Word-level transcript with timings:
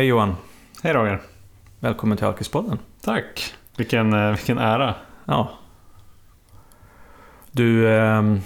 Hej 0.00 0.06
Johan, 0.08 0.36
Hej 0.82 0.92
Roger. 0.92 1.20
välkommen 1.80 2.18
till 2.18 2.26
Alkispodden. 2.26 2.78
Tack. 3.04 3.54
Vilken, 3.76 4.12
eh, 4.12 4.30
vilken 4.30 4.58
ära. 4.58 4.94
Ja. 5.24 5.50
Du, 7.50 7.94
ehm, 7.98 8.40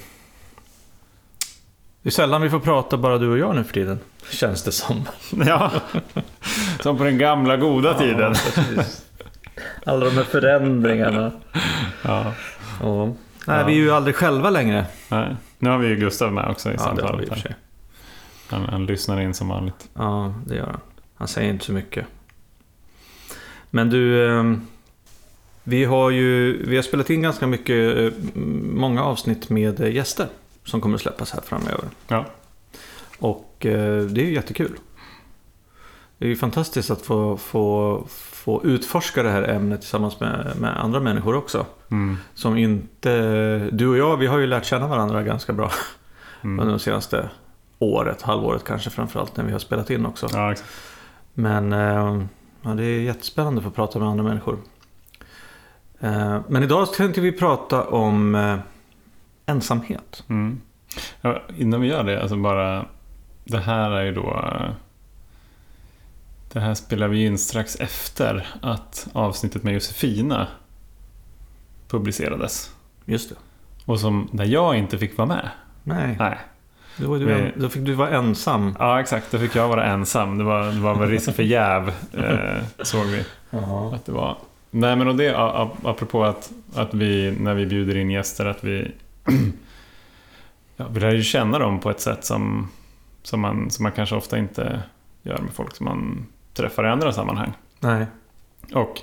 det 2.03 2.09
är 2.09 2.11
sällan 2.11 2.43
vi 2.43 2.50
får 2.50 2.61
prata 2.61 2.96
bara 2.96 3.18
du 3.18 3.29
och 3.30 3.39
jag 3.39 3.54
nu 3.57 3.64
för 3.64 3.72
tiden, 3.75 3.98
känns 4.30 4.62
det 4.62 4.72
som. 4.72 5.09
Ja, 5.46 5.71
som 6.80 6.98
på 6.98 7.04
den 7.04 7.18
gamla 7.18 7.57
goda 7.57 7.95
tiden. 7.98 8.34
precis. 8.34 9.05
Alla 9.86 10.05
de 10.05 10.11
här 10.11 10.25
förändringarna. 10.25 11.32
Ja. 12.02 12.32
Ja. 12.80 13.05
Nej, 13.07 13.14
Ja. 13.46 13.64
vi 13.66 13.72
är 13.72 13.77
ju 13.79 13.91
aldrig 13.91 14.14
själva 14.16 14.50
längre. 14.50 14.86
Nej. 15.08 15.36
Nu 15.58 15.71
har 15.71 15.79
vi 15.79 15.89
ju 15.89 15.96
Gustav 15.96 16.32
med 16.32 16.49
också 16.50 16.71
i 16.72 16.75
Ja, 16.79 16.93
det 16.96 17.02
har 17.02 17.16
vi 17.16 17.25
i 17.25 17.27
samtalet. 17.27 17.30
och 17.30 17.35
för 17.36 17.43
sig. 17.43 17.55
han, 18.50 18.64
han 18.68 18.86
lyssnar 18.86 19.21
in 19.21 19.35
som 19.35 19.49
vanligt. 19.49 19.89
Ja, 19.94 20.35
det 20.46 20.55
gör 20.57 20.66
han. 20.66 20.80
Han 21.25 21.29
säger 21.29 21.51
inte 21.51 21.64
så 21.64 21.73
mycket. 21.73 22.07
Men 23.71 23.91
du, 23.91 24.31
ehm, 24.31 24.67
vi 25.63 25.85
har 25.85 26.11
ju 26.11 26.63
vi 26.67 26.77
har 26.77 26.83
spelat 26.83 27.11
in 27.11 27.23
ganska 27.23 27.47
mycket, 27.47 27.99
eh, 27.99 28.13
många 28.73 29.05
avsnitt 29.05 29.50
med 29.50 29.81
eh, 29.81 29.93
gäster 29.95 30.29
som 30.64 30.81
kommer 30.81 30.95
att 30.95 31.00
släppas 31.00 31.33
här 31.33 31.41
framöver. 31.41 31.85
Ja. 32.09 32.25
Och 33.19 33.67
eh, 33.67 34.03
det 34.03 34.20
är 34.20 34.27
ju 34.27 34.34
jättekul. 34.34 34.78
Det 36.19 36.25
är 36.25 36.28
ju 36.28 36.37
fantastiskt 36.37 36.91
att 36.91 37.03
få, 37.03 37.36
få, 37.36 38.05
få 38.09 38.64
utforska 38.64 39.22
det 39.22 39.31
här 39.31 39.42
ämnet 39.42 39.81
tillsammans 39.81 40.20
med, 40.20 40.53
med 40.61 40.81
andra 40.81 41.00
människor 41.00 41.34
också. 41.34 41.67
Mm. 41.91 42.17
Som 42.34 42.56
inte... 42.59 43.69
Du 43.72 43.88
och 43.88 43.97
jag, 43.97 44.16
vi 44.16 44.27
har 44.27 44.38
ju 44.38 44.47
lärt 44.47 44.64
känna 44.64 44.86
varandra 44.86 45.22
ganska 45.22 45.53
bra 45.53 45.70
Mm. 46.42 46.59
under 46.61 46.72
de 46.72 46.78
senaste 46.78 47.31
året, 47.78 48.22
halvåret 48.22 48.64
kanske 48.64 48.91
framförallt 48.91 49.36
när 49.36 49.44
vi 49.44 49.53
har 49.53 49.59
spelat 49.59 49.91
in 49.91 50.06
också. 50.06 50.28
Ja, 50.33 50.53
exakt. 50.53 50.70
Men 51.34 51.72
eh, 51.72 52.27
ja, 52.62 52.70
det 52.74 52.84
är 52.84 53.00
jättespännande 53.00 53.58
att 53.58 53.64
få 53.64 53.70
prata 53.70 53.98
med 53.98 54.08
andra 54.08 54.24
människor. 54.24 54.58
Eh, 56.00 56.41
men 56.48 56.62
idag 56.62 56.92
tänkte 56.92 57.20
vi 57.20 57.32
prata 57.32 57.84
om 57.84 58.34
eh, 58.34 58.58
ensamhet. 59.46 60.24
Mm. 60.28 60.60
Ja, 61.20 61.42
innan 61.56 61.80
vi 61.80 61.88
gör 61.88 62.04
det, 62.04 62.22
alltså 62.22 62.36
bara... 62.36 62.86
Det 63.44 63.58
här 63.58 63.91
är 63.91 64.04
ju 64.04 64.12
då... 64.12 64.52
Det 66.52 66.60
här 66.60 66.74
spelar 66.74 67.08
vi 67.08 67.26
in 67.26 67.38
strax 67.38 67.76
efter 67.76 68.46
att 68.62 69.08
avsnittet 69.12 69.62
med 69.62 69.74
Josefina 69.74 70.46
publicerades. 71.88 72.74
Just 73.04 73.28
det. 73.30 73.36
Och 73.84 74.00
som, 74.00 74.28
där 74.32 74.44
jag 74.44 74.76
inte 74.76 74.98
fick 74.98 75.19
vara 75.19 75.28
med. 75.28 75.50
Nej, 75.82 76.16
Nej. 76.19 76.38
Då, 76.97 77.11
var 77.11 77.19
du, 77.19 77.25
Vi- 77.25 77.53
då 77.56 77.69
fick 77.69 77.83
du 77.84 77.92
vara 77.95 78.11
ensam. 78.11 78.77
Ja, 78.78 79.00
exakt. 79.00 79.31
Då 79.31 79.39
fick 79.39 79.56
jag 79.56 79.69
vara 79.69 79.84
ensam. 79.84 80.39
Det 80.39 80.45
var, 80.45 80.67
det 80.67 80.81
var 80.81 80.95
väl 80.98 81.09
risk 81.09 81.34
för 81.34 81.42
jäv, 81.42 81.89
eh, 82.12 82.62
såg 82.83 83.06
vi 83.06 83.25
att 83.95 84.06
det 84.06 84.12
var. 84.12 84.37
Nej, 84.70 84.97
men 84.97 85.09
och 85.09 85.17
det 85.17 85.34
apropå 85.84 86.25
att, 86.25 86.53
att 86.75 86.95
vi, 86.95 87.37
när 87.41 87.55
vi 87.55 87.67
bjuder 87.67 87.97
in 87.97 88.11
gäster, 88.11 88.47
att 88.47 88.65
vi... 88.65 88.92
ja, 90.77 90.84
vi 90.91 91.00
lär 91.00 91.15
ju 91.15 91.22
känna 91.22 91.59
dem 91.59 91.81
på 91.81 91.91
ett 91.91 92.00
sätt 92.00 92.25
som, 92.25 92.69
som, 93.22 93.41
man, 93.41 93.70
som 93.70 93.83
man 93.83 93.92
kanske 93.92 94.17
ofta 94.17 94.39
inte 94.39 94.83
gör 95.22 95.39
med 95.39 95.53
folk 95.53 95.77
som 95.77 95.84
man 95.84 96.27
träffar 96.55 96.84
i 96.84 96.89
andra 96.89 97.12
sammanhang. 97.12 97.53
Nej. 97.81 98.06
Och 98.75 99.00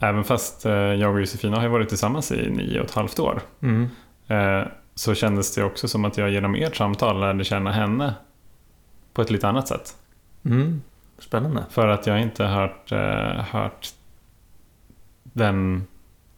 även 0.00 0.24
fast 0.24 0.66
eh, 0.66 0.72
jag 0.72 1.12
och 1.14 1.20
Josefina 1.20 1.56
har 1.56 1.62
ju 1.62 1.68
varit 1.68 1.88
tillsammans 1.88 2.32
i 2.32 2.50
nio 2.50 2.80
och 2.80 2.86
ett 2.86 2.94
halvt 2.94 3.18
år, 3.18 3.40
Mm. 3.62 3.88
eh, 4.28 4.66
så 4.94 5.14
kändes 5.14 5.54
det 5.54 5.64
också 5.64 5.88
som 5.88 6.04
att 6.04 6.18
jag 6.18 6.30
genom 6.30 6.54
ert 6.54 6.76
samtal 6.76 7.20
lärde 7.20 7.44
känna 7.44 7.72
henne 7.72 8.14
på 9.12 9.22
ett 9.22 9.30
lite 9.30 9.48
annat 9.48 9.68
sätt. 9.68 9.96
Mm. 10.44 10.82
Spännande. 11.18 11.64
För 11.70 11.88
att 11.88 12.06
jag 12.06 12.22
inte 12.22 12.44
har 12.44 12.60
hört, 12.60 12.92
eh, 12.92 13.44
hört 13.44 13.88
den... 15.22 15.86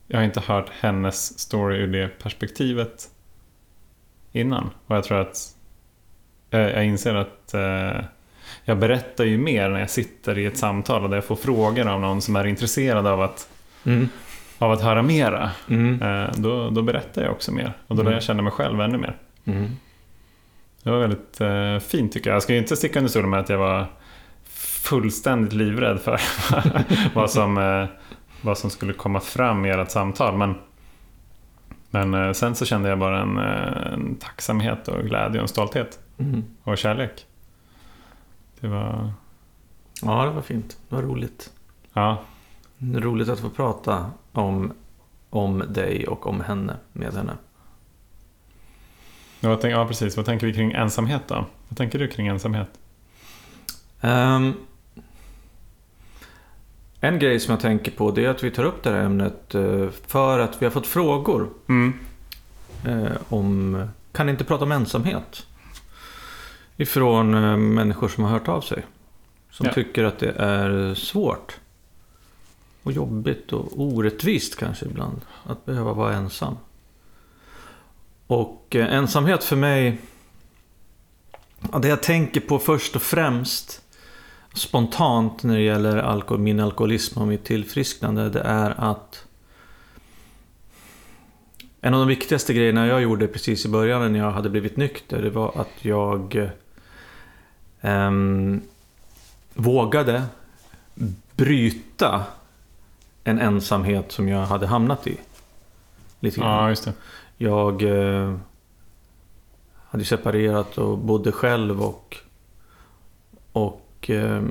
Jag 0.07 0.19
har 0.19 0.25
inte 0.25 0.41
hört 0.41 0.71
hennes 0.81 1.39
story 1.39 1.77
ur 1.79 1.87
det 1.87 2.09
perspektivet 2.09 3.11
innan. 4.33 4.71
Och 4.87 4.97
jag 4.97 5.05
tror 5.05 5.21
att 5.21 5.57
jag, 6.51 6.71
jag 6.71 6.85
inser 6.85 7.15
att 7.15 7.55
eh, 7.55 8.05
jag 8.65 8.79
berättar 8.79 9.25
ju 9.25 9.39
mer 9.39 9.69
när 9.69 9.81
jag 9.81 9.91
sitter 9.91 10.39
i 10.39 10.47
ett 10.47 10.59
samtal 10.59 11.03
och 11.03 11.11
där 11.11 11.17
jag 11.17 11.25
får 11.25 11.37
frågor 11.37 11.89
av 11.89 12.01
någon 12.01 12.23
som 12.23 12.37
är 12.37 12.47
intresserad 12.47 13.07
av 13.07 13.21
att, 13.21 13.49
Mm. 13.85 14.09
Av 14.59 14.73
att 14.73 14.83
höra 14.83 15.03
mera. 15.03 15.51
Mm. 15.69 16.03
Eh, 16.03 16.31
då, 16.37 16.71
då 16.71 16.83
berättar 16.83 17.23
jag 17.23 17.33
också 17.33 17.53
mer. 17.53 17.73
Och 17.87 17.97
då 17.97 18.03
lär 18.03 18.07
Mm. 18.11 18.13
jag 18.15 18.23
känna 18.23 18.43
mig 18.43 18.53
själv 18.53 18.81
ännu 18.81 18.99
mer. 18.99 19.17
Mm. 19.45 19.71
Det 20.83 20.91
var 20.91 20.99
väldigt 20.99 21.41
eh, 21.41 21.79
fint 21.79 22.13
tycker 22.13 22.31
jag. 22.31 22.35
Jag 22.35 22.43
ska 22.43 22.53
ju 22.53 22.59
inte 22.59 22.77
sticka 22.77 22.99
under 22.99 23.11
stolen 23.11 23.31
med 23.31 23.41
att 23.41 23.49
jag 23.49 23.59
var 23.59 23.87
fullständigt 24.49 25.53
livrädd 25.53 26.01
för 26.01 26.21
vad, 27.15 27.31
som, 27.31 27.59
eh, 27.59 27.87
vad 28.43 28.59
som 28.59 28.71
skulle 28.71 28.93
komma 28.93 29.21
fram 29.21 29.67
i 29.67 29.71
ert 29.71 29.91
samtal. 29.91 30.37
Men, 30.37 30.55
men 31.91 32.15
eh, 32.15 32.33
sen 32.33 32.55
så 32.55 32.65
kände 32.65 32.89
jag 32.89 32.99
bara 32.99 33.21
en, 33.23 33.39
eh, 33.39 33.93
en 33.93 34.15
tacksamhet 34.17 34.89
och 34.89 35.03
glädje 35.05 35.39
och 35.41 35.43
en 35.45 35.49
stolthet 35.49 35.99
Mm. 36.19 36.45
och 36.63 36.79
kärlek. 36.79 37.27
Det 38.61 38.69
var, 38.69 39.11
Ja, 40.03 40.25
det 40.25 40.31
var 40.31 40.43
fint. 40.43 40.77
Det 40.89 40.95
var 40.95 41.03
roligt. 41.03 41.51
ja, 41.93 42.23
roligt 42.79 43.29
att 43.29 43.41
få 43.41 43.51
prata 43.51 44.11
om, 44.33 44.73
om 45.31 45.63
dig 45.69 46.07
och 46.07 46.27
om 46.27 46.41
henne, 46.41 46.77
med 46.93 47.15
henne. 47.15 47.33
vad 49.41 49.61
tänk, 49.61 49.75
ja, 49.75 49.87
precis. 49.87 50.17
Vad 50.17 50.27
tänker 50.27 50.47
vi 50.47 50.53
kring 50.53 50.73
ensamhet 50.73 51.23
då? 51.29 51.45
Vad 51.69 51.77
tänker 51.79 51.99
du 51.99 52.09
kring 52.09 52.27
ensamhet? 52.27 52.69
Ehm, 54.01 54.53
en 57.01 57.19
grej 57.19 57.41
som 57.41 57.51
jag 57.53 57.61
tänker 57.61 57.93
på 57.93 58.11
det 58.11 58.25
är 58.25 58.29
att 58.29 58.45
vi 58.45 58.51
tar 58.51 58.65
upp 58.65 58.83
det 58.83 58.91
här 58.91 59.05
ämnet 59.05 59.55
eh, 59.55 59.89
för 60.07 60.39
att 60.39 60.63
vi 60.63 60.67
har 60.67 60.71
fått 60.71 60.87
frågor 60.87 61.49
Mm. 61.69 61.93
eh, 62.87 63.13
om, 63.29 63.85
kan 64.13 64.29
inte 64.29 64.45
prata 64.45 64.65
om 64.65 64.73
ensamhet? 64.73 65.47
Ifrån 66.77 67.35
eh, 67.35 67.57
människor 67.57 68.09
som 68.09 68.25
har 68.25 68.31
hört 68.31 68.49
av 68.49 68.61
sig. 68.61 68.83
Som 69.51 69.67
Ja. 69.67 69.73
tycker 69.73 70.05
att 70.05 70.19
det 70.19 70.31
är 70.33 70.95
svårt. 70.95 71.59
Och 72.87 72.93
jobbigt 72.93 73.53
och 73.53 73.81
orättvist 73.81 74.57
kanske 74.57 74.87
ibland. 74.87 75.21
Att 75.45 75.65
behöva 75.65 75.93
vara 75.93 76.15
ensam. 76.15 76.57
Och 78.27 78.77
eh, 78.77 78.95
ensamhet 78.95 79.45
för 79.45 79.57
mig. 79.57 79.99
Ja, 81.73 81.79
det 81.79 81.89
jag 81.89 82.03
tänker 82.03 82.41
på 82.41 82.59
först 82.59 82.97
och 82.97 83.03
främst. 83.03 83.83
Spontant 84.55 85.43
när 85.43 85.55
det 85.55 85.63
gäller 85.63 85.97
alkohol, 85.97 86.41
min 86.41 86.61
alkoholism 86.61 87.21
och 87.21 87.29
mitt 87.29 87.45
tillfrisknande. 87.45 88.29
Det 88.29 88.41
är 88.41 88.71
att 88.91 89.27
en 91.81 91.95
av 91.95 92.01
de 92.01 92.09
viktigaste 92.09 92.55
grejerna 92.55 92.87
jag 92.87 93.03
gjorde 93.03 93.27
precis 93.27 93.67
i 93.67 93.69
början 93.69 94.13
när 94.13 94.19
jag 94.19 94.31
hade 94.31 94.51
blivit 94.51 94.77
nykter, 94.77 95.23
det 95.23 95.31
var 95.31 95.61
att 95.61 95.85
jag 95.85 96.51
eh, 97.81 98.11
vågade 99.55 100.25
bryta 101.37 102.25
en 103.27 103.39
ensamhet 103.39 104.13
som 104.13 104.29
jag 104.29 104.47
hade 104.47 104.67
hamnat 104.67 105.07
i. 105.07 105.21
Lite 106.21 106.41
grann. 106.41 106.63
Ja, 106.63 106.69
just 106.69 106.85
det. 106.85 106.93
Jag 107.37 107.83
eh, 107.83 108.37
hade 109.89 110.05
separerat 110.05 110.79
och 110.79 110.99
bodde 110.99 111.33
själv 111.33 111.83
och, 111.83 112.17
och 113.53 114.11
eh, 114.11 114.43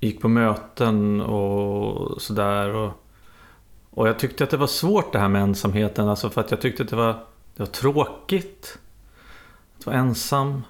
gick 0.00 0.20
på 0.20 0.28
möten 0.28 1.20
och 1.20 2.22
sådär. 2.22 2.74
Och, 2.74 2.92
och 3.90 4.08
jag 4.08 4.18
tyckte 4.18 4.44
att 4.44 4.50
det 4.50 4.56
var 4.56 4.66
svårt 4.66 5.12
det 5.12 5.18
här 5.18 5.28
med 5.28 5.42
ensamheten. 5.42 6.08
Alltså 6.08 6.30
för 6.30 6.40
att 6.40 6.50
jag 6.50 6.60
tyckte 6.60 6.82
att 6.82 6.88
det 6.88 6.96
var, 6.96 7.12
det 7.56 7.62
var 7.62 7.66
tråkigt. 7.66 8.78
Att 9.78 9.86
vara 9.86 9.96
ensam. 9.96 10.62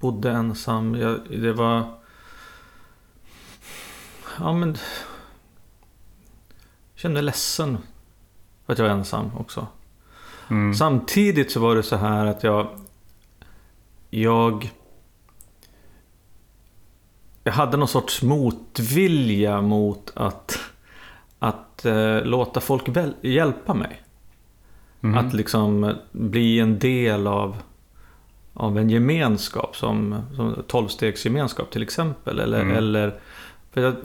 Bodde 0.00 0.30
ensam. 0.30 0.94
Jag, 0.94 1.20
det 1.30 1.52
var... 1.52 1.82
Ja 4.38 4.52
men... 4.52 4.76
Jag 6.98 7.02
kände 7.02 7.14
mig 7.14 7.22
ledsen. 7.22 7.78
För 8.66 8.72
att 8.72 8.78
jag 8.78 8.86
var 8.86 8.92
ensam 8.94 9.30
också. 9.36 9.66
Mm. 10.50 10.74
Samtidigt 10.74 11.50
så 11.52 11.60
var 11.60 11.76
det 11.76 11.82
så 11.82 11.96
här 11.96 12.26
att 12.26 12.42
jag... 12.42 12.68
Jag... 14.10 14.72
Jag 17.44 17.52
hade 17.52 17.76
någon 17.76 17.88
sorts 17.88 18.22
motvilja 18.22 19.60
mot 19.60 20.12
att... 20.14 20.58
Att 21.38 21.84
eh, 21.84 22.22
låta 22.22 22.60
folk 22.60 22.88
väl, 22.88 23.14
hjälpa 23.20 23.74
mig. 23.74 24.02
Mhm. 25.00 25.18
Att 25.18 25.34
liksom 25.34 25.94
bli 26.12 26.60
en 26.60 26.78
del 26.78 27.26
av... 27.26 27.56
Av 28.54 28.78
en 28.78 28.90
gemenskap 28.90 29.76
som, 29.76 30.22
som 30.36 30.62
tolvstegsgemenskap 30.66 31.70
till 31.70 31.82
exempel. 31.82 32.40
Eller, 32.40 32.60
Mm. 32.60 32.76
eller 32.76 33.20
för 33.70 33.80
jag, 33.80 33.96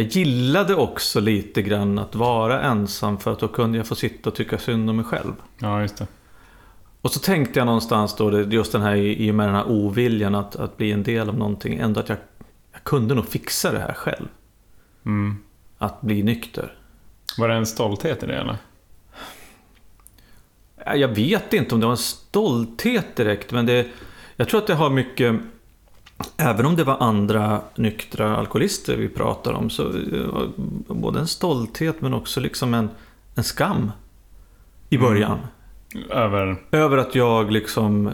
jag 0.00 0.08
gillade 0.08 0.74
också 0.74 1.20
lite 1.20 1.62
grann 1.62 1.98
att 1.98 2.14
vara 2.14 2.62
ensam 2.62 3.18
för 3.18 3.32
att 3.32 3.38
då 3.38 3.48
kunde 3.48 3.78
jag 3.78 3.86
få 3.86 3.94
sitta 3.94 4.30
och 4.30 4.36
tycka 4.36 4.58
synd 4.58 4.90
om 4.90 4.96
mig 4.96 5.04
själv. 5.04 5.32
Ja, 5.58 5.80
just 5.80 5.96
det. 5.96 6.06
Och 7.02 7.10
så 7.10 7.20
tänkte 7.20 7.60
jag 7.60 7.66
någonstans 7.66 8.16
då, 8.16 8.40
just 8.40 8.72
den 8.72 8.82
här 8.82 8.96
i 8.96 9.30
och 9.30 9.34
med 9.34 9.48
den 9.48 9.54
här 9.54 9.68
oviljan 9.68 10.34
att, 10.34 10.56
att 10.56 10.76
bli 10.76 10.92
en 10.92 11.02
del 11.02 11.28
av 11.28 11.38
någonting, 11.38 11.78
ändå 11.78 12.00
att 12.00 12.08
jag 12.08 12.18
jag 12.72 12.84
kunde 12.84 13.14
nog 13.14 13.28
fixa 13.28 13.72
det 13.72 13.78
här 13.78 13.92
själv. 13.92 14.28
Mm. 15.06 15.36
Att 15.78 16.00
bli 16.00 16.22
nykter. 16.22 16.74
Var 17.38 17.48
det 17.48 17.54
en 17.54 17.66
stolthet 17.66 18.22
i 18.22 18.26
det 18.26 18.36
eller? 18.36 18.56
Ja, 20.84 20.96
Jag 20.96 21.08
vet 21.08 21.52
inte 21.52 21.74
om 21.74 21.80
det 21.80 21.86
var 21.86 21.92
en 21.92 21.96
stolthet 21.96 23.16
direkt, 23.16 23.52
men 23.52 23.66
det, 23.66 23.86
jag 24.36 24.48
tror 24.48 24.60
att 24.60 24.66
det 24.66 24.74
har 24.74 24.90
mycket... 24.90 25.40
Även 26.36 26.66
om 26.66 26.76
det 26.76 26.84
var 26.84 26.96
andra 27.00 27.60
nyktra 27.74 28.36
alkoholister 28.36 28.96
vi 28.96 29.08
pratar 29.08 29.52
om, 29.52 29.70
så 29.70 29.88
det 29.88 30.26
var 30.26 30.48
både 30.94 31.18
en 31.20 31.26
stolthet 31.26 32.00
men 32.00 32.14
också 32.14 32.40
liksom 32.40 32.74
en, 32.74 32.90
en 33.34 33.44
skam 33.44 33.90
i 34.90 34.96
Mm. 34.96 35.08
början. 35.08 35.38
Över... 36.10 36.56
Över 36.70 36.96
att 36.98 37.14
jag 37.14 37.50
liksom 37.52 38.10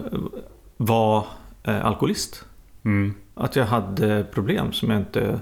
var 0.76 1.26
eh, 1.62 1.84
alkoholist. 1.86 2.44
Mm. 2.84 3.14
Att 3.34 3.56
jag 3.56 3.66
hade 3.66 4.24
problem 4.32 4.72
som 4.72 4.90
jag 4.90 5.00
inte 5.00 5.40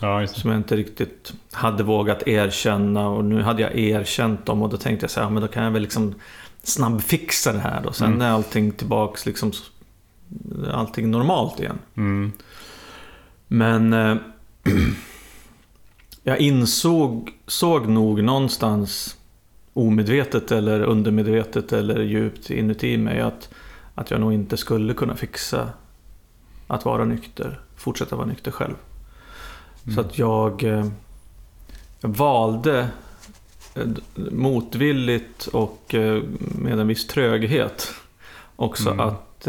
Ja, 0.00 0.20
det. 0.20 0.26
som 0.28 0.50
jag 0.50 0.60
inte 0.60 0.76
riktigt 0.76 1.32
hade 1.52 1.82
vågat 1.82 2.22
erkänna 2.28 3.08
och 3.08 3.24
nu 3.24 3.42
hade 3.42 3.62
jag 3.62 3.78
erkänt 3.78 4.46
dem 4.46 4.62
och 4.62 4.68
då 4.68 4.76
tänkte 4.76 5.04
jag 5.04 5.10
så 5.10 5.20
här, 5.20 5.30
men 5.30 5.42
då 5.42 5.48
kan 5.48 5.64
jag 5.64 5.70
väl 5.70 5.82
liksom 5.82 6.14
snabbfixa 6.62 7.52
det 7.52 7.58
här 7.58 7.86
och 7.86 7.96
sen 7.96 8.06
Mm. 8.08 8.20
är 8.20 8.30
allting 8.30 8.72
tillbaks 8.72 9.26
liksom 9.26 9.52
allting 10.72 11.10
normalt 11.10 11.60
igen. 11.60 11.78
Mm. 11.96 12.32
Men 13.48 13.92
eh, 13.92 14.16
jag 16.22 16.38
insåg 16.38 17.30
såg 17.46 17.88
nog 17.88 18.22
någonstans 18.22 19.16
omedvetet 19.72 20.52
eller 20.52 20.80
undermedvetet 20.80 21.72
eller 21.72 22.02
djupt 22.02 22.50
inuti 22.50 22.96
mig 22.96 23.20
att, 23.20 23.48
att 23.94 24.10
jag 24.10 24.20
nog 24.20 24.32
inte 24.32 24.56
skulle 24.56 24.94
kunna 24.94 25.16
fixa 25.16 25.68
att 26.66 26.84
vara 26.84 27.04
nykter, 27.04 27.60
fortsätta 27.76 28.16
vara 28.16 28.26
nykter 28.26 28.50
själv. 28.50 28.74
Så 29.94 30.00
att 30.00 30.18
jag, 30.18 30.64
eh, 30.64 30.86
jag 32.00 32.08
valde 32.08 32.88
eh, 33.74 33.86
motvilligt 34.30 35.46
och 35.46 35.94
eh, 35.94 36.22
med 36.38 36.80
en 36.80 36.86
viss 36.86 37.06
tröghet 37.06 37.94
också 38.56 38.90
Mm. 38.90 39.00
att, 39.00 39.48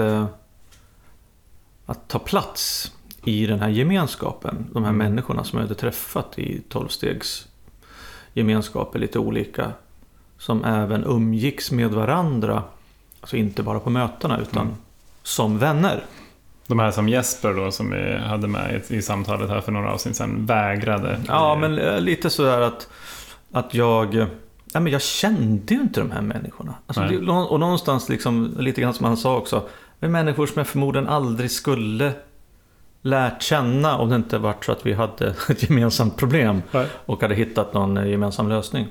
att 1.86 2.08
ta 2.08 2.20
plats 2.20 2.92
i 3.24 3.46
den 3.48 3.60
här 3.60 3.70
gemenskapen. 3.70 4.68
De 4.72 4.84
här 4.84 4.90
Mm. 4.92 4.98
människorna 5.10 5.44
som 5.44 5.60
jag 5.60 5.64
hade 5.66 5.80
träffat 5.80 6.40
i 6.40 6.62
tolvstegs 6.70 7.48
gemenskaper, 8.34 9.00
lite 9.00 9.20
olika. 9.20 9.72
Som 10.38 10.64
även 10.64 11.04
umgicks 11.04 11.72
med 11.72 11.92
varandra. 11.92 12.64
Alltså 13.22 13.38
inte 13.38 13.64
bara 13.64 13.80
på 13.80 13.90
mötena 13.90 14.40
utan 14.40 14.62
Mm. 14.66 14.76
som 15.24 15.60
vänner. 15.60 16.04
De 16.68 16.80
här 16.80 16.92
som 16.92 17.10
Jesper 17.10 17.54
då, 17.54 17.72
som 17.72 17.92
vi 17.92 18.18
hade 18.18 18.48
med 18.48 18.82
i, 18.90 18.96
i 18.96 19.02
samtalet 19.02 19.50
här 19.50 19.62
för 19.62 19.72
några 19.72 19.92
avsnitt 19.94 20.16
sedan, 20.16 20.46
vägrade. 20.46 21.22
Ja, 21.28 21.56
men 21.56 21.80
eh, 21.80 22.00
lite 22.02 22.30
sådär 22.30 22.62
att, 22.62 22.88
att 23.52 23.74
jag... 23.74 24.16
eh, 24.16 24.28
Ja, 24.76 24.80
men 24.80 24.92
jag 24.94 25.02
kände 25.02 25.74
ju 25.74 25.82
inte 25.82 26.00
de 26.00 26.12
här 26.12 26.22
människorna. 26.22 26.74
Alltså, 26.88 27.02
Nej. 27.02 27.18
det, 27.18 27.32
och 27.32 27.60
någonstans 27.60 28.10
liksom, 28.10 28.56
lite 28.60 28.82
grann 28.82 28.94
som 28.94 29.06
han 29.06 29.18
sa 29.18 29.38
också. 29.38 29.64
Är 30.04 30.08
människor 30.08 30.48
som 30.48 30.54
jag 30.58 30.68
förmodligen 30.68 31.08
aldrig 31.08 31.52
skulle 31.52 32.14
lärt 33.02 33.42
känna 33.42 33.98
om 33.98 34.10
det 34.10 34.16
inte 34.16 34.38
varit 34.38 34.66
så 34.66 34.72
att 34.72 34.86
vi 34.86 34.94
hade 34.94 35.28
ett 35.50 35.64
gemensamt 35.64 36.18
problem 36.18 36.62
Nej. 36.72 36.88
och 37.06 37.22
hade 37.22 37.36
hittat 37.36 37.74
någon 37.74 37.98
eh, 37.98 38.08
gemensam 38.08 38.50
lösning. 38.50 38.88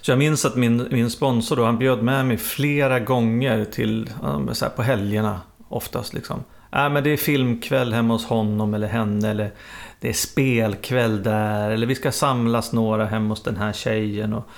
Så 0.00 0.10
jag 0.10 0.18
minns 0.18 0.44
att 0.44 0.56
min, 0.56 0.88
min 0.90 1.10
sponsor 1.10 1.56
då, 1.56 1.64
han 1.64 1.78
bjöd 1.78 2.02
med 2.02 2.26
mig 2.26 2.36
flera 2.36 3.00
gånger 3.00 3.64
till, 3.64 4.10
så 4.52 4.64
här, 4.64 4.72
på 4.76 4.82
helgerna 4.82 5.40
oftast 5.68 6.14
liksom. 6.14 6.44
Äh, 6.72 6.90
men 6.90 7.04
det 7.04 7.10
är 7.10 7.16
filmkväll 7.16 7.92
hemma 7.92 8.14
hos 8.14 8.26
honom 8.26 8.74
eller 8.74 8.88
henne 8.88 9.30
eller 9.30 9.52
det 10.00 10.08
är 10.08 10.12
spelkväll 10.12 11.22
där 11.22 11.70
eller 11.70 11.86
vi 11.86 11.94
ska 11.94 12.12
samlas 12.12 12.72
några 12.72 13.06
hemma 13.06 13.28
hos 13.28 13.42
den 13.42 13.56
här 13.56 13.72
tjejen. 13.72 14.32
Och, 14.34 14.48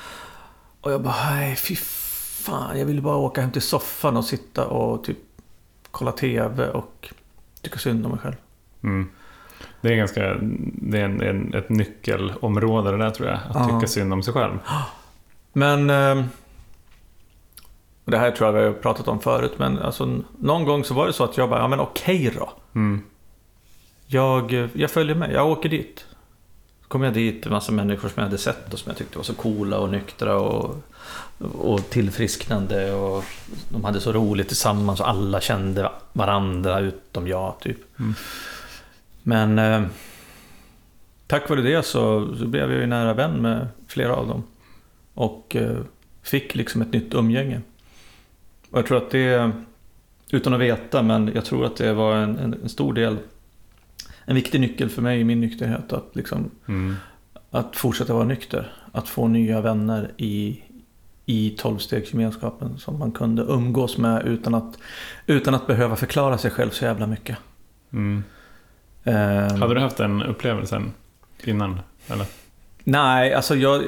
och 0.80 0.92
jag 0.92 1.02
bara, 1.02 1.30
nej 1.30 1.56
fy 1.56 1.76
fan, 2.46 2.78
jag 2.78 2.86
vill 2.86 3.02
bara 3.02 3.16
åka 3.16 3.40
hem 3.40 3.52
till 3.52 3.62
soffan 3.62 4.16
och 4.16 4.24
sitta 4.24 4.66
och 4.66 5.04
typ 5.04 5.18
kolla 5.90 6.12
TV 6.12 6.68
och 6.68 7.12
tycka 7.62 7.78
synd 7.78 8.06
om 8.06 8.12
mig 8.12 8.20
själv. 8.20 8.36
Mm. 8.82 9.10
Det 9.80 9.92
är 9.92 9.96
ganska, 9.96 10.36
det 10.62 11.00
är 11.00 11.04
en, 11.04 11.20
en, 11.20 11.54
ett 11.54 11.68
nyckelområde 11.68 12.90
det 12.90 12.96
där 12.96 13.10
tror 13.10 13.28
jag. 13.28 13.38
Att 13.48 13.68
tycka 13.68 13.86
synd 13.86 14.12
om 14.12 14.22
sig 14.22 14.34
själv. 14.34 14.58
Men... 15.52 15.90
Eh, 15.90 16.24
och 18.04 18.12
det 18.12 18.18
här 18.18 18.30
tror 18.30 18.48
jag 18.48 18.60
vi 18.60 18.66
har 18.66 18.72
pratat 18.74 19.08
om 19.08 19.20
förut, 19.20 19.52
men 19.56 19.78
alltså, 19.78 20.20
någon 20.38 20.64
gång 20.64 20.84
så 20.84 20.94
var 20.94 21.06
det 21.06 21.12
så 21.12 21.24
att 21.24 21.36
jag 21.36 21.50
bara, 21.50 21.60
ja 21.60 21.68
men 21.68 21.80
okej 21.80 22.32
då. 22.38 22.50
Mm. 22.74 23.02
Jag, 24.06 24.68
jag 24.72 24.90
följer 24.90 25.14
med, 25.14 25.32
jag 25.32 25.50
åker 25.50 25.68
dit. 25.68 26.06
Kom 26.88 27.02
jag 27.02 27.14
dit, 27.14 27.46
en 27.46 27.52
massa 27.52 27.72
människor 27.72 28.08
som 28.08 28.14
jag 28.16 28.24
hade 28.24 28.38
sett 28.38 28.72
och 28.72 28.78
som 28.78 28.90
jag 28.90 28.96
tyckte 28.98 29.18
var 29.18 29.24
så 29.24 29.34
coola 29.34 29.78
och 29.78 29.90
nyktra 29.90 30.36
och, 30.36 30.82
och 31.38 31.90
tillfrisknande. 31.90 32.92
Och 32.92 33.24
de 33.68 33.84
hade 33.84 34.00
så 34.00 34.12
roligt 34.12 34.48
tillsammans 34.48 35.00
och 35.00 35.08
alla 35.08 35.40
kände 35.40 35.90
varandra 36.12 36.80
utom 36.80 37.28
jag, 37.28 37.54
typ. 37.60 37.98
Mm. 37.98 38.14
Men 39.22 39.58
eh, 39.58 39.88
tack 41.26 41.48
vare 41.48 41.62
det 41.62 41.86
så, 41.86 42.36
så 42.36 42.46
blev 42.46 42.70
jag 42.70 42.80
ju 42.80 42.86
nära 42.86 43.14
vän 43.14 43.42
med 43.42 43.68
flera 43.86 44.14
av 44.16 44.28
dem. 44.28 44.42
Och 45.14 45.56
eh, 45.56 45.76
fick 46.22 46.54
liksom 46.54 46.82
ett 46.82 46.92
nytt 46.92 47.14
umgänge. 47.14 47.60
Och 48.70 48.78
jag 48.78 48.86
tror 48.86 48.96
att 48.96 49.10
det, 49.10 49.50
utan 50.30 50.54
att 50.54 50.60
veta, 50.60 51.02
men 51.02 51.30
jag 51.34 51.44
tror 51.44 51.64
att 51.64 51.76
det 51.76 51.92
var 51.92 52.16
en, 52.16 52.38
en, 52.38 52.54
en 52.62 52.68
stor 52.68 52.92
del, 52.92 53.16
en 54.26 54.34
viktig 54.34 54.60
nyckel 54.60 54.88
för 54.88 55.02
mig 55.02 55.20
i 55.20 55.24
min 55.24 55.40
nykterhet. 55.40 55.92
Att, 55.92 56.10
liksom, 56.16 56.50
Mm. 56.66 56.96
att 57.50 57.76
fortsätta 57.76 58.14
vara 58.14 58.24
nykter. 58.24 58.72
Att 58.92 59.08
få 59.08 59.28
nya 59.28 59.60
vänner 59.60 60.10
i, 60.16 60.60
i 61.26 61.50
tolvstegsgemenskapen 61.50 62.78
som 62.78 62.98
man 62.98 63.12
kunde 63.12 63.42
umgås 63.42 63.98
med 63.98 64.26
utan 64.26 64.54
att, 64.54 64.78
utan 65.26 65.54
att 65.54 65.66
behöva 65.66 65.96
förklara 65.96 66.38
sig 66.38 66.50
själv 66.50 66.70
så 66.70 66.84
jävla 66.84 67.06
mycket. 67.06 67.36
Mm. 67.92 68.22
Ehm, 69.04 69.60
Hade 69.60 69.74
du 69.74 69.80
haft 69.80 69.96
den 69.96 70.22
upplevelsen 70.22 70.92
innan? 71.44 71.80
Eller? 72.08 72.26
Nej, 72.84 73.34
alltså 73.34 73.56
jag... 73.56 73.82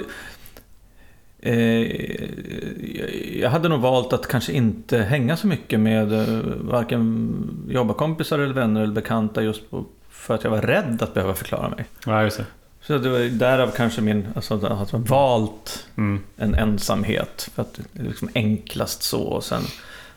Eh, 1.40 3.40
jag 3.40 3.50
hade 3.50 3.68
nog 3.68 3.80
valt 3.80 4.12
att 4.12 4.26
kanske 4.26 4.52
inte 4.52 4.98
hänga 4.98 5.36
så 5.36 5.46
mycket 5.46 5.80
med 5.80 6.12
eh, 6.12 6.44
varken 6.60 7.34
jobbarkompisar 7.68 8.38
eller 8.38 8.54
vänner 8.54 8.82
eller 8.82 8.92
bekanta 8.94 9.42
just 9.42 9.70
på, 9.70 9.84
för 10.18 10.34
att 10.34 10.44
jag 10.44 10.50
var 10.50 10.60
rädd 10.62 11.02
att 11.02 11.14
behöva 11.14 11.34
förklara 11.34 11.68
mig. 11.68 11.86
Ja, 12.06 12.22
just 12.22 12.36
det. 12.36 12.44
Så 12.80 12.98
det 12.98 13.08
var 13.08 13.18
därav 13.18 13.70
kanske 13.76 14.00
min, 14.00 14.28
alltså 14.36 14.54
att 14.66 14.92
jag 14.92 14.98
valt 14.98 15.86
Mm. 15.96 16.22
en 16.36 16.54
ensamhet. 16.54 17.50
För 17.54 17.62
att 17.62 17.80
det 17.92 18.00
är 18.02 18.04
liksom 18.04 18.28
enklast 18.34 19.02
så 19.02 19.22
och 19.22 19.44
sen 19.44 19.62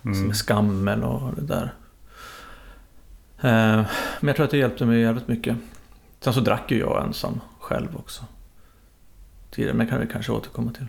Mm. 0.06 0.34
skammen 0.34 1.04
och 1.04 1.36
det 1.36 1.42
där. 1.42 1.74
Eh, 3.42 3.86
Men 4.20 4.28
jag 4.28 4.36
tror 4.36 4.44
att 4.46 4.52
det 4.52 4.58
hjälpte 4.58 4.86
mig 4.86 5.02
jävligt 5.02 5.28
mycket. 5.28 5.58
Sen 6.20 6.34
så 6.34 6.40
drack 6.40 6.72
ju 6.72 6.80
jag 6.80 7.04
ensam 7.06 7.40
själv 7.60 7.88
också. 7.96 8.24
Tidigare, 9.52 9.74
men 9.74 9.86
det 9.86 9.92
kan 9.92 10.00
vi 10.02 10.08
kanske 10.08 10.32
återkomma 10.32 10.72
till. 10.72 10.88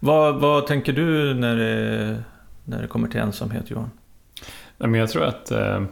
Vad, 0.00 0.40
vad 0.40 0.66
tänker 0.66 0.92
du 0.92 1.34
när 1.34 1.56
det, 1.56 2.22
när 2.64 2.82
det 2.82 2.88
kommer 2.88 3.08
till 3.08 3.20
ensamhet 3.20 3.70
Johan? 3.70 3.90
Nej, 4.78 4.88
men 4.90 5.00
jag 5.00 5.10
tror 5.10 5.24
att 5.24 5.50
eh, 5.50 5.82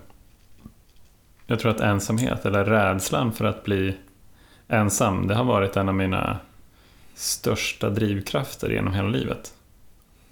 Jag 1.47 1.59
tror 1.61 1.71
att 1.71 1.81
ensamhet 1.81 2.47
eller 2.47 2.65
rädslan 2.65 3.33
för 3.33 3.45
att 3.45 3.65
bli 3.65 3.97
ensam 4.69 5.27
Det 5.29 5.35
har 5.35 5.45
varit 5.45 5.77
en 5.77 5.89
av 5.89 5.95
mina 5.95 6.39
Största 7.15 7.91
drivkrafter 7.91 8.71
genom 8.71 8.95
hela 8.95 9.09
livet. 9.09 9.53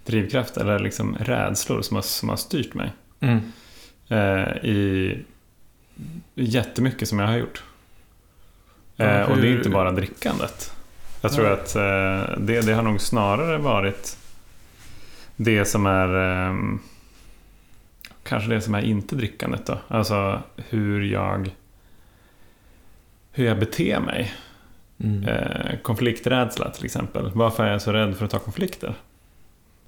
Drivkraft 0.05 0.57
eller 0.57 0.79
liksom 0.79 1.17
rädslor 1.21 1.83
som 1.83 1.95
har, 1.95 2.02
som 2.02 2.29
har 2.29 2.37
styrt 2.37 2.75
mig. 2.75 2.93
Eh, 4.09 4.57
I 4.64 5.19
Jättemycket 6.35 7.09
som 7.09 7.19
jag 7.19 7.26
har 7.26 7.37
gjort. 7.37 7.62
Ja, 8.97 9.05
eh, 9.05 9.31
Och 9.31 9.37
det 9.37 9.43
är 9.43 9.47
hur- 9.50 9.57
inte 9.57 9.71
bara 9.71 9.93
drickandet. 9.93 10.73
Jag 11.21 11.33
tror 11.33 11.45
Nej. 11.45 11.52
att 11.52 11.76
eh, 11.76 12.38
det, 12.38 12.61
det 12.61 12.73
har 12.75 12.83
nog 12.83 13.00
snarare 13.00 13.59
varit 13.59 14.17
Det 15.37 15.64
som 15.64 15.87
är 15.87 16.14
ehm, 16.14 16.79
Kanske 18.30 18.50
det 18.50 18.60
som 18.60 18.75
är 18.75 18.82
inte 18.82 19.16
drickandet 19.16 19.66
då. 19.66 19.78
Alltså 19.88 20.42
hur 20.56 21.02
jag 21.02 21.50
Hur 23.32 23.46
jag 23.46 23.58
beter 23.58 24.00
mig. 24.00 24.32
Mm. 25.00 25.25
Eh, 25.28 25.78
konflikträdsla 25.82 26.70
till 26.70 26.84
exempel. 26.84 27.30
Varför 27.34 27.64
är 27.64 27.72
jag 27.72 27.82
så 27.82 27.92
rädd 27.92 28.16
för 28.16 28.25
att 28.25 28.30
ta 28.30 28.38
konflikter? 28.38 28.94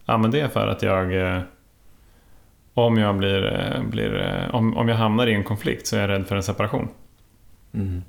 Ja 0.04 0.18
men 0.18 0.30
det 0.30 0.40
är 0.40 0.48
för 0.48 0.68
att 0.68 0.82
jag 0.82 1.34
eh, 1.36 1.42
Om 2.74 2.98
jag 2.98 3.16
blir, 3.16 3.44
eh, 3.44 3.82
blir 3.82 4.16
eh, 4.16 4.54
om, 4.54 4.76
om 4.76 4.88
jag 4.88 4.96
hamnar 4.96 5.26
i 5.26 5.34
en 5.34 5.44
konflikt 5.44 5.86
så 5.86 5.96
är 5.96 6.00
jag 6.00 6.08
rädd 6.08 6.26
för 6.26 6.36
en 6.36 6.42
separation. 6.42 6.88
Mm. 7.74 8.02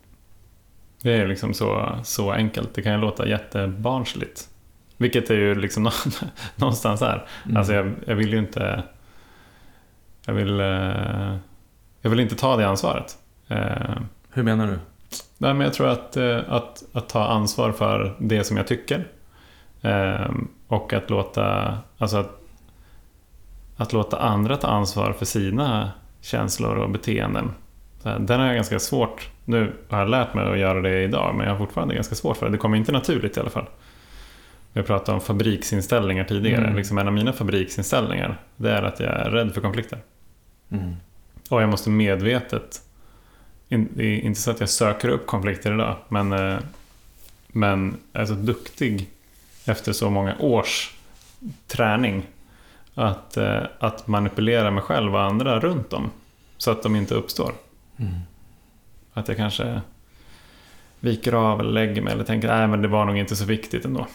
Det 1.02 1.14
är 1.14 1.28
liksom 1.28 1.54
så, 1.54 2.00
så 2.04 2.32
enkelt. 2.32 2.76
Det 2.76 2.82
kan 2.82 2.94
ju 2.94 3.00
låta 3.00 3.28
jättebarnsligt. 3.28 4.50
Vilket 4.98 5.30
är 5.30 5.36
ju 5.36 5.56
liksom 5.56 5.84
nå- 5.84 5.92
någonstans 6.56 7.02
här. 7.02 7.28
Mm. 7.46 7.58
Alltså 7.58 7.74
jag, 7.74 7.94
jag 8.06 8.16
vill 8.16 8.34
ju 8.34 8.40
inte... 8.40 8.84
Jag 10.26 10.34
vill, 10.34 10.60
eh, 10.60 11.36
jag 12.02 12.10
vill 12.10 12.20
inte 12.20 12.36
ta 12.36 12.58
det 12.58 12.68
ansvaret. 12.68 13.18
Eh, 13.48 13.96
Hur 14.30 14.44
menar 14.44 14.68
du? 14.68 14.80
Nej, 15.38 15.54
men 15.54 15.62
jag 15.62 15.74
tror 15.74 15.88
att, 15.88 16.18
eh, 16.18 16.40
att, 16.48 16.84
att 16.94 17.10
ta 17.10 17.26
ansvar 17.26 17.72
för 17.72 18.16
det 18.20 18.44
som 18.44 18.58
jag 18.58 18.68
tycker. 18.68 19.08
Och 20.68 20.94
att 20.94 21.10
låta, 21.10 21.78
alltså 21.98 22.18
att, 22.18 22.42
att 23.78 23.94
låta 23.94 24.20
andra 24.20 24.58
ta 24.58 24.68
ansvar 24.68 25.14
för 25.14 25.26
sina 25.26 25.92
känslor 26.22 26.76
och 26.76 26.90
beteenden. 26.90 27.52
Den 28.04 28.40
har 28.40 28.48
jag 28.48 28.56
ganska 28.56 28.80
svårt, 28.80 29.30
nu 29.46 29.74
har 29.90 30.00
jag 30.00 30.10
lärt 30.10 30.34
mig 30.34 30.52
att 30.52 30.60
göra 30.60 30.82
det 30.82 31.04
idag, 31.04 31.36
men 31.36 31.48
jag 31.48 31.54
har 31.54 31.60
fortfarande 31.60 31.96
ganska 31.96 32.16
svårt 32.16 32.38
för 32.38 32.46
det. 32.46 32.52
Det 32.52 32.58
kommer 32.58 32.78
inte 32.78 32.92
naturligt 32.92 33.38
i 33.38 33.40
alla 33.40 33.50
fall. 33.50 33.66
Har 34.76 34.82
pratat 34.82 35.10
om 35.10 35.22
fabriksinställningar 35.22 36.24
tidigare. 36.24 36.64
Mm. 36.64 36.76
Liksom 36.76 36.98
en 36.98 37.08
av 37.08 37.14
mina 37.14 37.34
fabriksinställningar 37.34 38.38
det 38.56 38.72
är 38.72 38.84
att 38.84 39.00
jag 39.00 39.10
är 39.10 39.30
rädd 39.30 39.54
för 39.54 39.62
konflikter. 39.62 40.00
Mm. 40.74 40.96
Och 41.50 41.62
jag 41.62 41.70
måste 41.70 41.90
medvetet, 41.90 42.82
inte 43.70 44.42
så 44.42 44.52
att 44.52 44.60
jag 44.60 44.70
söker 44.70 45.10
upp 45.10 45.26
konflikter 45.26 45.74
idag, 45.74 45.96
men, 46.10 46.34
eh, 46.34 46.58
men 47.48 47.98
jag 48.12 48.22
är 48.22 48.26
så 48.26 48.34
duktig 48.34 49.10
efter 49.66 49.94
så 49.94 50.10
många 50.10 50.38
års 50.40 50.96
träning 51.68 52.24
att, 52.94 53.38
eh, 53.38 53.64
att 53.80 54.08
manipulera 54.08 54.72
mig 54.72 54.84
själv 54.84 55.16
och 55.16 55.22
andra 55.22 55.60
runt 55.60 55.94
om 55.94 56.12
så 56.58 56.72
att 56.72 56.84
de 56.84 56.96
inte 56.96 57.16
uppstår. 57.16 57.54
Mm. 57.98 58.14
Att 59.14 59.28
jag 59.28 59.38
kanske 59.38 59.82
viker 61.00 61.34
av 61.34 61.60
eller 61.60 61.72
lägger 61.72 62.02
mig 62.02 62.14
eller 62.14 62.24
tänker 62.24 62.50
att 62.50 62.82
det 62.82 62.88
var 62.88 63.06
nog 63.06 63.18
inte 63.18 63.36
så 63.36 63.46
viktigt 63.46 63.86
ändå. 63.86 64.08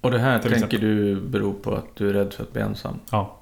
Och 0.00 0.10
det 0.10 0.18
här 0.18 0.38
tänker 0.38 0.56
exempel. 0.56 0.80
du 0.80 1.20
beror 1.20 1.52
på 1.52 1.74
att 1.74 1.96
du 1.96 2.08
är 2.08 2.12
rädd 2.12 2.32
för 2.32 2.42
att 2.42 2.52
bli 2.52 2.62
ensam? 2.62 2.98
Ja, 3.10 3.38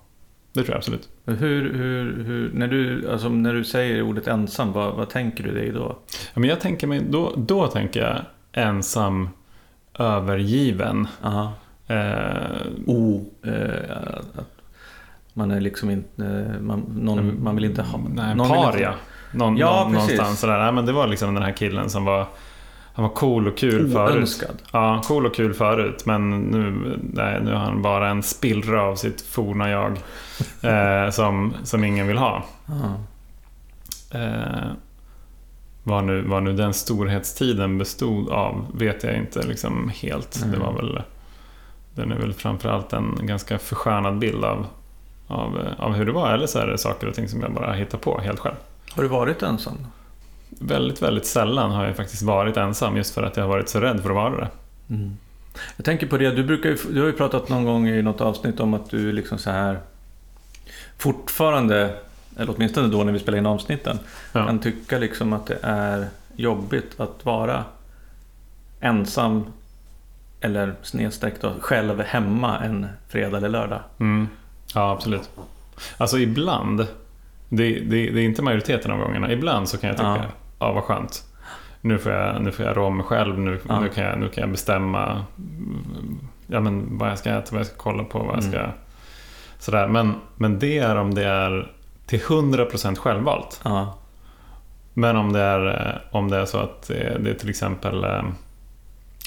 det 0.52 0.60
tror 0.60 0.70
jag 0.70 0.78
absolut. 0.78 1.08
Hur, 1.35 1.75
hur, 1.75 2.25
hur, 2.25 2.50
när, 2.54 2.68
du, 2.68 3.11
alltså, 3.11 3.28
när 3.28 3.54
du 3.54 3.64
säger 3.64 4.02
ordet 4.02 4.26
ensam, 4.26 4.73
vad, 4.73 4.94
vad 4.94 5.11
tänker 5.11 5.44
du 5.44 5.54
dig 5.54 5.70
då? 5.70 5.99
Ja, 6.35 6.40
men 6.40 6.49
jag 6.49 6.61
tänker 6.61 6.87
mig, 6.87 7.00
då, 7.08 7.32
då 7.37 7.66
tänker 7.66 8.00
jag 8.00 8.20
ensam, 8.64 9.28
övergiven. 9.99 11.08
Aha. 11.23 11.52
Eh, 11.87 12.66
oh, 12.87 13.23
eh, 13.42 13.97
att 14.35 14.58
man 15.32 15.50
är 15.50 15.61
liksom 15.61 15.90
inte, 15.90 16.26
eh, 16.26 16.61
man, 16.61 16.85
någon, 16.97 17.44
man 17.44 17.54
vill 17.54 17.64
inte 17.64 17.82
ha... 17.82 18.00
Nej, 18.08 18.35
någon 18.35 18.49
paria. 18.49 18.88
Inte, 18.88 19.38
någon, 19.38 19.56
ja, 19.56 19.82
någon, 19.82 19.92
någonstans 19.92 20.40
sådär. 20.40 20.58
Nej, 20.58 20.73
men 20.73 20.87
det 20.87 20.92
var 20.92 21.06
liksom 21.06 21.35
den 21.35 21.42
här 21.42 21.52
killen 21.52 21.90
som 21.90 22.04
var 22.04 22.26
han 22.99 23.02
var 23.02 23.14
cool 23.14 23.49
och 23.49 23.59
kul 23.59 23.97
Oönskad. 23.97 24.49
förut. 24.49 24.64
Ja, 24.73 25.02
cool 25.05 25.26
och 25.26 25.35
kul 25.35 25.55
förut. 25.55 26.07
Men 26.07 26.40
nu, 26.40 26.97
nej, 27.12 27.40
nu 27.43 27.52
har 27.52 27.59
han 27.59 27.83
bara 27.83 28.09
en 28.09 28.23
spillra 28.23 28.83
av 28.83 28.97
sitt 28.97 29.21
forna 29.21 29.71
jag. 29.71 29.99
eh, 31.05 31.11
som, 31.11 31.55
som 31.62 31.85
ingen 31.85 32.07
vill 32.07 32.19
ha. 32.19 32.45
Eh, 34.11 34.71
vad, 35.83 36.05
nu, 36.05 36.23
vad 36.23 36.43
nu 36.43 36.52
den 36.52 36.75
storhetstiden 36.75 37.78
bestod 37.78 38.28
av 38.28 38.67
vet 38.75 39.05
jag 39.05 39.17
inte 39.17 39.43
liksom 39.47 39.93
helt. 39.95 40.37
Mm. 40.37 40.50
Det 40.50 40.59
var 40.59 40.73
väl, 40.73 41.02
den 41.95 42.12
är 42.12 42.17
väl 42.17 42.33
framförallt 42.33 42.93
en 42.93 43.19
ganska 43.23 43.59
förskönad 43.59 44.19
bild 44.19 44.45
av, 44.45 44.67
av, 45.26 45.59
av 45.78 45.93
hur 45.93 46.07
det 46.07 46.12
var. 46.12 46.33
Eller 46.33 46.47
så 46.47 46.59
är 46.59 46.67
det 46.67 46.78
saker 46.78 47.07
och 47.07 47.14
ting 47.14 47.28
som 47.28 47.40
jag 47.40 47.52
bara 47.52 47.73
hittar 47.73 47.99
på 47.99 48.21
helt 48.21 48.38
själv. 48.38 48.57
Har 48.90 49.02
du 49.02 49.09
varit 49.09 49.43
ensam? 49.43 49.78
Väldigt, 50.50 51.02
väldigt 51.02 51.26
sällan 51.26 51.71
har 51.71 51.85
jag 51.85 51.97
faktiskt 51.97 52.23
varit 52.23 52.57
ensam 52.57 52.97
just 52.97 53.14
för 53.14 53.23
att 53.23 53.37
jag 53.37 53.45
har 53.45 53.49
varit 53.49 53.69
så 53.69 53.81
rädd 53.81 54.02
för 54.02 54.11
att 54.11 54.17
vara 54.17 54.37
det. 54.37 54.49
Mm. 54.90 55.17
Jag 55.76 55.85
tänker 55.85 56.07
på 56.07 56.17
det, 56.19 56.31
du, 56.31 56.45
brukar 56.45 56.69
ju, 56.69 56.76
du 56.90 57.00
har 57.00 57.07
ju 57.07 57.12
pratat 57.12 57.49
någon 57.49 57.64
gång 57.64 57.88
i 57.88 58.02
något 58.02 58.21
avsnitt 58.21 58.61
om 58.61 58.75
att 58.75 58.90
du 58.90 59.12
liksom 59.12 59.38
så 59.38 59.50
här 59.50 59.78
fortfarande, 60.99 61.95
eller 62.37 62.55
åtminstone 62.57 62.88
då 62.88 63.05
när 63.05 63.12
vi 63.12 63.19
spelar 63.19 63.38
in 63.38 63.47
avsnitten, 63.47 63.99
ja. 64.33 64.47
kan 64.47 64.59
tycka 64.59 64.99
liksom 64.99 65.33
att 65.33 65.47
det 65.47 65.59
är 65.62 66.09
jobbigt 66.37 67.00
att 67.00 67.25
vara 67.25 67.64
ensam 68.81 69.45
eller 70.40 70.75
snedstreckt 70.83 71.45
själv 71.61 72.00
hemma 72.00 72.59
en 72.59 72.87
fredag 73.09 73.37
eller 73.37 73.49
lördag. 73.49 73.81
Mm. 73.99 74.28
Ja, 74.75 74.93
absolut. 74.93 75.31
Alltså 75.97 76.19
ibland 76.19 76.87
det, 77.49 77.81
det, 77.81 78.11
det, 78.11 78.21
är 78.21 78.25
inte 78.25 78.43
majoriteten 78.43 78.90
av 78.90 78.99
gångerna. 78.99 79.33
Ibland 79.33 79.69
så 79.69 79.78
kan 79.78 79.88
jag 79.88 79.97
tycka, 79.97 80.17
ja, 80.17 80.25
ja 80.59 80.73
vad 80.73 80.85
skönt. 80.85 81.25
Nu 81.81 81.99
får 81.99 82.12
jag, 82.12 82.43
nu 82.43 82.52
får 82.52 82.67
jag 82.67 82.76
rå 82.76 82.90
mig 82.90 83.07
själv, 83.07 83.38
nu, 83.38 83.61
ja. 83.69 83.81
nu, 83.81 83.88
kan 83.88 84.05
jag, 84.05 84.19
nu 84.19 84.28
kan 84.28 84.40
jag 84.40 84.50
bestämma 84.50 85.25
ja, 86.47 86.61
men 86.61 86.99
vad 86.99 87.11
jag 87.11 87.19
ska 87.19 87.31
äta, 87.31 87.49
vad 87.50 87.61
jag 87.61 87.67
ska 87.67 87.76
kolla 87.76 88.05
på, 88.05 88.19
vad 88.19 88.37
jag 88.37 88.45
ska... 88.45 88.59
Mm. 88.59 88.71
Sådär. 89.59 89.88
Men, 89.88 90.14
men 90.37 90.59
det 90.59 90.78
är 90.78 90.97
om 90.97 91.14
det 91.14 91.25
är 91.25 91.73
till 92.07 92.21
100% 92.21 92.97
självvalt. 92.97 93.61
Ja. 93.64 93.99
Men 94.95 95.17
om 95.17 95.33
det, 95.33 95.40
är, 95.40 96.02
om 96.11 96.31
det 96.31 96.37
är 96.37 96.45
så 96.45 96.59
att 96.59 96.88
det, 96.88 97.19
det 97.21 97.31
är 97.31 97.35
till 97.35 97.50
exempel 97.50 98.05
eh, 98.05 98.23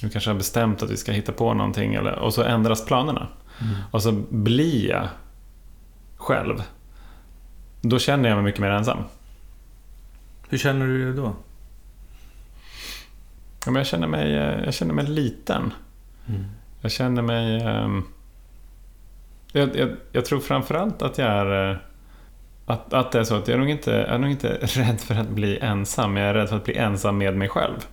vi 0.04 0.10
kanske 0.10 0.30
har 0.30 0.38
bestämt 0.38 0.84
att 0.84 0.90
vi 0.90 0.98
ska 0.98 1.12
hitta 1.12 1.32
på 1.32 1.54
någonting 1.54 1.94
eller, 1.94 2.20
och 2.20 2.34
så 2.34 2.44
ändras 2.44 2.86
planerna. 2.86 3.28
Mm. 3.62 3.76
Och 3.92 4.04
så 4.04 4.12
blir 4.30 4.90
jag 4.90 5.08
själv. 6.18 6.64
Då 7.82 8.00
känner 8.00 8.30
jag 8.30 8.36
mig 8.36 8.46
mycket 8.46 8.62
mer 8.62 8.70
ensam. 8.70 9.04
Hur 10.50 10.58
känner 10.58 10.88
du 10.88 11.06
dig 11.06 11.14
då? 11.14 11.36
Ja, 13.66 13.72
men 13.72 13.76
jag, 13.76 13.88
känner 13.88 14.08
mig, 14.08 14.36
eh, 14.36 14.64
jag 14.66 14.74
känner 14.74 14.94
mig 14.94 15.06
liten. 15.06 15.74
Mm. 16.28 16.46
Jag 16.82 16.92
känner 16.92 17.22
mig... 17.22 17.68
Um, 17.68 18.08
jag, 19.52 19.76
jag, 19.76 19.90
jag, 20.12 20.26
tror 20.26 20.40
framförallt 20.40 21.02
att 21.02 21.18
jag 21.18 21.28
är... 21.28 21.72
Eh, 21.72 21.78
att, 22.66 22.94
att 22.94 23.12
det 23.12 23.20
är 23.20 23.24
så 23.24 23.36
att 23.36 23.48
jag 23.48 23.56
är, 23.56 23.60
nog 23.60 23.70
inte, 23.70 23.92
jag 23.92 24.10
är 24.10 24.18
nog 24.18 24.32
inte 24.32 24.48
rädd 24.62 25.02
för 25.02 25.16
att 25.16 25.30
bli 25.30 25.60
ensam. 25.60 26.18
Jag 26.18 26.30
är 26.30 26.34
rädd 26.34 26.50
för 26.50 26.56
att 26.56 26.66
bli 26.66 26.78
ensam 26.78 27.18
med 27.18 27.38
mig 27.38 27.50
själv. 27.50 27.86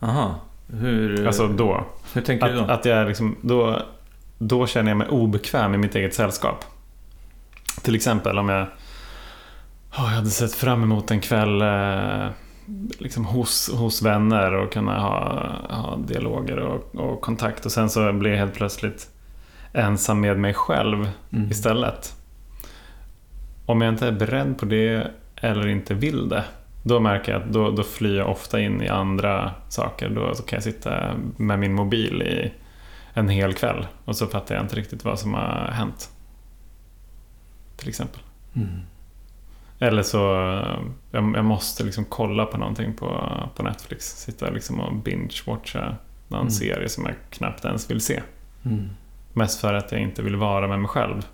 Aha. 0.00 0.40
Hur... 0.66 1.26
Alltså 1.26 1.48
då. 1.48 1.86
Hur 2.12 2.22
tänker 2.22 2.46
att, 2.46 2.52
du 2.52 2.58
då? 2.58 2.64
Att 2.64 2.84
jag 2.84 3.08
liksom, 3.08 3.36
då? 3.40 3.82
Då 4.38 4.66
känner 4.66 4.90
jag 4.90 4.98
mig 4.98 5.08
obekväm 5.08 5.74
i 5.74 5.78
mitt 5.78 5.94
eget 5.94 6.14
sällskap. 6.14 6.64
Till 7.82 7.94
exempel 7.94 8.38
om 8.38 8.48
jag 8.48 8.66
jag 9.96 10.02
hade 10.02 10.30
sett 10.30 10.54
fram 10.54 10.82
emot 10.82 11.10
en 11.10 11.20
kväll 11.20 11.62
eh, 11.62 12.30
liksom 12.98 13.24
hos, 13.24 13.70
hos 13.72 14.02
vänner 14.02 14.52
och 14.52 14.72
kunna 14.72 15.00
ha, 15.00 15.48
ha 15.68 15.96
dialoger 15.96 16.56
och, 16.56 16.94
och 16.94 17.20
kontakt. 17.20 17.66
Och 17.66 17.72
sen 17.72 17.90
så 17.90 18.12
blir 18.12 18.30
jag 18.30 18.38
helt 18.38 18.54
plötsligt 18.54 19.10
ensam 19.72 20.20
med 20.20 20.38
mig 20.38 20.54
själv 20.54 21.10
mm. 21.32 21.50
istället. 21.50 22.16
Om 23.66 23.80
jag 23.80 23.94
inte 23.94 24.06
är 24.06 24.12
beredd 24.12 24.58
på 24.58 24.66
det 24.66 25.10
eller 25.36 25.68
inte 25.68 25.94
vill 25.94 26.28
det, 26.28 26.44
då 26.82 27.00
märker 27.00 27.32
jag 27.32 27.42
att 27.42 27.52
då, 27.52 27.70
då 27.70 27.82
flyr 27.82 28.18
jag 28.18 28.30
ofta 28.30 28.60
in 28.60 28.82
i 28.82 28.88
andra 28.88 29.52
saker. 29.68 30.08
Då 30.08 30.34
kan 30.34 30.56
jag 30.56 30.62
sitta 30.62 31.14
med 31.36 31.58
min 31.58 31.74
mobil 31.74 32.22
i 32.22 32.52
en 33.14 33.28
hel 33.28 33.54
kväll 33.54 33.86
och 34.04 34.16
så 34.16 34.26
fattar 34.26 34.54
jag 34.54 34.64
inte 34.64 34.76
riktigt 34.76 35.04
vad 35.04 35.18
som 35.18 35.34
har 35.34 35.70
hänt. 35.72 36.10
Till 37.76 37.88
exempel. 37.88 38.20
Mm. 38.54 38.80
Eller 39.82 40.02
så 40.02 40.18
jag, 41.10 41.36
jag 41.36 41.44
måste 41.44 41.84
liksom 41.84 42.04
kolla 42.04 42.46
på 42.46 42.58
någonting 42.58 42.94
på, 42.94 43.30
på 43.56 43.62
Netflix. 43.62 44.16
Sitta 44.16 44.50
liksom 44.50 44.80
och 44.80 44.92
binge-watcha 44.92 45.94
någon 46.28 46.40
mm. 46.40 46.50
serie 46.50 46.88
som 46.88 47.04
jag 47.04 47.14
knappt 47.30 47.64
ens 47.64 47.90
vill 47.90 48.00
se. 48.00 48.22
Mm. 48.64 48.90
Mest 49.32 49.60
för 49.60 49.74
att 49.74 49.92
jag 49.92 50.00
inte 50.00 50.22
vill 50.22 50.36
vara 50.36 50.68
med 50.68 50.80
mig 50.80 50.88
själv. 50.88 51.26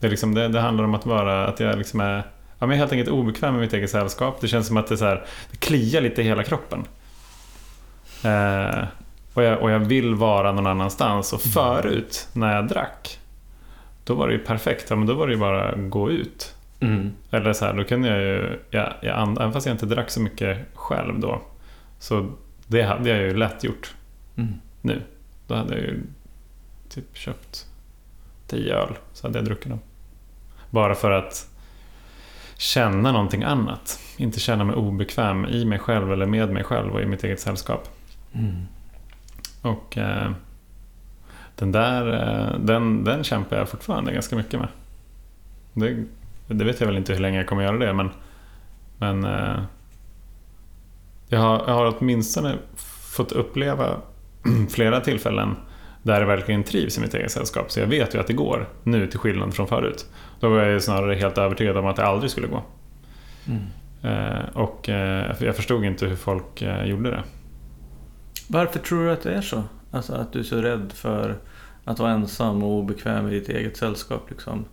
Det, 0.00 0.06
är 0.06 0.10
liksom, 0.10 0.34
det, 0.34 0.48
det 0.48 0.60
handlar 0.60 0.84
om 0.84 0.94
att 0.94 1.06
vara, 1.06 1.46
att 1.46 1.60
jag 1.60 1.78
liksom 1.78 2.00
är 2.00 2.26
ja, 2.58 2.66
men 2.66 2.78
helt 2.78 2.92
enkelt 2.92 3.10
obekväm 3.10 3.52
med 3.52 3.60
mitt 3.60 3.72
eget 3.72 3.90
sällskap. 3.90 4.40
Det 4.40 4.48
känns 4.48 4.66
som 4.66 4.76
att 4.76 4.86
det, 4.86 4.96
så 4.96 5.04
här, 5.04 5.24
det 5.50 5.56
kliar 5.56 6.00
lite 6.00 6.22
i 6.22 6.24
hela 6.24 6.42
kroppen. 6.42 6.84
Eh, 8.24 8.84
och, 9.34 9.42
jag, 9.42 9.62
och 9.62 9.70
jag 9.70 9.78
vill 9.78 10.14
vara 10.14 10.52
någon 10.52 10.66
annanstans. 10.66 11.32
Och 11.32 11.46
mm. 11.46 11.52
förut, 11.52 12.28
när 12.32 12.54
jag 12.54 12.68
drack, 12.68 13.18
då 14.04 14.14
var 14.14 14.28
det 14.28 14.34
ju 14.34 14.40
perfekt. 14.40 14.90
Ja, 14.90 14.96
men 14.96 15.06
då 15.06 15.14
var 15.14 15.26
det 15.26 15.32
ju 15.32 15.40
bara 15.40 15.68
att 15.68 15.90
gå 15.90 16.10
ut. 16.10 16.55
Mm. 16.80 17.12
Eller 17.30 17.52
så 17.52 17.64
här, 17.64 17.72
då 17.72 17.84
kunde 17.84 18.08
jag 18.08 18.20
ju, 18.20 18.58
jag, 18.70 18.92
jag, 19.00 19.22
även 19.40 19.52
fast 19.52 19.66
jag 19.66 19.74
inte 19.74 19.86
drack 19.86 20.10
så 20.10 20.20
mycket 20.20 20.58
själv 20.74 21.20
då, 21.20 21.42
så 21.98 22.32
det 22.66 22.82
hade 22.82 23.08
jag 23.08 23.18
ju 23.18 23.36
lätt 23.36 23.64
gjort 23.64 23.94
mm. 24.36 24.54
nu. 24.82 25.02
Då 25.46 25.54
hade 25.54 25.74
jag 25.74 25.82
ju 25.82 26.02
typ 26.88 27.16
köpt 27.16 27.66
tio 28.46 28.74
öl, 28.74 28.94
så 29.12 29.26
hade 29.26 29.38
jag 29.38 29.44
druckit 29.44 29.68
dem. 29.68 29.80
Bara 30.70 30.94
för 30.94 31.10
att 31.10 31.48
känna 32.56 33.12
någonting 33.12 33.42
annat. 33.42 34.00
Inte 34.16 34.40
känna 34.40 34.64
mig 34.64 34.76
obekväm 34.76 35.46
i 35.46 35.64
mig 35.64 35.78
själv 35.78 36.12
eller 36.12 36.26
med 36.26 36.52
mig 36.52 36.64
själv 36.64 36.92
och 36.92 37.00
i 37.00 37.06
mitt 37.06 37.24
eget 37.24 37.40
sällskap. 37.40 37.88
Mm. 38.32 38.66
Och 39.62 39.98
eh, 39.98 40.30
den 41.54 41.72
där, 41.72 42.12
eh, 42.12 42.58
den, 42.58 43.04
den 43.04 43.24
kämpar 43.24 43.56
jag 43.56 43.68
fortfarande 43.68 44.12
ganska 44.12 44.36
mycket 44.36 44.60
med. 44.60 44.68
Det 45.72 46.04
det 46.46 46.64
vet 46.64 46.80
jag 46.80 46.86
väl 46.86 46.96
inte 46.96 47.12
hur 47.12 47.20
länge 47.20 47.38
jag 47.38 47.46
kommer 47.46 47.62
göra 47.62 47.78
det 47.78 47.92
men, 47.92 48.10
men 48.98 49.24
eh, 49.24 49.62
jag, 51.28 51.40
har, 51.40 51.64
jag 51.66 51.74
har 51.74 51.96
åtminstone 51.98 52.54
fått 53.16 53.32
uppleva 53.32 53.96
flera 54.70 55.00
tillfällen 55.00 55.56
där 56.02 56.20
jag 56.20 56.26
verkligen 56.26 56.62
trivs 56.62 56.98
i 56.98 57.00
mitt 57.00 57.14
eget 57.14 57.30
sällskap. 57.30 57.70
Så 57.70 57.80
jag 57.80 57.86
vet 57.86 58.14
ju 58.14 58.20
att 58.20 58.26
det 58.26 58.32
går 58.32 58.68
nu 58.82 59.06
till 59.06 59.18
skillnad 59.18 59.54
från 59.54 59.68
förut. 59.68 60.06
Då 60.40 60.48
var 60.48 60.62
jag 60.62 60.82
snarare 60.82 61.14
helt 61.14 61.38
övertygad 61.38 61.76
om 61.76 61.86
att 61.86 61.96
det 61.96 62.06
aldrig 62.06 62.30
skulle 62.30 62.46
gå. 62.46 62.62
Mm. 63.46 63.62
Eh, 64.02 64.44
och 64.52 64.88
eh, 64.88 65.36
jag 65.40 65.56
förstod 65.56 65.84
inte 65.84 66.06
hur 66.06 66.16
folk 66.16 66.62
eh, 66.62 66.84
gjorde 66.84 67.10
det. 67.10 67.22
Varför 68.48 68.78
tror 68.78 69.04
du 69.04 69.10
att 69.12 69.22
det 69.22 69.34
är 69.34 69.40
så? 69.40 69.62
Alltså 69.90 70.14
att 70.14 70.32
du 70.32 70.38
är 70.38 70.42
så 70.42 70.56
rädd 70.56 70.92
för 70.94 71.36
att 71.84 71.98
vara 71.98 72.10
ensam 72.10 72.62
och 72.62 72.70
obekväm 72.70 73.28
i 73.28 73.30
ditt 73.30 73.48
eget 73.48 73.76
sällskap 73.76 74.30
liksom? 74.30 74.64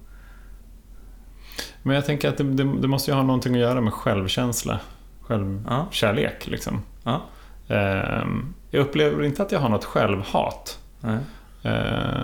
Men 1.83 1.95
jag 1.95 2.05
tänker 2.05 2.29
att 2.29 2.37
det, 2.37 2.43
det, 2.43 2.63
det 2.81 2.87
måste 2.87 3.11
ju 3.11 3.15
ha 3.15 3.23
någonting 3.23 3.53
att 3.53 3.59
göra 3.61 3.81
med 3.81 3.93
självkänsla. 3.93 4.79
Ja. 5.19 5.27
Självkärlek 5.27 6.47
liksom. 6.47 6.81
Ja. 7.03 7.21
Eh, 7.67 8.23
jag 8.71 8.81
upplever 8.81 9.23
inte 9.23 9.43
att 9.43 9.51
jag 9.51 9.59
har 9.59 9.69
något 9.69 9.85
självhat. 9.85 10.79
Nej. 11.01 11.17
Eh, 11.63 12.23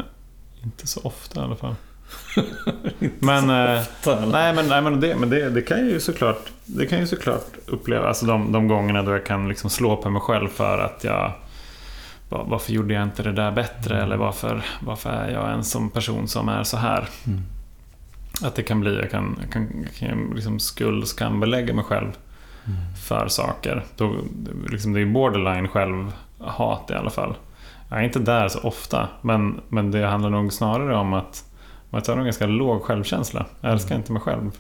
inte 0.63 0.88
så 0.88 1.00
ofta 1.03 1.41
i 1.41 1.43
alla 1.43 1.55
fall. 1.55 1.75
men, 3.19 3.50
eh, 3.50 3.81
nej, 4.31 4.53
men, 4.53 4.67
nej, 4.67 4.81
men, 4.81 5.00
det, 5.00 5.15
men 5.15 5.29
det, 5.29 5.50
det 5.50 5.62
kan 5.62 5.77
ju 5.88 6.00
såklart 6.00 6.41
Det 6.65 6.86
kan 6.86 7.00
ju 7.00 7.07
såklart 7.07 7.45
uppleva 7.65 8.07
alltså 8.07 8.25
de, 8.25 8.51
de 8.51 8.67
gångerna 8.67 9.03
då 9.03 9.12
jag 9.12 9.25
kan 9.25 9.48
liksom 9.50 9.69
slå 9.69 9.95
på 9.98 10.09
mig 10.09 10.21
själv 10.21 10.48
för 10.48 10.77
att 10.79 11.03
jag 11.03 11.31
var- 12.29 12.45
Varför 12.45 12.71
gjorde 12.74 12.93
jag 12.93 13.03
inte 13.03 13.24
det 13.24 13.31
där 13.31 13.51
bättre? 13.51 14.01
Eller 14.03 14.17
varför, 14.17 14.62
varför 14.81 15.09
är 15.09 15.31
jag 15.31 15.51
en 15.51 15.63
sån 15.63 15.89
person 15.89 16.27
som 16.27 16.50
är 16.50 16.63
så 16.63 16.77
här? 16.77 17.07
Mm. 17.27 17.41
Att 18.43 18.55
det 18.55 18.63
kan 18.63 18.79
bli, 18.79 19.00
jag 19.00 19.12
kan, 19.12 19.38
jag 19.41 19.51
kan, 19.51 19.69
jag 19.84 19.93
kan 19.93 20.31
liksom 20.36 20.60
skuld, 20.60 21.08
skambelägga 21.08 21.74
mig 21.74 21.84
själv 21.84 22.17
för 23.08 23.27
saker. 23.27 23.84
Då, 23.98 24.15
liksom 24.69 24.93
det 24.93 25.01
är 25.01 25.05
borderline 25.05 25.67
självhat 25.67 26.91
i 26.91 26.93
alla 26.93 27.10
fall. 27.10 27.36
Jag 27.89 28.00
är 28.00 28.03
inte 28.03 28.19
där 28.19 28.48
så 28.48 28.60
ofta, 28.60 29.08
men, 29.22 29.62
men 29.69 29.91
det 29.91 30.08
handlar 30.08 30.29
nog 30.29 30.53
snarare 30.53 30.96
om 30.96 31.13
att, 31.13 31.46
jag 31.91 32.08
har 32.08 32.17
en 32.17 32.24
ganska 32.24 32.46
låg 32.46 32.84
självkänsla. 32.84 33.46
Jag 33.62 33.72
älskar 33.72 33.96
inte 33.96 34.12
mig 34.12 34.22
själv 34.22 34.51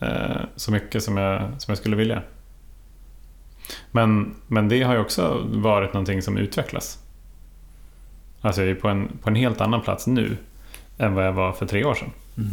eh, 0.00 0.40
så 0.56 0.72
mycket 0.72 1.02
som 1.02 1.16
jag, 1.16 1.40
som 1.40 1.72
jag 1.72 1.78
skulle 1.78 1.96
vilja. 1.96 2.22
Men, 3.90 4.34
men 4.46 4.68
det 4.68 4.82
har 4.82 4.94
ju 4.94 5.00
också 5.00 5.42
varit 5.44 5.92
någonting 5.92 6.22
som 6.22 6.36
utvecklas. 6.36 6.98
Alltså 8.40 8.62
jag 8.62 8.70
är 8.70 8.74
på 8.74 8.88
en, 8.88 9.18
på 9.22 9.30
en 9.30 9.36
helt 9.36 9.60
annan 9.60 9.80
plats 9.80 10.06
nu 10.06 10.36
än 10.98 11.14
vad 11.14 11.26
jag 11.26 11.32
var 11.32 11.52
för 11.52 11.66
tre 11.66 11.84
år 11.84 11.94
sedan. 11.94 12.10
Mm. 12.36 12.50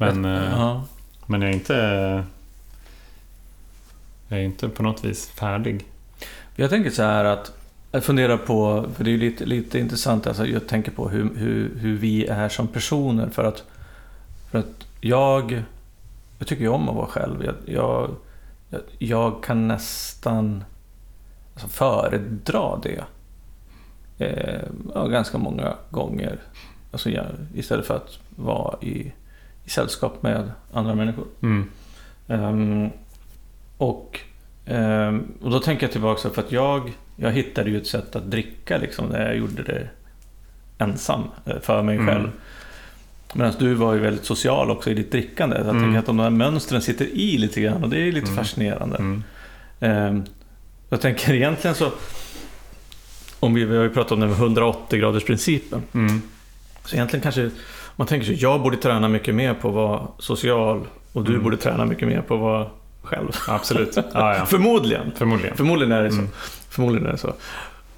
Men, 0.00 0.24
eh, 0.24 0.52
ja. 0.52 0.84
men 1.26 1.42
jag 1.42 1.50
är 1.50 1.54
inte... 1.54 1.74
Jag 4.28 4.38
är 4.38 4.42
inte 4.42 4.68
på 4.68 4.82
något 4.82 5.04
vis 5.04 5.28
färdig. 5.28 5.84
Jag 6.56 6.70
tänker 6.70 6.90
så 6.90 7.02
här 7.02 7.24
att 7.24 7.52
jag 7.92 8.04
funderar 8.04 8.36
på, 8.36 8.86
för 8.94 9.04
det 9.04 9.10
är 9.10 9.12
ju 9.12 9.18
lite, 9.18 9.44
lite 9.46 9.78
intressant, 9.78 10.26
alltså 10.26 10.46
jag 10.46 10.68
tänker 10.68 10.92
på 10.92 11.08
hur, 11.08 11.34
hur, 11.36 11.78
hur 11.78 11.96
vi 11.96 12.26
är 12.26 12.48
som 12.48 12.68
personer 12.68 13.28
för 13.28 13.44
att, 13.44 13.64
för 14.50 14.58
att 14.58 14.86
jag, 15.00 15.62
jag 16.38 16.48
tycker 16.48 16.62
ju 16.62 16.68
om 16.68 16.88
att 16.88 16.96
vara 16.96 17.06
själv. 17.06 17.44
Jag, 17.44 17.54
jag, 17.66 18.10
jag, 18.70 18.80
jag 18.98 19.42
kan 19.42 19.68
nästan 19.68 20.64
alltså 21.52 21.68
föredra 21.68 22.80
det 22.82 23.04
eh, 24.18 24.62
ja, 24.94 25.06
ganska 25.06 25.38
många 25.38 25.74
gånger. 25.90 26.40
Alltså 26.90 27.10
jag, 27.10 27.26
istället 27.54 27.86
för 27.86 27.96
att 27.96 28.18
vara 28.36 28.78
i, 28.82 29.12
i 29.70 29.72
sällskap 29.72 30.22
med 30.22 30.50
andra 30.72 30.94
människor. 30.94 31.26
Mm. 31.42 31.70
Ehm, 32.28 32.90
och, 33.78 34.20
ehm, 34.66 35.32
och 35.42 35.50
då 35.50 35.60
tänker 35.60 35.84
jag 35.84 35.92
tillbaka 35.92 36.30
för 36.30 36.42
att 36.42 36.52
jag, 36.52 36.92
jag 37.16 37.32
hittade 37.32 37.70
ju 37.70 37.76
ett 37.76 37.86
sätt 37.86 38.16
att 38.16 38.30
dricka 38.30 38.78
liksom 38.78 39.06
när 39.06 39.26
jag 39.26 39.36
gjorde 39.36 39.62
det 39.62 39.88
ensam 40.78 41.22
eh, 41.46 41.60
för 41.60 41.82
mig 41.82 41.96
Mm. 41.96 42.06
själv. 42.06 42.30
Medan 43.34 43.52
du 43.58 43.74
var 43.74 43.94
ju 43.94 44.00
väldigt 44.00 44.24
social 44.24 44.70
också 44.70 44.90
i 44.90 44.94
ditt 44.94 45.12
drickande. 45.12 45.56
Jag 45.56 45.68
Mm. 45.68 45.82
tänker 45.82 45.98
att 45.98 46.06
de 46.06 46.18
här 46.18 46.30
mönstren 46.30 46.82
sitter 46.82 47.04
i 47.04 47.38
lite 47.38 47.60
grann 47.60 47.84
och 47.84 47.90
det 47.90 47.98
är 48.08 48.12
lite 48.12 48.30
Mm. 48.30 48.36
fascinerande. 48.36 48.96
Mm. 48.96 49.22
Ehm, 49.80 50.24
jag 50.88 51.00
tänker 51.00 51.34
egentligen 51.34 51.74
så, 51.76 51.90
om 53.40 53.54
vi, 53.54 53.64
vi 53.64 53.76
har 53.76 53.82
ju 53.84 53.90
pratat 53.90 54.12
om 54.12 54.20
den 54.20 54.30
180 54.30 54.98
graders 55.00 55.24
principen. 55.24 55.82
Mm. 55.94 56.22
Så 56.84 56.96
egentligen 56.96 57.22
kanske, 57.22 57.50
man 58.00 58.06
tänker 58.06 58.26
sig, 58.26 58.42
jag 58.42 58.62
borde 58.62 58.76
träna 58.76 59.08
mycket 59.08 59.34
mer 59.34 59.54
på 59.54 59.68
att 59.68 59.74
vara 59.74 60.08
social 60.18 60.86
och 61.12 61.24
du 61.24 61.30
Mm. 61.30 61.42
borde 61.44 61.56
träna 61.56 61.84
mycket 61.84 62.08
mer 62.08 62.20
på 62.20 62.34
att 62.34 62.40
vara 62.40 62.66
själv. 63.02 63.28
Absolut. 63.48 63.96
Ja, 63.96 64.04
ja. 64.12 64.44
Förmodligen. 64.46 65.12
Förmodligen. 65.16 65.56
Förmodligen 65.56 65.92
är 65.92 66.02
det 66.02 66.10
så. 66.10 66.18
Mm. 66.18 66.30
Förmodligen 66.68 67.06
är 67.06 67.12
det 67.12 67.18
så. 67.18 67.32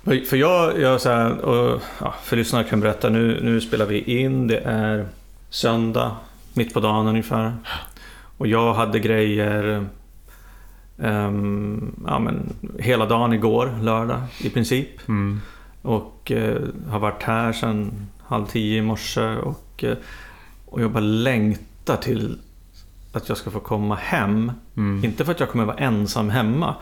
För 0.04 0.36
jag, 0.36 0.80
jag 0.80 1.00
så 1.00 1.08
här, 1.08 1.38
och, 1.40 1.80
ja, 2.00 2.14
för 2.22 2.36
lyssnare 2.36 2.64
kan 2.64 2.80
berätta, 2.80 3.08
nu, 3.08 3.40
nu 3.42 3.60
spelar 3.60 3.86
vi 3.86 3.98
in, 4.20 4.46
det 4.46 4.58
är 4.58 5.06
söndag, 5.50 6.16
mitt 6.54 6.74
på 6.74 6.80
dagen 6.80 7.06
ungefär. 7.06 7.52
Och 8.38 8.46
jag 8.46 8.74
hade 8.74 8.98
grejer 8.98 9.86
ehm, 11.02 11.94
ja, 12.06 12.18
men, 12.18 12.52
hela 12.78 13.06
dagen 13.06 13.32
igår, 13.32 13.78
lördag 13.82 14.20
i 14.40 14.50
princip. 14.50 15.08
Mm. 15.08 15.40
Och 15.82 16.32
eh, 16.32 16.56
har 16.90 16.98
varit 16.98 17.22
här 17.22 17.52
sedan 17.52 18.06
halv 18.26 18.46
tio 18.46 18.78
i 18.78 18.82
morse 18.82 19.36
och, 19.36 19.58
eh, 19.78 19.96
och 20.66 20.82
jag 20.82 20.90
bara 20.92 21.00
längtar 21.00 21.96
till 21.96 22.38
att 23.12 23.28
jag 23.28 23.38
ska 23.38 23.50
få 23.50 23.60
komma 23.60 23.94
hem. 23.94 24.52
Mm. 24.76 25.04
Inte 25.04 25.24
för 25.24 25.32
att 25.32 25.40
jag 25.40 25.48
kommer 25.50 25.64
vara 25.64 25.76
ensam 25.76 26.30
hemma, 26.30 26.74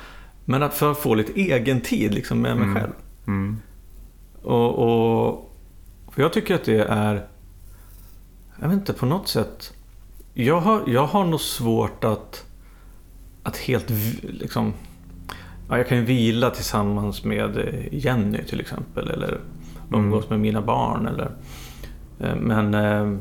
men 0.44 0.62
att 0.62 0.74
för 0.74 0.90
att 0.90 0.98
få 0.98 1.14
lite 1.14 1.33
egen 1.40 1.81
tid 1.81 2.14
liksom, 2.14 2.38
med 2.40 2.57
mig 2.57 2.64
Mm. 2.66 2.74
själv. 2.81 2.92
Mm. 3.26 3.57
Och, 4.42 4.79
och, 4.79 5.50
för 6.12 6.22
jag 6.22 6.33
tycker 6.33 6.55
att 6.55 6.64
det 6.64 6.79
är, 6.85 7.26
jag 8.61 8.68
vet 8.68 8.74
inte, 8.79 8.92
på 8.92 9.07
något 9.07 9.29
sätt. 9.29 9.72
Jag 10.35 10.61
har, 10.61 10.83
jag 10.87 11.07
har 11.07 11.24
nog 11.24 11.40
svårt 11.40 12.05
att, 12.05 12.44
att 13.42 13.57
helt 13.57 13.90
liksom, 14.22 14.72
ja, 15.68 15.76
jag 15.76 15.88
kan 15.88 15.98
ju 15.98 16.05
vila 16.05 16.50
tillsammans 16.50 17.24
med 17.24 17.57
eh, 17.59 17.94
Jenny 17.94 18.44
till 18.44 18.61
exempel. 18.61 19.11
Eller 19.11 19.40
umgås 19.92 20.31
med 20.31 20.40
mina 20.40 20.62
barn. 20.62 21.07
Eller, 21.07 21.31
men, 22.37 22.74
eh, 22.74 23.16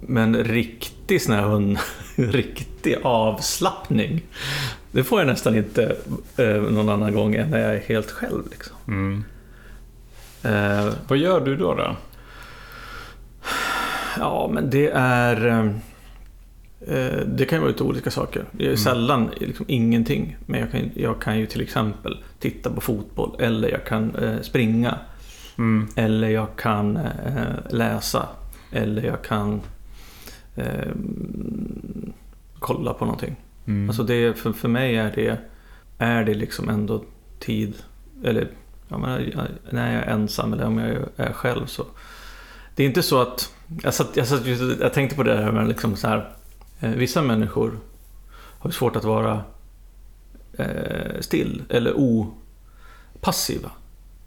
men 0.00 0.36
riktig 0.44 1.22
sån 1.22 1.34
här 1.34 1.42
hund, 1.42 1.78
riktig 2.16 2.96
avslappning. 3.02 4.22
Det 4.92 5.04
får 5.04 5.20
jag 5.20 5.26
nästan 5.26 5.56
inte 5.56 5.96
eh, 6.36 6.46
någon 6.62 6.88
annan 6.88 7.14
gång 7.14 7.34
än 7.34 7.50
när 7.50 7.58
jag 7.58 7.74
är 7.74 7.80
helt 7.80 8.10
själv. 8.10 8.42
Liksom. 8.50 8.76
Mm. 8.88 9.24
Eh, 10.42 10.92
Vad 11.08 11.18
gör 11.18 11.40
du 11.40 11.56
då? 11.56 11.74
då? 11.74 11.96
Ja, 14.18 14.50
men 14.54 14.70
det 14.70 14.90
är... 14.94 15.46
eh, 15.46 15.66
eh, 16.96 17.20
Det 17.26 17.44
kan 17.44 17.56
ju 17.56 17.60
vara 17.60 17.70
lite 17.70 17.82
olika 17.84 18.10
saker. 18.10 18.44
Det 18.52 18.62
är 18.64 18.68
Mm. 18.68 18.76
sällan 18.76 19.30
liksom 19.40 19.64
ingenting. 19.68 20.36
Men 20.46 20.60
jag 20.60 20.70
kan, 20.70 20.90
jag 20.94 21.20
kan 21.22 21.38
ju 21.38 21.46
till 21.46 21.60
exempel 21.60 22.18
titta 22.38 22.70
på 22.70 22.80
fotboll. 22.80 23.36
Eller 23.40 23.68
jag 23.70 23.84
kan 23.86 24.14
eh, 24.16 24.40
springa. 24.42 24.98
Mm. 25.58 25.88
Eller 25.96 26.28
jag 26.28 26.56
kan 26.56 26.96
eh, 26.96 27.42
läsa. 27.70 28.28
Eller 28.72 29.02
jag 29.02 29.22
kan 29.24 29.60
eh, 30.56 30.88
kolla 32.58 32.94
på 32.94 33.04
någonting. 33.04 33.36
Mm. 33.66 33.88
Alltså 33.88 34.02
det, 34.02 34.38
för, 34.38 34.52
för 34.52 34.68
mig 34.68 34.96
är 34.96 35.12
det, 35.14 35.38
är 35.98 36.24
det 36.24 36.34
liksom 36.34 36.68
ändå 36.68 37.04
tid. 37.38 37.74
Eller 38.24 38.48
jag- 38.88 39.00
när 39.70 39.94
jag 39.94 40.02
är 40.04 40.10
ensam 40.10 40.52
eller 40.52 40.66
om 40.66 40.78
jag 40.78 40.96
är 41.16 41.32
själv 41.32 41.66
så. 41.66 41.84
Det 42.74 42.82
är 42.82 42.86
inte 42.86 43.02
så 43.02 43.20
att... 43.22 43.54
Jag, 43.82 43.94
satt, 43.94 44.16
jag, 44.16 44.26
satt, 44.26 44.46
jag 44.80 44.92
tänkte 44.92 45.16
på 45.16 45.22
det 45.22 45.36
här 45.36 45.52
med 45.52 45.68
liksom 45.68 45.96
så 45.96 46.08
här. 46.08 46.30
Eh, 46.80 46.90
vissa 46.90 47.22
människor 47.22 47.78
har 48.58 48.70
svårt 48.70 48.96
att 48.96 49.04
vara 49.04 49.40
eh, 50.58 51.20
still 51.20 51.62
eller 51.68 51.92
opassiva. 51.96 53.70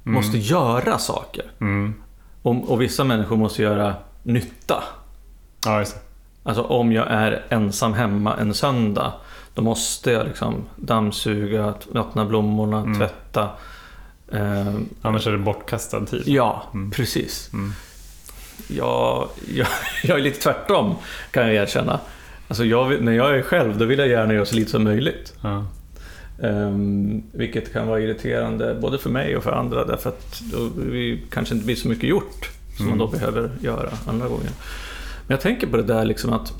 Mm. 0.05 0.15
Måste 0.15 0.37
göra 0.37 0.97
saker. 0.97 1.45
Mm. 1.61 1.93
Och, 2.41 2.71
och 2.71 2.81
vissa 2.81 3.03
människor 3.03 3.37
måste 3.37 3.61
göra 3.61 3.93
nytta. 4.23 4.83
Ja, 5.65 5.79
just 5.79 5.93
det. 5.95 5.99
Alltså 6.49 6.61
om 6.63 6.91
jag 6.91 7.07
är 7.11 7.45
ensam 7.49 7.93
hemma 7.93 8.35
en 8.37 8.53
söndag 8.53 9.13
Då 9.53 9.61
måste 9.61 10.11
jag 10.11 10.27
liksom 10.27 10.55
dammsuga, 10.75 11.73
vattna 11.91 12.25
blommorna, 12.25 12.77
Mm. 12.79 12.97
tvätta. 12.99 13.49
Eh, 14.31 14.73
Annars 15.01 15.27
är 15.27 15.31
det 15.31 15.37
bortkastad 15.37 16.05
tid. 16.05 16.23
ja, 16.25 16.63
Mm. 16.73 16.91
precis. 16.91 17.49
Mm. 17.53 17.73
Jag, 18.67 19.27
jag, 19.53 19.67
jag 20.03 20.17
är 20.19 20.23
lite 20.23 20.39
tvärtom 20.41 20.95
kan 21.31 21.43
jag 21.47 21.55
erkänna. 21.55 21.99
Alltså 22.47 22.65
jag, 22.65 23.01
när 23.01 23.11
jag 23.11 23.35
är 23.37 23.41
själv 23.41 23.77
då 23.77 23.85
vill 23.85 23.99
jag 23.99 24.07
gärna 24.07 24.33
göra 24.33 24.45
så 24.45 24.55
lite 24.55 24.71
som 24.71 24.83
möjligt. 24.83 25.33
Ja. 25.41 25.65
Ehm, 26.43 27.23
vilket 27.31 27.73
kan 27.73 27.87
vara 27.87 27.99
irriterande 27.99 28.77
både 28.81 28.97
för 28.97 29.09
mig 29.09 29.37
och 29.37 29.43
för 29.43 29.51
andra 29.51 29.85
därför 29.85 30.09
att 30.09 30.41
då 30.51 30.69
vi 30.75 31.23
kanske 31.29 31.53
inte 31.53 31.65
blir 31.65 31.75
så 31.75 31.87
mycket 31.87 32.09
gjort 32.09 32.49
som 32.77 32.85
man 32.85 32.93
Mm. 32.95 33.07
då 33.07 33.17
behöver 33.17 33.49
göra 33.61 33.89
andra 34.07 34.27
gånger. 34.27 34.49
Men 35.27 35.35
jag 35.35 35.41
tänker 35.41 35.67
på 35.67 35.77
det 35.77 35.83
där 35.83 36.05
liksom 36.05 36.33
att... 36.33 36.53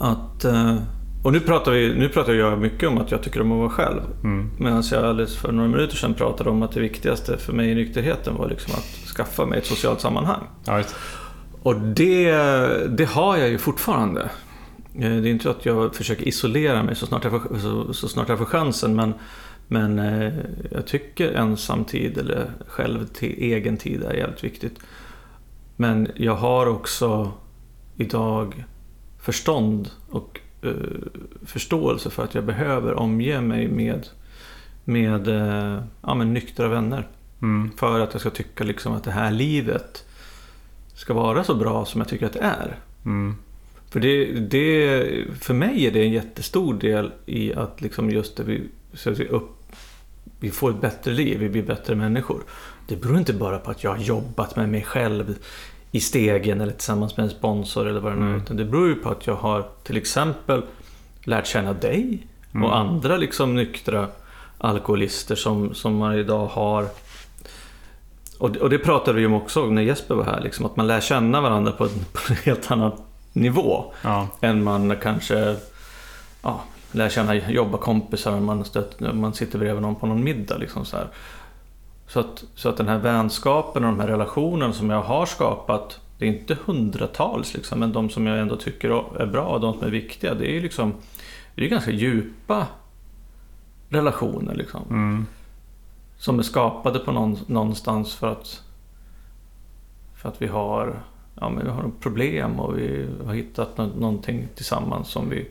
att 0.00 0.44
eh, 0.44 0.76
och 1.24 1.32
nu 1.32 1.40
pratar, 1.40 1.72
vi, 1.72 1.94
nu 1.94 2.08
pratar 2.08 2.32
jag 2.32 2.58
mycket 2.58 2.88
om 2.88 2.98
att 2.98 3.10
jag 3.10 3.22
tycker 3.22 3.40
om 3.40 3.52
att 3.52 3.58
vara 3.58 3.70
själv. 3.70 4.00
Mm. 4.24 4.50
Medan 4.58 4.82
jag 4.90 5.04
alldeles 5.04 5.36
för 5.36 5.52
några 5.52 5.68
minuter 5.68 5.96
sedan 5.96 6.14
pratade 6.14 6.50
om 6.50 6.62
att 6.62 6.72
det 6.72 6.80
viktigaste 6.80 7.36
för 7.38 7.52
mig 7.52 7.70
i 7.70 7.74
nykterheten 7.74 8.36
var 8.36 8.48
liksom 8.48 8.74
att 8.74 9.08
skaffa 9.16 9.46
mig 9.46 9.58
ett 9.58 9.66
socialt 9.66 10.00
sammanhang. 10.00 10.42
Ja. 10.64 10.82
Och 11.62 11.80
det, 11.80 12.30
det 12.88 13.04
har 13.04 13.36
jag 13.36 13.48
ju 13.48 13.58
fortfarande. 13.58 14.30
Det 14.98 15.06
är 15.06 15.26
inte 15.26 15.42
så 15.42 15.50
att 15.50 15.66
jag 15.66 15.94
försöker 15.94 16.28
isolera 16.28 16.82
mig 16.82 16.96
så 16.96 17.06
snart 17.06 17.24
jag 17.24 17.32
får, 17.32 17.58
så, 17.58 17.94
så 17.94 18.08
snart 18.08 18.28
jag 18.28 18.38
får 18.38 18.44
chansen. 18.44 18.96
Men, 18.96 19.14
men 19.68 19.98
jag 20.70 20.86
tycker 20.86 21.32
ensamtid 21.32 22.18
eller 22.18 22.50
själv 22.66 23.06
till 23.06 23.34
egen 23.38 23.76
tid 23.76 24.02
är 24.02 24.14
jävligt 24.14 24.44
viktigt. 24.44 24.78
Men 25.76 26.08
jag 26.14 26.34
har 26.34 26.66
också 26.66 27.32
idag 27.96 28.64
förstånd 29.18 29.90
och 30.10 30.40
uh, 30.64 30.72
förståelse 31.46 32.10
för 32.10 32.24
att 32.24 32.34
jag 32.34 32.44
behöver 32.44 32.94
omge 32.94 33.40
mig 33.40 33.68
med, 33.68 34.08
med 34.84 35.28
uh, 35.28 35.82
ja, 36.02 36.14
men 36.14 36.34
nyktra 36.34 36.68
vänner. 36.68 37.08
Mm. 37.42 37.70
För 37.76 38.00
att 38.00 38.12
jag 38.12 38.20
ska 38.20 38.30
tycka 38.30 38.64
liksom 38.64 38.92
att 38.92 39.04
det 39.04 39.10
här 39.10 39.30
livet 39.30 40.04
ska 40.94 41.14
vara 41.14 41.44
så 41.44 41.54
bra 41.54 41.84
som 41.84 42.00
jag 42.00 42.08
tycker 42.08 42.26
att 42.26 42.32
det 42.32 42.40
är. 42.40 42.78
Mm. 43.04 43.36
För, 43.96 44.00
det, 44.00 44.24
det, 44.24 45.04
för 45.40 45.54
mig 45.54 45.86
är 45.86 45.90
det 45.90 46.02
en 46.02 46.12
jättestor 46.12 46.74
del 46.74 47.12
i 47.26 47.54
att 47.54 47.80
liksom 47.80 48.10
just 48.10 48.36
det 48.36 48.42
vi, 48.42 48.68
så 48.94 49.10
vi, 49.10 49.28
upp, 49.28 49.72
vi 50.40 50.50
får 50.50 50.70
ett 50.70 50.80
bättre 50.80 51.12
liv, 51.12 51.38
vi 51.38 51.48
blir 51.48 51.62
bättre 51.62 51.94
människor. 51.94 52.42
Det 52.88 52.96
beror 52.96 53.18
inte 53.18 53.32
bara 53.32 53.58
på 53.58 53.70
att 53.70 53.84
jag 53.84 53.90
har 53.90 53.98
jobbat 53.98 54.56
med 54.56 54.68
mig 54.68 54.82
själv 54.82 55.38
i 55.90 56.00
stegen 56.00 56.60
eller 56.60 56.72
tillsammans 56.72 57.16
med 57.16 57.24
en 57.24 57.30
sponsor 57.30 57.88
eller 57.88 58.00
vad 58.00 58.12
det 58.12 58.16
nu 58.16 58.24
är. 58.24 58.28
Mm. 58.28 58.42
Utan 58.42 58.56
det 58.56 58.64
beror 58.64 58.88
ju 58.88 58.94
på 58.94 59.08
att 59.08 59.26
jag 59.26 59.34
har 59.34 59.68
till 59.84 59.96
exempel 59.96 60.62
lärt 61.24 61.46
känna 61.46 61.72
dig 61.72 62.26
mm. 62.52 62.64
och 62.64 62.76
andra 62.76 63.16
liksom 63.16 63.54
nyktra 63.54 64.08
alkoholister 64.58 65.34
som, 65.34 65.74
som 65.74 65.96
man 65.96 66.14
idag 66.14 66.46
har 66.46 66.86
och 68.38 68.50
det, 68.50 68.60
och 68.60 68.70
det 68.70 68.78
pratade 68.78 69.18
vi 69.18 69.26
om 69.26 69.34
också 69.34 69.66
när 69.66 69.82
Jesper 69.82 70.14
var 70.14 70.24
här, 70.24 70.40
liksom, 70.40 70.66
att 70.66 70.76
man 70.76 70.86
lär 70.86 71.00
känna 71.00 71.40
varandra 71.40 71.72
på 71.72 71.84
en, 71.84 71.90
på 72.12 72.20
en 72.28 72.36
helt 72.36 72.70
annan 72.70 72.92
nivå. 73.36 73.84
Ja. 74.02 74.28
Än 74.40 74.64
man 74.64 74.96
kanske 75.02 75.56
ja, 76.42 76.60
lär 76.92 77.08
känna 77.08 77.34
jobbarkompisar, 77.34 78.40
man, 78.40 78.64
stött, 78.64 79.00
man 79.00 79.34
sitter 79.34 79.58
bredvid 79.58 79.82
någon 79.82 79.96
på 79.96 80.06
någon 80.06 80.24
middag. 80.24 80.56
Liksom, 80.56 80.84
så 80.84 80.96
här. 80.96 81.08
Så 82.08 82.20
att, 82.20 82.44
så 82.54 82.68
att 82.68 82.76
den 82.76 82.88
här 82.88 82.98
vänskapen 82.98 83.84
och 83.84 83.90
de 83.90 84.00
här 84.00 84.08
relationerna 84.08 84.72
som 84.72 84.90
jag 84.90 85.02
har 85.02 85.26
skapat, 85.26 86.00
det 86.18 86.24
är 86.24 86.28
inte 86.28 86.56
hundratals 86.64 87.54
liksom, 87.54 87.80
men 87.80 87.92
de 87.92 88.10
som 88.10 88.26
jag 88.26 88.38
ändå 88.38 88.56
tycker 88.56 89.20
är 89.20 89.26
bra 89.26 89.46
och 89.46 89.60
de 89.60 89.74
som 89.74 89.86
är 89.86 89.90
viktiga, 89.90 90.34
det 90.34 90.50
är 90.50 90.52
ju 90.52 90.60
liksom, 90.60 90.94
det 91.54 91.64
är 91.64 91.68
ganska 91.68 91.90
djupa 91.90 92.66
relationer. 93.88 94.54
Liksom. 94.54 94.82
Mm. 94.90 95.26
Som 96.18 96.38
är 96.38 96.42
skapade 96.42 96.98
på 96.98 97.12
någon, 97.12 97.38
någonstans 97.46 98.14
för 98.14 98.32
att, 98.32 98.62
för 100.14 100.28
att 100.28 100.42
vi 100.42 100.46
har, 100.46 101.02
ja, 101.40 101.50
men 101.50 101.64
vi 101.64 101.70
har 101.70 101.90
problem 102.00 102.60
och 102.60 102.78
vi 102.78 103.08
har 103.26 103.34
hittat 103.34 103.78
no 103.78 103.90
någonting 103.98 104.48
tillsammans 104.54 105.08
som, 105.08 105.30
vi, 105.30 105.48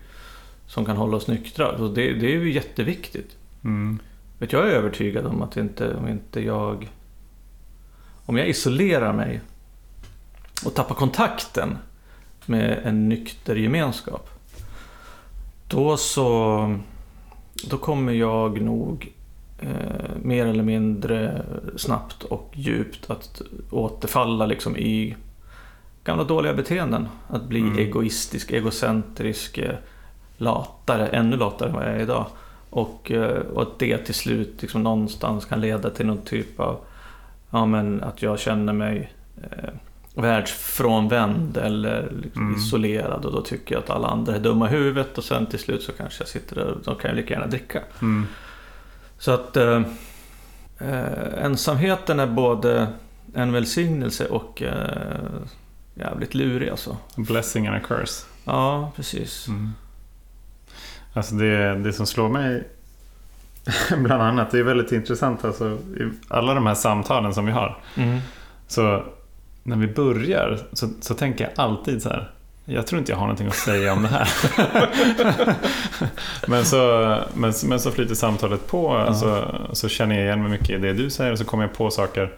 som 0.67 0.85
kan 0.85 0.97
hålla 0.97 1.17
oss 1.17 1.27
nyktra. 1.27 1.77
Så 1.77 1.87
det, 1.87 2.13
det 2.13 2.25
är 2.25 2.39
ju 2.39 2.51
jätteviktigt. 2.51 3.37
Mm. 3.63 3.99
Vet, 4.39 4.51
jag 4.51 4.67
är 4.67 4.71
övertygad 4.71 5.25
om 5.25 5.41
att 5.41 5.57
inte, 5.57 5.95
om 5.95 6.07
inte 6.07 6.41
jag... 6.41 6.89
Om 8.25 8.37
jag 8.37 8.47
isolerar 8.47 9.13
mig 9.13 9.41
och 10.65 10.73
tappar 10.73 10.95
kontakten 10.95 11.77
med 12.45 12.79
en 12.83 13.09
nykter 13.09 13.55
gemenskap. 13.55 14.29
Då 15.67 15.97
så... 15.97 16.79
Då 17.69 17.77
kommer 17.77 18.13
jag 18.13 18.61
nog 18.61 19.13
eh, 19.59 20.15
mer 20.21 20.45
eller 20.45 20.63
mindre 20.63 21.45
snabbt 21.75 22.23
och 22.23 22.51
djupt 22.53 23.09
att 23.09 23.41
återfalla 23.71 24.45
liksom 24.45 24.77
i 24.77 25.15
gamla 26.05 26.23
dåliga 26.23 26.53
beteenden. 26.53 27.07
Att 27.27 27.43
bli 27.43 27.59
mm. 27.59 27.77
egoistisk, 27.77 28.51
egocentrisk, 28.51 29.57
eh, 29.57 29.75
latare, 30.37 31.07
ännu 31.07 31.37
latare 31.37 31.69
än 31.69 31.75
vad 31.75 31.83
jag 31.83 31.95
är 31.95 31.99
idag. 31.99 32.25
Och, 32.69 33.11
eh, 33.11 33.41
och 33.53 33.61
att 33.61 33.79
det 33.79 33.97
till 33.97 34.13
slut 34.13 34.61
liksom 34.61 34.83
någonstans 34.83 35.45
kan 35.45 35.61
leda 35.61 35.89
till 35.89 36.05
någon 36.05 36.21
typ 36.21 36.59
av, 36.59 36.79
ja 37.49 37.65
men 37.65 38.03
att 38.03 38.21
jag 38.21 38.39
känner 38.39 38.73
mig 38.73 39.13
eh, 39.43 39.69
världsfrånvänd 40.13 41.57
eller 41.57 42.11
liksom 42.23 42.41
mm. 42.41 42.59
isolerad 42.59 43.25
och 43.25 43.31
då 43.31 43.41
tycker 43.41 43.75
jag 43.75 43.83
att 43.83 43.89
alla 43.89 44.07
andra 44.07 44.35
är 44.35 44.39
dumma 44.39 44.69
i 44.69 44.71
huvudet 44.71 45.17
och 45.17 45.23
sen 45.23 45.45
till 45.45 45.59
slut 45.59 45.83
så 45.83 45.91
kanske 45.91 46.21
jag 46.21 46.27
sitter 46.27 46.55
där 46.55 46.67
och 46.67 46.83
då 46.83 46.95
kan 46.95 47.09
jag 47.09 47.15
lika 47.15 47.33
gärna 47.33 47.47
dricka. 47.47 47.81
Mm. 48.01 48.27
Så 49.17 49.31
att 49.31 49.57
eh, 49.57 49.81
eh, 50.79 51.43
ensamheten 51.43 52.19
är 52.19 52.27
både 52.27 52.87
en 53.33 53.51
välsignelse 53.51 54.27
och 54.27 54.61
eh, 54.61 55.27
jävligt 55.95 56.33
lurig 56.33 56.69
alltså. 56.69 56.97
Blessing 57.15 57.67
and 57.67 57.75
a 57.75 57.79
curse. 57.87 58.25
Ja, 58.45 58.91
precis. 58.95 59.47
Mm. 59.47 59.73
Alltså 61.13 61.35
det, 61.35 61.75
det 61.75 61.93
som 61.93 62.05
slår 62.05 62.29
mig 62.29 62.63
bland 63.97 64.23
annat, 64.23 64.51
det 64.51 64.59
är 64.59 64.63
väldigt 64.63 64.91
intressant 64.91 65.45
alltså, 65.45 65.65
i 65.99 66.11
alla 66.27 66.53
de 66.53 66.65
här 66.65 66.75
samtalen 66.75 67.33
som 67.33 67.45
vi 67.45 67.51
har. 67.51 67.77
Mm. 67.95 68.19
Så 68.67 69.03
när 69.63 69.77
vi 69.77 69.87
börjar 69.87 70.59
så, 70.73 70.89
så 71.01 71.13
tänker 71.13 71.43
jag 71.43 71.65
alltid 71.65 72.01
så 72.01 72.09
här. 72.09 72.31
Jag 72.65 72.87
tror 72.87 72.99
inte 72.99 73.11
jag 73.11 73.17
har 73.17 73.25
någonting 73.25 73.47
att 73.47 73.55
säga 73.55 73.93
om 73.93 74.01
det 74.01 74.07
här. 74.07 74.29
men, 76.47 76.65
så, 76.65 76.77
men, 77.33 77.53
men 77.65 77.79
så 77.79 77.91
flyter 77.91 78.15
samtalet 78.15 78.67
på 78.67 78.89
-huh. 78.89 79.13
så, 79.13 79.45
så 79.75 79.89
känner 79.89 80.15
jag 80.15 80.23
igen 80.23 80.41
mig 80.41 80.51
mycket 80.51 80.69
i 80.69 80.77
det 80.77 80.93
du 80.93 81.09
säger 81.09 81.31
och 81.31 81.37
så 81.37 81.45
kommer 81.45 81.63
jag 81.63 81.73
på 81.73 81.89
saker 81.89 82.33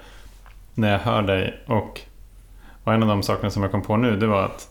när 0.73 0.91
jag 0.91 0.99
hör 0.99 1.21
dig. 1.21 1.63
Och, 1.65 2.01
och 2.87 2.93
en 2.93 3.03
av 3.03 3.09
de 3.09 3.23
sakerna 3.23 3.49
som 3.49 3.63
jag 3.63 3.71
kom 3.71 3.81
på 3.81 3.97
nu 3.97 4.15
det 4.15 4.27
var 4.27 4.43
att, 4.43 4.69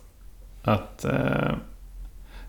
att 0.62 1.05
eh, 1.05 1.55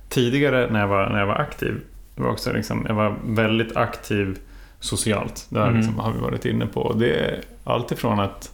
tidigare 0.10 0.72
när 0.72 0.80
jag 0.80 0.88
var, 0.88 1.10
när 1.10 1.20
jag 1.20 1.28
var 1.28 1.36
aktiv, 1.36 1.82
det 2.16 2.22
var 2.22 2.30
också 2.30 2.54
liksom, 2.54 2.86
jag 2.88 2.96
var 2.96 3.16
väldigt 3.26 3.78
aktiv 3.78 4.40
socialt. 4.80 5.48
Det 5.50 5.62
mm. 5.62 5.76
liksom, 5.76 6.00
har 6.00 6.12
vi 6.12 6.20
varit 6.20 6.46
inne 6.46 6.66
på. 6.66 6.94
Det 6.94 7.20
är 7.20 7.42
alltifrån 7.64 8.20
att 8.20 8.52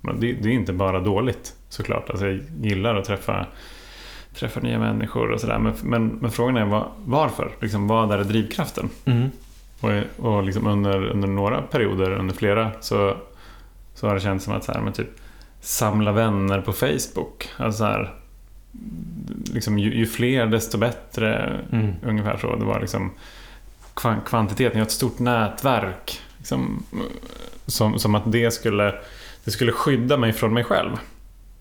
det, 0.00 0.32
det, 0.32 0.48
är 0.48 0.52
inte 0.52 0.72
bara 0.72 1.00
dåligt 1.00 1.54
såklart. 1.68 2.10
Alltså 2.10 2.26
jag 2.26 2.40
gillar 2.60 2.94
att 2.94 3.04
träffa, 3.04 3.46
träffa 4.34 4.60
nya 4.60 4.78
människor 4.78 5.30
och 5.30 5.40
sådär. 5.40 5.58
Men, 5.58 5.72
men, 5.82 6.06
men, 6.06 6.30
frågan 6.30 6.56
är 6.56 6.64
var, 6.64 6.88
varför? 7.04 7.50
Liksom, 7.60 7.88
vad 7.88 8.12
är 8.12 8.24
drivkraften? 8.24 8.90
Mm. 9.04 9.30
Och, 9.80 9.90
och 10.26 10.42
liksom 10.42 10.66
under, 10.66 11.06
under 11.06 11.28
några 11.28 11.62
perioder, 11.62 12.10
under 12.10 12.34
flera, 12.34 12.70
så, 12.80 13.16
så 13.94 14.06
har 14.06 14.14
det 14.14 14.20
känts 14.20 14.44
som 14.44 14.54
att 14.54 14.64
så 14.64 14.72
här, 14.72 14.80
men 14.80 14.92
typ, 14.92 15.20
samla 15.64 16.12
vänner 16.12 16.60
på 16.60 16.72
Facebook. 16.72 17.48
Alltså 17.56 17.78
så 17.78 17.84
här, 17.84 18.14
liksom, 19.52 19.78
ju, 19.78 19.94
ju, 19.94 20.06
fler 20.06 20.46
desto 20.46 20.78
bättre. 20.78 21.60
Mm. 21.72 21.94
Ungefär 22.02 22.38
så. 22.38 22.56
Det 22.56 22.64
var 22.64 22.80
liksom 22.80 23.10
kvantiteten, 24.26 24.72
jag 24.72 24.84
har 24.84 24.86
ett 24.86 24.90
stort 24.90 25.18
nätverk. 25.18 26.20
Liksom, 26.38 26.82
som, 27.66 27.98
som 27.98 28.14
att 28.14 28.32
det 28.32 28.50
skulle, 28.50 28.94
det 29.44 29.50
skulle 29.50 29.72
skydda 29.72 30.16
mig 30.16 30.32
från 30.32 30.54
mig 30.54 30.64
själv. 30.64 30.92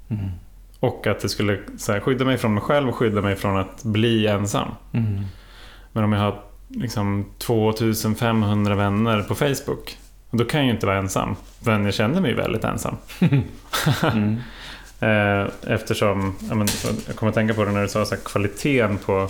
Mm. 0.10 0.30
Och 0.80 1.08
att 1.08 1.20
det 1.20 1.30
skulle 1.30 1.60
här, 1.88 2.00
skydda 2.00 2.26
mig 2.26 2.38
från 2.38 2.54
mig 2.54 2.64
själv 2.64 2.90
och 2.90 2.96
skydda 2.96 3.22
mig 3.22 3.36
från 3.36 3.58
att 3.58 3.84
bli 3.84 4.28
ensam. 4.28 4.68
Mm. 4.92 5.24
Men 5.92 6.04
om 6.04 6.14
jag 6.14 6.20
har 6.20 6.42
liksom 6.68 7.26
2500 7.38 8.76
vänner 8.76 9.22
på 9.22 9.36
Facebook. 9.36 9.98
Då 10.36 10.46
kan 10.46 10.60
jag 10.60 10.66
ju 10.68 10.74
inte 10.74 10.86
vara 10.86 10.98
ensam. 10.98 11.36
Men 11.60 11.86
jag 11.86 11.94
känner 11.94 12.22
mig 12.22 12.34
väldigt 12.34 12.64
ensam. 12.64 12.96
mm. 14.14 14.36
Eh, 15.00 15.48
eftersom, 15.68 16.36
jag, 16.50 16.58
men, 16.58 16.68
jag 17.08 17.16
kommer 17.16 17.30
att 17.30 17.36
tänka 17.36 17.54
på 17.54 17.66
det 17.66 17.72
när 17.72 17.82
du 17.82 17.88
sa 17.88 18.06
så 18.06 18.16
här, 18.16 18.22
kvaliteten 18.26 18.98
på, 18.98 19.30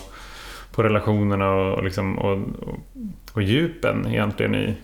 på 0.71 0.83
relationerna 0.83 1.51
och, 1.51 1.73
och, 1.73 1.83
liksom, 1.83 2.19
och, 2.19 2.31
och, 2.31 2.79
och 3.33 3.41
djupen 3.41 4.07
egentligen 4.07 4.55
i 4.55 4.75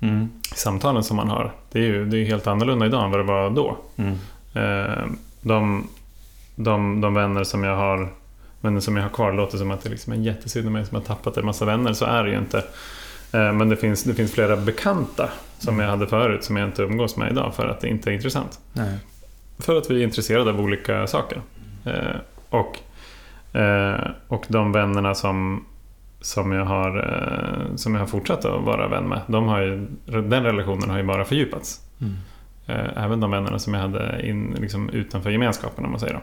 mm. 0.00 0.28
samtalen 0.54 1.04
som 1.04 1.16
man 1.16 1.28
har. 1.28 1.52
Det 1.72 1.78
är 1.78 1.82
ju 1.82 2.04
det 2.04 2.18
är 2.18 2.24
helt 2.24 2.46
annorlunda 2.46 2.86
idag 2.86 3.04
än 3.04 3.10
vad 3.10 3.20
det 3.20 3.24
var 3.24 3.50
då. 3.50 3.76
Mm. 3.96 4.14
Eh, 4.54 5.04
de, 5.40 5.88
de, 6.56 7.00
de 7.00 7.14
vänner 7.14 7.44
som 7.44 7.64
jag 7.64 7.76
har 7.76 8.08
vänner 8.60 8.80
som 8.80 8.96
jag 8.96 9.04
har 9.04 9.10
kvar, 9.10 9.32
låter 9.32 9.58
som 9.58 9.70
att 9.70 9.82
det 9.82 9.90
liksom 9.90 10.12
är 10.12 10.16
jättesynd 10.16 10.66
om 10.66 10.72
mig 10.72 10.86
som 10.86 10.94
har 10.94 11.02
tappat 11.02 11.36
en 11.36 11.46
massa 11.46 11.64
vänner. 11.64 11.92
Så 11.92 12.04
är 12.04 12.24
det 12.24 12.30
ju 12.30 12.38
inte. 12.38 12.64
Eh, 13.32 13.52
men 13.52 13.68
det 13.68 13.76
finns, 13.76 14.04
det 14.04 14.14
finns 14.14 14.32
flera 14.32 14.56
bekanta 14.56 15.30
som 15.58 15.78
jag 15.78 15.88
hade 15.88 16.06
förut 16.06 16.44
som 16.44 16.56
jag 16.56 16.68
inte 16.68 16.82
umgås 16.82 17.16
med 17.16 17.30
idag 17.30 17.54
för 17.54 17.66
att 17.68 17.80
det 17.80 17.88
inte 17.88 18.10
är 18.10 18.14
intressant. 18.14 18.60
Nej. 18.72 18.98
För 19.58 19.78
att 19.78 19.90
vi 19.90 20.00
är 20.00 20.04
intresserade 20.04 20.50
av 20.50 20.60
olika 20.60 21.06
saker. 21.06 21.40
Eh, 21.84 22.16
och, 22.50 22.78
eh, 23.60 24.10
och 24.28 24.44
de 24.48 24.72
vännerna 24.72 25.14
som, 25.14 25.64
som, 26.20 26.52
jag 26.52 26.64
har, 26.64 27.04
som 27.76 27.94
jag 27.94 28.00
har 28.00 28.06
fortsatt 28.06 28.44
att 28.44 28.64
vara 28.64 28.88
vän 28.88 29.08
med, 29.08 29.20
de 29.26 29.48
har 29.48 29.60
ju, 29.60 29.86
den 30.06 30.44
relationen 30.44 30.90
har 30.90 30.98
ju 30.98 31.04
bara 31.04 31.24
fördjupats. 31.24 31.80
Mm. 32.00 32.16
Även 32.96 33.20
de 33.20 33.30
vännerna 33.30 33.58
som 33.58 33.74
jag 33.74 33.80
hade 33.80 34.26
in, 34.28 34.56
liksom, 34.60 34.90
utanför 34.90 35.30
gemenskapen 35.30 35.84
om 35.84 35.90
man 35.90 36.00
säger. 36.00 36.14
Då. 36.14 36.20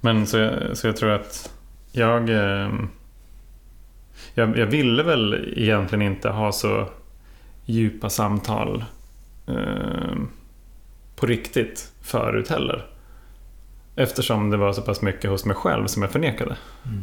Men 0.00 0.26
så 0.26 0.50
så 0.72 0.86
jag 0.86 0.96
tror 0.96 1.10
att 1.10 1.50
jag, 1.92 2.30
jag, 4.34 4.58
jag 4.58 4.66
ville 4.66 5.02
väl 5.02 5.54
egentligen 5.56 6.02
inte 6.02 6.28
ha 6.28 6.52
så 6.52 6.88
djupa 7.64 8.10
samtal 8.10 8.84
eh, 9.46 10.14
på 11.16 11.26
riktigt 11.26 11.92
förut 12.02 12.48
heller. 12.48 12.86
Eftersom 13.96 14.50
det 14.50 14.56
var 14.56 14.72
så 14.72 14.82
pass 14.82 15.02
mycket 15.02 15.30
hos 15.30 15.44
mig 15.44 15.56
själv 15.56 15.86
som 15.86 16.02
jag 16.02 16.10
förnekade. 16.10 16.56
Mm. 16.84 17.02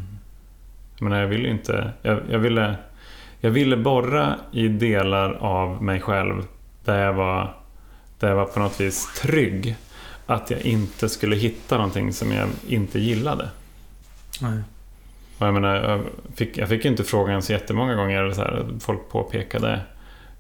Jag 0.98 1.02
menar, 1.02 1.22
jag 1.22 1.28
ville 1.28 1.50
inte... 1.50 1.92
Jag, 2.02 2.22
jag, 2.30 2.40
ville, 2.40 2.76
jag 3.40 3.52
ville 3.52 3.78
borra 3.78 4.36
i 4.52 4.68
delar 4.68 5.34
av 5.34 5.84
mig 5.84 6.02
själv 6.02 6.44
där 6.86 7.06
jag 7.06 7.13
var, 7.13 7.56
där 8.20 8.28
jag 8.28 8.36
var 8.36 8.46
på 8.46 8.60
något 8.60 8.82
vis 8.82 9.13
trygg. 9.22 9.76
Att 10.26 10.52
jag 10.52 10.62
inte 10.62 11.10
skulle 11.10 11.36
hitta 11.36 11.78
någonting 11.78 12.13
som 12.13 12.32
jag 12.32 12.50
inte 12.68 13.00
gillade. 13.00 13.50
Nej. 14.42 14.62
Jag, 15.38 15.54
menar, 15.54 15.76
jag, 15.76 16.02
fick, 16.36 16.58
jag 16.58 16.69
fick 16.69 16.86
inte 16.86 17.04
frågan 17.04 17.41
så 17.41 17.52
jättemånga 17.52 17.95
gånger. 17.95 18.32
Så 18.32 18.41
här, 18.41 18.65
folk 18.80 19.10
påpekade 19.10 19.80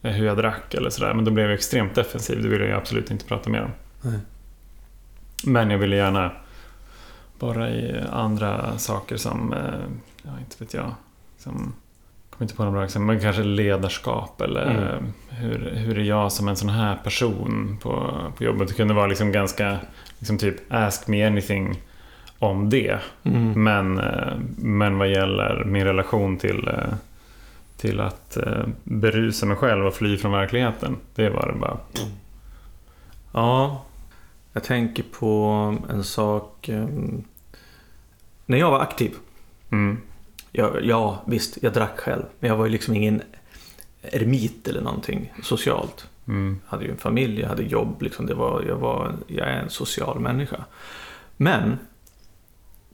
hur 0.01 0.25
jag 0.25 0.37
drack 0.37 0.73
eller 0.73 0.89
sådär. 0.89 1.13
Men 1.13 1.25
då 1.25 1.31
blev 1.31 1.45
jag 1.45 1.53
extremt 1.53 1.95
defensiv. 1.95 2.41
Det 2.43 2.47
ville 2.49 2.65
jag 2.65 2.77
absolut 2.77 3.11
inte 3.11 3.25
prata 3.25 3.49
mer 3.49 3.61
om. 3.61 3.71
Nej. 4.01 4.19
Men 5.45 5.71
jag 5.71 5.77
ville 5.77 5.95
gärna 5.95 6.31
bara 7.39 7.69
i 7.69 8.01
andra 8.11 8.77
saker 8.77 9.17
som, 9.17 9.53
eh, 9.53 9.59
ja 10.23 10.29
inte 10.39 10.55
vet 10.59 10.73
jag, 10.73 10.91
som, 11.37 11.73
kommer 12.29 12.43
inte 12.45 12.55
på 12.55 12.63
några 12.63 12.77
bra 12.77 12.85
exempel, 12.85 13.05
men 13.15 13.19
kanske 13.19 13.43
ledarskap 13.43 14.41
eller 14.41 14.65
Mm. 14.97 15.13
hur, 15.29 15.71
hur 15.75 15.97
är 15.97 16.03
jag 16.03 16.31
som 16.31 16.47
en 16.47 16.55
sån 16.55 16.69
här 16.69 16.95
person 17.03 17.77
på, 17.81 18.13
på 18.37 18.43
jobbet. 18.43 18.67
Det 18.67 18.73
kunde 18.73 18.93
vara 18.93 19.07
liksom 19.07 19.31
ganska, 19.31 19.77
liksom 20.19 20.37
typ 20.37 20.55
ask 20.73 21.07
me 21.07 21.27
anything 21.27 21.81
om 22.39 22.69
det. 22.69 22.99
Mm. 23.23 23.63
Men, 23.63 23.99
eh, 23.99 24.33
men 24.57 24.97
vad 24.97 25.09
gäller 25.09 25.63
min 25.65 25.83
relation 25.83 26.37
till, 26.37 26.67
eh, 26.67 26.93
till 27.77 27.99
att 27.99 28.37
eh, 28.37 28.65
berusa 28.83 29.45
mig 29.45 29.57
själv 29.57 29.85
och 29.85 29.93
fly 29.93 30.17
från 30.17 30.31
verkligheten. 30.31 30.97
Det 31.15 31.29
var 31.29 31.51
det 31.53 31.59
bara. 31.59 31.77
Ja, 33.33 33.85
jag 34.53 34.63
tänker 34.63 35.03
på 35.19 35.75
en 35.89 36.03
sak. 36.03 36.69
När 38.45 38.57
jag 38.57 38.71
var 38.71 38.79
aktiv. 38.79 39.11
Mm. 39.71 39.97
Ja, 40.51 40.79
ja, 40.81 41.23
visst, 41.27 41.57
jag 41.61 41.73
drack 41.73 41.99
själv. 41.99 42.23
Men 42.39 42.49
jag 42.49 42.57
var 42.57 42.65
ju 42.65 42.71
liksom 42.71 42.95
ingen 42.95 43.21
eremit 44.01 44.67
eller 44.67 44.81
någonting 44.81 45.33
socialt. 45.43 46.07
Mm. 46.27 46.59
Jag 46.65 46.71
hade 46.71 46.85
ju 46.85 46.91
en 46.91 46.97
familj, 46.97 47.41
jag 47.41 47.49
hade 47.49 47.63
jobb. 47.63 48.01
Liksom 48.01 48.25
det 48.25 48.33
var, 48.33 48.63
jag, 48.67 48.75
var, 48.75 49.11
jag 49.27 49.47
är 49.47 49.59
en 49.59 49.69
social 49.69 50.19
människa. 50.19 50.65
Men 51.37 51.77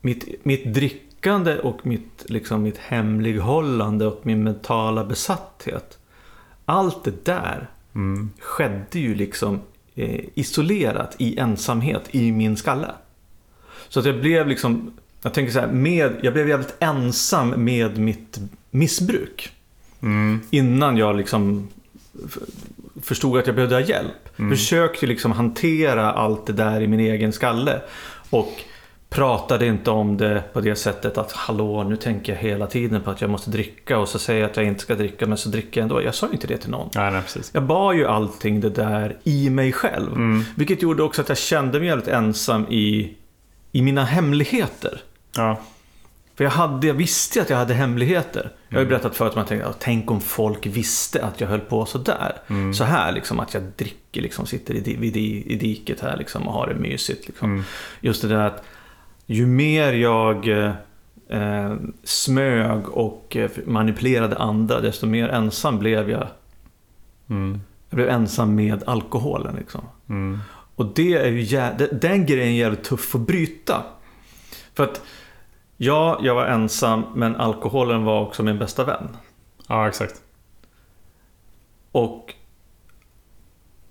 mitt, 0.04 0.46
mitt 0.46 0.74
drickande 0.74 1.60
och 1.60 1.86
mitt, 1.86 2.26
liksom, 2.26 2.64
mitt 2.64 2.78
hemlighållande 2.78 4.06
och 4.06 4.20
min 4.24 4.44
mentala 4.44 5.04
besatthet. 5.06 5.98
Allt 6.66 7.04
det 7.04 7.26
där 7.26 7.70
Mm. 7.96 8.30
skedde 8.40 9.00
ju 9.00 9.16
liksom 9.16 9.62
eh, 9.96 10.20
isolerat 10.34 11.16
i 11.18 11.38
ensamhet 11.38 12.04
i 12.12 12.32
min 12.32 12.58
skalle. 12.58 12.92
Så 13.90 14.00
att 14.00 14.06
jag 14.06 14.20
blev 14.20 14.48
liksom, 14.48 14.94
jag 15.22 15.34
tänker 15.34 15.54
så 15.54 15.60
här, 15.60 15.68
med, 15.68 16.16
jag 16.22 16.34
blev 16.34 16.50
jävligt 16.50 16.76
ensam 16.80 17.50
med 17.50 17.98
mitt 17.98 18.40
missbruk. 18.72 19.52
Mm. 20.02 20.40
Innan 20.50 20.98
jag 20.98 21.16
liksom 21.16 21.68
förstod 23.02 23.40
att 23.40 23.48
jag 23.48 23.56
behövde 23.56 23.76
ha 23.76 23.82
hjälp. 23.82 24.40
Mm. 24.40 24.52
Försökte 24.52 25.06
liksom 25.08 25.32
hantera 25.32 26.12
allt 26.12 26.46
det 26.46 26.54
där 26.54 26.82
i 26.82 26.88
min 26.88 27.00
egen 27.00 27.34
skalle. 27.34 27.82
Och 28.30 28.54
pratade 29.14 29.66
inte 29.66 29.92
om 29.92 30.18
det 30.18 30.44
på 30.54 30.62
det 30.62 30.76
sättet 30.76 31.18
att 31.18 31.32
hallå, 31.32 31.84
nu 31.84 31.96
tänker 31.96 32.34
jag 32.34 32.40
hela 32.40 32.68
tiden 32.68 33.02
på 33.02 33.12
att 33.12 33.22
jag 33.22 33.30
måste 33.30 33.50
dricka 33.52 33.98
och 34.00 34.10
så 34.10 34.20
säger 34.20 34.42
jag 34.42 34.50
att 34.52 34.58
jag 34.58 34.66
inte 34.66 34.82
ska 34.82 34.96
dricka 34.96 35.28
men 35.28 35.38
så 35.38 35.50
dricker 35.50 35.82
jag 35.82 35.84
ändå. 35.84 36.02
Jag 36.04 36.16
sa 36.16 36.26
ju 36.28 36.34
inte 36.34 36.48
det 36.48 36.58
till 36.58 36.70
någon. 36.70 36.90
Ja, 36.94 37.10
nej, 37.10 37.22
precis. 37.22 37.52
Jag 37.54 37.64
bar 37.64 37.94
ju 37.94 38.06
allting 38.08 38.62
det 38.62 38.70
där 38.70 39.18
i 39.24 39.50
mig 39.50 39.72
själv. 39.72 40.12
Mm. 40.14 40.44
Vilket 40.56 40.82
gjorde 40.82 41.04
också 41.04 41.22
att 41.22 41.30
jag 41.30 41.38
kände 41.38 41.80
mig 41.80 41.88
jävligt 41.88 42.08
ensam 42.08 42.66
i, 42.70 43.14
i 43.72 43.82
mina 43.82 44.04
hemligheter. 44.06 45.02
Ja. 45.36 45.60
För 46.36 46.44
jag, 46.44 46.52
hade, 46.52 46.88
jag 46.88 46.94
visste 46.94 47.42
att 47.42 47.50
jag 47.50 47.58
hade 47.58 47.74
hemligheter. 47.74 48.52
Jag 48.70 48.76
har 48.78 48.82
ju 48.82 48.88
Mm. 48.88 48.90
berättat 48.90 49.16
förut 49.16 49.30
att 49.30 49.36
man 49.36 49.46
tänkte, 49.46 49.68
"Ja, 49.68 49.74
tänk 49.80 50.12
om 50.12 50.22
folk 50.22 50.66
visste 50.66 51.24
att 51.26 51.42
jag 51.42 51.48
höll 51.48 51.60
på 51.60 51.86
sådär. 51.86 52.38
Mm. 52.48 52.74
Så 52.74 52.84
här 52.84 53.12
liksom, 53.12 53.40
att 53.40 53.54
jag 53.54 53.64
dricker, 53.78 54.22
liksom, 54.22 54.46
sitter 54.46 54.74
i, 54.74 54.96
vid 54.96 55.14
di- 55.14 55.44
i 55.48 55.56
diket 55.56 56.00
här 56.00 56.18
liksom, 56.18 56.48
och 56.48 56.54
har 56.54 56.68
det 56.68 56.76
mysigt. 56.76 57.28
Liksom. 57.28 57.52
Mm. 57.52 57.64
Just 58.02 58.22
det 58.22 58.28
där 58.28 58.36
att 58.48 58.64
ju 59.26 59.46
mer 59.46 59.94
jag 59.94 60.48
eh, 60.48 60.74
eh, 61.28 61.76
smög 62.04 62.90
och 62.90 63.36
eh, 63.36 63.52
manipulerade 63.66 64.38
andra, 64.38 64.82
desto 64.82 65.06
mer 65.06 65.30
ensam 65.30 65.80
blev 65.80 66.10
jag. 66.10 66.28
Mm. 67.30 67.62
Jag 67.90 67.96
blev 67.96 68.10
ensam 68.10 68.56
med 68.56 68.84
alkoholen. 68.86 69.56
Liksom. 69.56 69.82
Mm. 70.10 70.40
Och 70.76 70.86
det 70.86 71.14
är 71.14 71.28
ju 71.28 71.88
den 71.92 72.26
grejen 72.26 72.48
är 72.48 72.58
jävligt 72.58 72.84
tuff 72.84 73.16
att 73.16 73.22
bryta. 73.22 73.84
För 74.74 74.84
att 74.84 75.02
ja, 75.78 76.20
jag 76.22 76.36
var 76.36 76.46
ensam 76.46 77.04
men 77.16 77.36
alkoholen 77.36 78.04
var 78.04 78.22
också 78.22 78.44
min 78.44 78.60
bästa 78.60 78.84
vän. 78.84 79.18
Ja, 79.68 79.88
exakt. 79.88 80.22
Och 81.92 82.34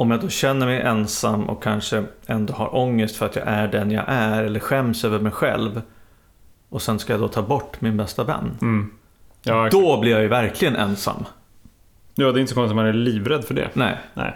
om 0.03 0.11
jag 0.11 0.21
då 0.21 0.29
känner 0.29 0.67
mig 0.67 0.81
ensam 0.81 1.45
och 1.49 1.62
kanske 1.62 2.05
ändå 2.27 2.55
har 2.55 2.77
ångest 2.77 3.17
för 3.17 3.27
att 3.27 3.37
jag 3.37 3.47
är 3.47 3.69
den 3.69 3.91
jag 3.91 4.05
är 4.09 4.43
eller 4.45 4.61
skäms 4.61 5.05
över 5.05 5.19
mig 5.19 5.33
själv. 5.33 5.83
Och 6.69 6.83
sen 6.83 6.99
ska 6.99 7.12
jag 7.12 7.21
då 7.21 7.29
ta 7.29 7.43
bort 7.43 7.81
min 7.81 7.97
bästa 7.97 8.25
vän. 8.25 8.59
Mm. 8.62 8.91
Ja. 9.43 9.69
Då 9.71 10.01
blir 10.01 10.12
jag 10.12 10.23
ju 10.23 10.29
verkligen 10.29 10.77
ensam. 10.77 11.25
ja, 12.15 12.33
det 12.33 12.38
är 12.38 12.41
inte 12.41 12.51
så 12.51 12.55
konstigt 12.55 12.71
att 12.71 12.77
man 12.77 12.87
är 12.87 12.93
livrädd 12.93 13.45
för 13.45 13.55
det. 13.55 13.69
Nej. 13.75 13.99
Nej. 14.15 14.35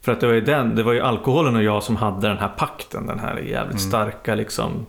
För 0.00 0.12
att 0.12 0.20
det 0.20 0.26
var 0.26 0.34
ju 0.34 0.40
den, 0.40 0.76
det 0.76 0.82
var 0.82 0.92
ju 0.92 1.00
alkoholen 1.00 1.56
och 1.56 1.62
jag 1.62 1.82
som 1.82 1.96
hade 1.96 2.28
den 2.28 2.38
här 2.38 2.48
pakten. 2.48 3.06
Den 3.06 3.18
här 3.18 3.36
jävligt 3.36 3.80
Mm. 3.80 3.88
starka 3.90 4.34
liksom. 4.34 4.86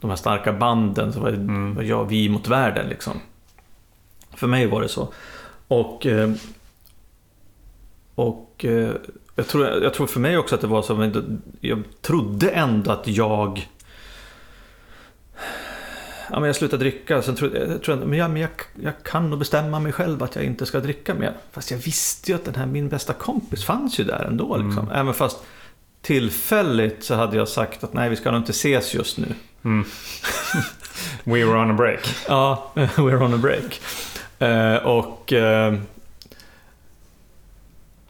De 0.00 0.10
här 0.10 0.16
starka 0.16 0.52
banden. 0.52 1.12
Så 1.12 1.20
var 1.20 1.30
det 1.30 1.36
Mm. 1.36 1.74
var 1.74 1.82
jag, 1.82 2.04
vi 2.04 2.28
mot 2.28 2.48
världen 2.48 2.88
liksom. 2.88 3.12
För 4.36 4.46
mig 4.46 4.66
var 4.66 4.80
det 4.82 4.88
så. 4.88 5.08
Och... 5.68 6.06
eh, 6.06 6.30
Och... 8.56 8.64
eh, 8.64 8.90
Jag 9.34 9.48
tror, 9.48 9.66
jag 9.66 9.94
tror 9.94 10.06
för 10.06 10.20
mig 10.20 10.38
också 10.38 10.54
att 10.54 10.60
det 10.60 10.66
var 10.66 10.82
så. 10.82 10.94
men 10.94 11.42
Jag 11.60 11.82
trodde 12.02 12.50
ändå 12.50 12.90
att 12.90 13.06
jag... 13.08 13.68
Ja, 16.30 16.40
men 16.40 16.44
jag 16.44 16.56
slutade 16.56 16.84
dricka. 16.84 17.22
Sen 17.22 17.34
trodde, 17.36 17.58
jag 17.58 17.80
jag, 17.98 18.08
men 18.08 18.18
jag, 18.18 18.30
men 18.30 18.40
jag, 18.42 18.50
jag 18.82 18.92
kan 19.02 19.30
nog 19.30 19.38
bestämma 19.38 19.80
mig 19.80 19.92
själv 19.92 20.22
att 20.22 20.36
jag 20.36 20.44
inte 20.44 20.66
ska 20.66 20.80
dricka 20.80 21.14
mer. 21.14 21.32
Fast 21.52 21.70
jag 21.70 21.78
visste 21.78 22.30
ju 22.30 22.34
att 22.36 22.44
den 22.44 22.54
här 22.54 22.66
min 22.66 22.88
bästa 22.88 23.12
kompis 23.12 23.64
fanns 23.64 24.00
ju 24.00 24.04
där 24.04 24.24
ändå. 24.24 24.56
Liksom. 24.56 24.90
Även 24.94 25.14
fast 25.14 25.38
tillfälligt 26.02 27.04
så 27.04 27.14
hade 27.14 27.36
jag 27.36 27.48
sagt 27.48 27.84
att 27.84 27.92
nej, 27.94 28.10
vi 28.10 28.16
ska 28.16 28.30
nog 28.30 28.40
inte 28.40 28.50
ses 28.50 28.94
just 28.94 29.18
nu. 29.18 29.26
Mm. 29.64 29.84
We 31.24 31.44
were 31.44 31.58
on 31.58 31.70
a 31.70 31.74
break. 31.74 32.00
Ja, 32.28 32.72
we're 32.74 33.22
on 33.24 33.34
a 33.34 33.38
break. 33.38 33.80
Eh, 34.38 34.76
och 34.86 35.32
eh, 35.32 35.74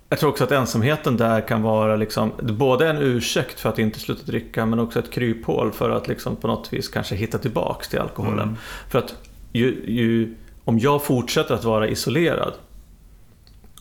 jag 0.08 0.18
tror 0.18 0.30
också 0.30 0.44
att 0.44 0.52
ensamheten 0.52 1.16
där 1.16 1.40
kan 1.48 1.62
vara 1.62 1.96
liksom, 1.96 2.32
både 2.42 2.88
en 2.90 2.98
ursäkt 2.98 3.60
för 3.60 3.68
att 3.68 3.78
inte 3.78 4.00
sluta 4.00 4.22
dricka 4.26 4.66
men 4.66 4.78
också 4.78 4.98
ett 4.98 5.10
kryphål 5.10 5.72
för 5.72 5.90
att 5.90 6.08
liksom 6.08 6.36
på 6.36 6.46
något 6.48 6.72
vis 6.72 6.88
kanske 6.88 7.14
hitta 7.14 7.38
tillbaks 7.38 7.88
till 7.88 7.98
alkoholen. 7.98 8.38
Mm. 8.42 8.56
För 8.88 8.98
att 8.98 9.14
ju, 9.52 9.84
ju, 9.86 10.34
om 10.64 10.78
jag 10.78 11.04
fortsätter 11.04 11.54
att 11.54 11.64
vara 11.64 11.88
isolerad 11.88 12.52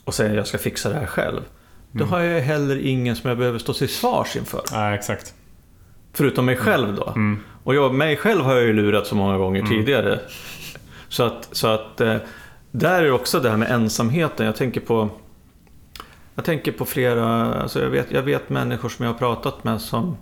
och 0.03 0.13
säger 0.13 0.29
att 0.31 0.35
jag 0.37 0.47
ska 0.47 0.57
fixa 0.57 0.89
det 0.89 0.95
här 0.95 1.05
själv. 1.05 1.41
Då 1.91 1.99
Mm. 2.03 2.09
har 2.13 2.19
jag 2.19 2.41
heller 2.41 2.85
ingen 2.85 3.15
som 3.15 3.29
jag 3.29 3.37
behöver 3.37 3.59
stå 3.59 3.73
till 3.73 3.89
svars 3.89 4.35
inför. 4.35 4.61
Ja, 4.71 4.93
exakt. 4.95 5.33
Förutom 6.13 6.45
mig 6.45 6.55
själv 6.55 6.95
då. 6.95 7.09
Mm. 7.09 7.39
Och 7.63 7.75
jag, 7.75 7.93
mig 7.93 8.17
själv 8.17 8.41
har 8.41 8.53
jag 8.55 8.63
ju 8.63 8.73
lurat 8.73 9.07
så 9.07 9.15
många 9.15 9.37
gånger 9.37 9.59
Mm. 9.59 9.71
tidigare. 9.71 10.19
Så 11.09 11.23
att, 11.23 11.47
så 11.51 11.67
att 11.67 12.01
eh, 12.01 12.15
där 12.71 13.03
är 13.03 13.11
också 13.11 13.39
det 13.39 13.49
här 13.49 13.57
med 13.57 13.71
ensamheten. 13.71 14.45
Jag 14.45 14.55
tänker 14.55 14.81
på 14.81 15.09
jag 16.35 16.45
tänker 16.45 16.71
på 16.71 16.85
flera, 16.85 17.53
alltså 17.53 17.83
jag 17.83 17.89
vet, 17.89 18.11
jag 18.11 18.23
vet 18.23 18.49
människor 18.49 18.89
som 18.89 19.05
jag 19.05 19.13
har 19.13 19.19
pratat 19.19 19.63
med 19.63 19.81
som 19.81 20.17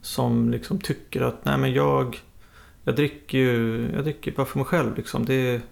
som 0.00 0.50
liksom 0.50 0.80
tycker 0.80 1.20
att 1.20 1.44
nej 1.44 1.58
men 1.58 1.72
jag 1.72 2.20
jag 2.84 2.96
dricker 2.96 3.38
ju 3.38 3.88
jag 3.94 4.04
dricker 4.04 4.32
bara 4.32 4.46
för 4.46 4.58
mig 4.58 4.66
själv 4.66 4.96
liksom. 4.96 5.24
Det, 5.24 5.62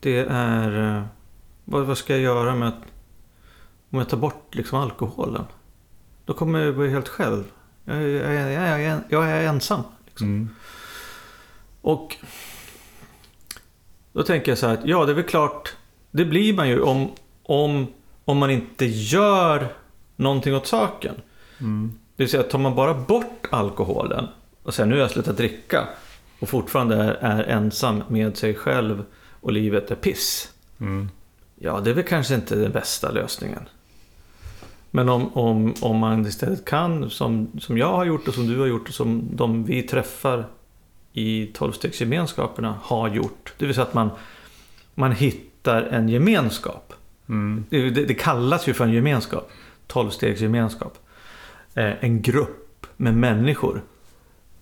det 0.00 0.26
är 0.30 1.08
vad, 1.64 1.86
vad 1.86 1.98
ska 1.98 2.12
jag 2.12 2.22
göra 2.22 2.54
med 2.54 2.68
att 2.68 2.82
om 3.90 3.98
jag 3.98 4.08
tar 4.08 4.16
bort 4.16 4.54
liksom 4.54 4.78
alkoholen? 4.78 5.44
Då 6.24 6.34
kommer 6.34 6.58
jag 6.58 6.76
bli 6.76 6.90
helt 6.90 7.08
själv. 7.08 7.44
Jag, 7.84 8.02
jag, 8.02 8.52
jag, 8.52 8.82
jag, 8.82 9.00
jag, 9.08 9.30
är 9.30 9.48
ensam. 9.48 9.82
Liksom. 10.06 10.26
Mm. 10.26 10.48
Och 11.80 12.16
då 14.12 14.22
tänker 14.22 14.50
jag 14.50 14.58
så 14.58 14.66
här 14.66 14.74
att 14.74 14.86
ja, 14.86 15.04
det 15.04 15.12
är 15.12 15.14
väl 15.14 15.24
klart. 15.24 15.76
Det 16.10 16.24
blir 16.24 16.54
man 16.54 16.68
ju 16.68 16.80
om, 16.80 17.10
om, 17.48 17.86
om 18.24 18.38
man 18.38 18.50
inte 18.50 18.86
gör 18.86 19.68
någonting 20.16 20.54
åt 20.54 20.66
saken. 20.66 21.14
Mm. 21.60 21.92
Det 22.16 22.22
vill 22.22 22.30
säga, 22.30 22.42
tar 22.42 22.58
man 22.58 22.74
bara 22.74 22.94
bort 22.94 23.46
alkoholen 23.50 24.26
och 24.62 24.74
säger 24.74 24.86
nu 24.86 24.94
har 24.94 25.00
jag 25.00 25.10
slutat 25.10 25.36
dricka 25.36 25.88
och 26.38 26.48
fortfarande 26.48 26.96
är, 26.96 27.14
är 27.14 27.44
ensam 27.44 28.02
med 28.08 28.36
sig 28.36 28.54
själv 28.54 29.04
och 29.40 29.52
livet 29.52 29.90
är 29.90 29.94
piss. 29.94 30.52
Mm. 30.80 31.10
Ja, 31.58 31.80
det 31.80 31.90
är 31.90 31.94
väl 31.94 32.04
kanske 32.04 32.34
inte 32.34 32.54
den 32.54 32.72
bästa 32.72 33.10
lösningen. 33.10 33.68
Men 34.90 35.08
om, 35.08 35.36
om, 35.36 35.74
om 35.80 35.96
man 35.96 36.26
istället 36.26 36.64
kan, 36.64 37.10
som, 37.10 37.52
som 37.60 37.78
jag 37.78 37.92
har 37.92 38.04
gjort 38.04 38.28
och 38.28 38.34
som 38.34 38.46
du 38.46 38.58
har 38.58 38.66
gjort 38.66 38.88
och 38.88 38.94
som 38.94 39.28
de 39.32 39.64
vi 39.64 39.82
träffar 39.82 40.44
i 41.12 41.46
tolvstegsgemenskaperna 41.46 42.78
har 42.82 43.08
gjort. 43.08 43.54
Det 43.58 43.66
vill 43.66 43.74
säga 43.74 43.86
att 43.86 43.94
man, 43.94 44.10
man 44.94 45.12
hittar 45.12 45.82
en 45.82 46.08
gemenskap. 46.08 46.94
Mm. 47.28 47.64
Det, 47.70 47.90
det, 47.90 48.14
kallas 48.14 48.68
ju 48.68 48.74
för 48.74 48.84
en 48.84 48.92
gemenskap. 48.92 49.50
Tolvstegsgemenskap. 49.86 50.98
Eh, 51.74 52.04
en 52.04 52.22
grupp 52.22 52.86
med 52.96 53.14
människor. 53.14 53.82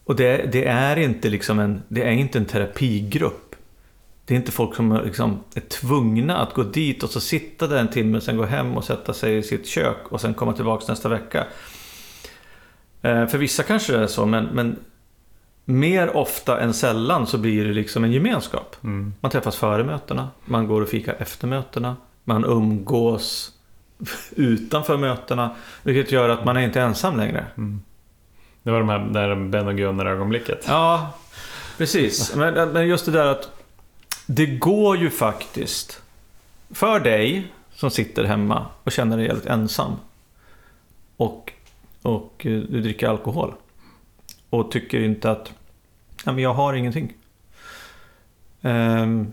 Och 0.05 0.16
det, 0.16 0.52
det, 0.52 0.64
är 0.66 0.96
inte 0.96 1.29
liksom 1.29 1.59
en, 1.59 1.83
det 1.88 2.02
är 2.02 2.11
inte 2.11 2.38
en 2.38 2.44
terapigrupp. 2.44 3.57
Det 4.24 4.35
är 4.35 4.37
inte 4.37 4.52
folk 4.52 4.74
som 4.74 5.00
liksom 5.05 5.40
är 5.55 5.61
tvungna 5.61 6.37
att 6.37 6.55
gå 6.55 6.62
dit 6.62 7.02
och 7.02 7.11
så 7.11 7.20
sitta 7.20 7.66
där 7.66 7.76
en 7.76 7.88
timme, 7.88 8.20
sen 8.20 8.37
gå 8.37 8.44
hem 8.44 8.76
och 8.76 8.85
sätta 8.85 9.12
sig 9.12 9.37
i 9.37 9.42
sitt 9.42 9.66
kök 9.66 9.96
och 10.09 10.20
sen 10.20 10.35
komma 10.35 10.52
tillbaka 10.52 10.85
nästa 10.88 11.09
vecka. 11.09 11.46
Eh, 13.02 13.26
för 13.26 13.38
vissa 13.38 13.62
kanske 13.62 13.92
det 13.92 13.98
är 13.98 14.07
så, 14.07 14.26
men, 14.26 14.44
men 14.44 14.76
mer 15.64 16.16
ofta 16.16 16.61
än 16.61 16.74
sällan 16.74 17.26
så 17.26 17.38
blir 17.38 17.64
det 17.64 17.72
liksom 17.72 18.05
en 18.05 18.12
gemenskap. 18.12 18.76
Mm. 18.85 19.14
Man 19.20 19.31
träffas 19.31 19.57
före 19.57 19.85
mötena, 19.85 20.29
man 20.44 20.66
går 20.66 20.83
och 20.83 20.88
fikar 20.88 21.16
efter 21.18 21.46
mötena, 21.46 21.96
man 22.27 22.45
umgås 22.45 23.53
utanför 24.37 24.97
mötena. 24.97 25.51
Vilket 25.83 26.12
gör 26.12 26.29
att 26.29 26.45
man 26.45 26.57
är 26.57 26.61
inte 26.61 26.81
ensam 26.81 27.17
längre. 27.17 27.47
Mm. 27.57 27.81
Det 28.62 28.71
var 28.71 28.79
de 28.79 28.89
här 28.89 28.99
där 28.99 29.49
Ben 29.49 29.69
och 29.69 29.77
Gunnar 29.77 30.07
ögonblicket. 30.07 30.65
Ja, 30.69 31.15
precis. 31.79 32.35
Men, 32.35 32.73
men 32.73 32.87
just 32.89 33.07
det 33.07 33.12
där 33.12 33.27
att 33.27 33.51
det 34.27 34.47
går 34.47 34.97
ju 34.97 35.11
faktiskt 35.11 36.03
för 36.71 37.01
dig 37.01 37.53
som 37.75 37.91
sitter 37.91 38.25
hemma 38.25 38.67
och 38.85 38.93
känner 38.93 39.17
dig 39.17 39.27
jävligt 39.27 39.47
ensam. 39.47 39.93
Och, 41.17 41.53
och 42.03 42.35
du 42.43 42.81
dricker 42.81 43.09
alkohol. 43.09 43.55
Och 44.51 44.71
tycker 44.71 45.01
inte 45.01 45.31
att 45.31 45.53
ja, 46.25 46.33
men 46.33 46.43
jag 46.43 46.55
har 46.55 46.75
ingenting. 46.75 47.12
Ehm, 48.62 49.33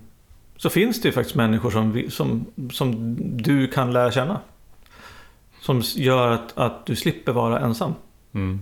så 0.57 0.69
finns 0.69 1.01
det 1.01 1.07
ju 1.07 1.11
faktiskt 1.11 1.35
människor 1.35 1.71
som, 1.71 2.03
som, 2.09 2.45
som 2.71 3.15
du 3.37 3.67
kan 3.67 3.93
lära 3.93 4.11
känna. 4.11 4.39
Som 5.61 5.81
gör 5.95 6.31
att, 6.31 6.57
att 6.57 6.85
du 6.85 6.95
slipper 6.95 7.31
vara 7.31 7.59
ensam. 7.59 7.93
Mm. 8.33 8.59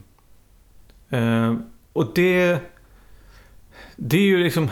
Eh, 1.09 1.55
och 1.93 2.11
det, 2.15 2.59
det 3.95 4.17
är 4.17 4.21
ju 4.25 4.43
liksom 4.43 4.69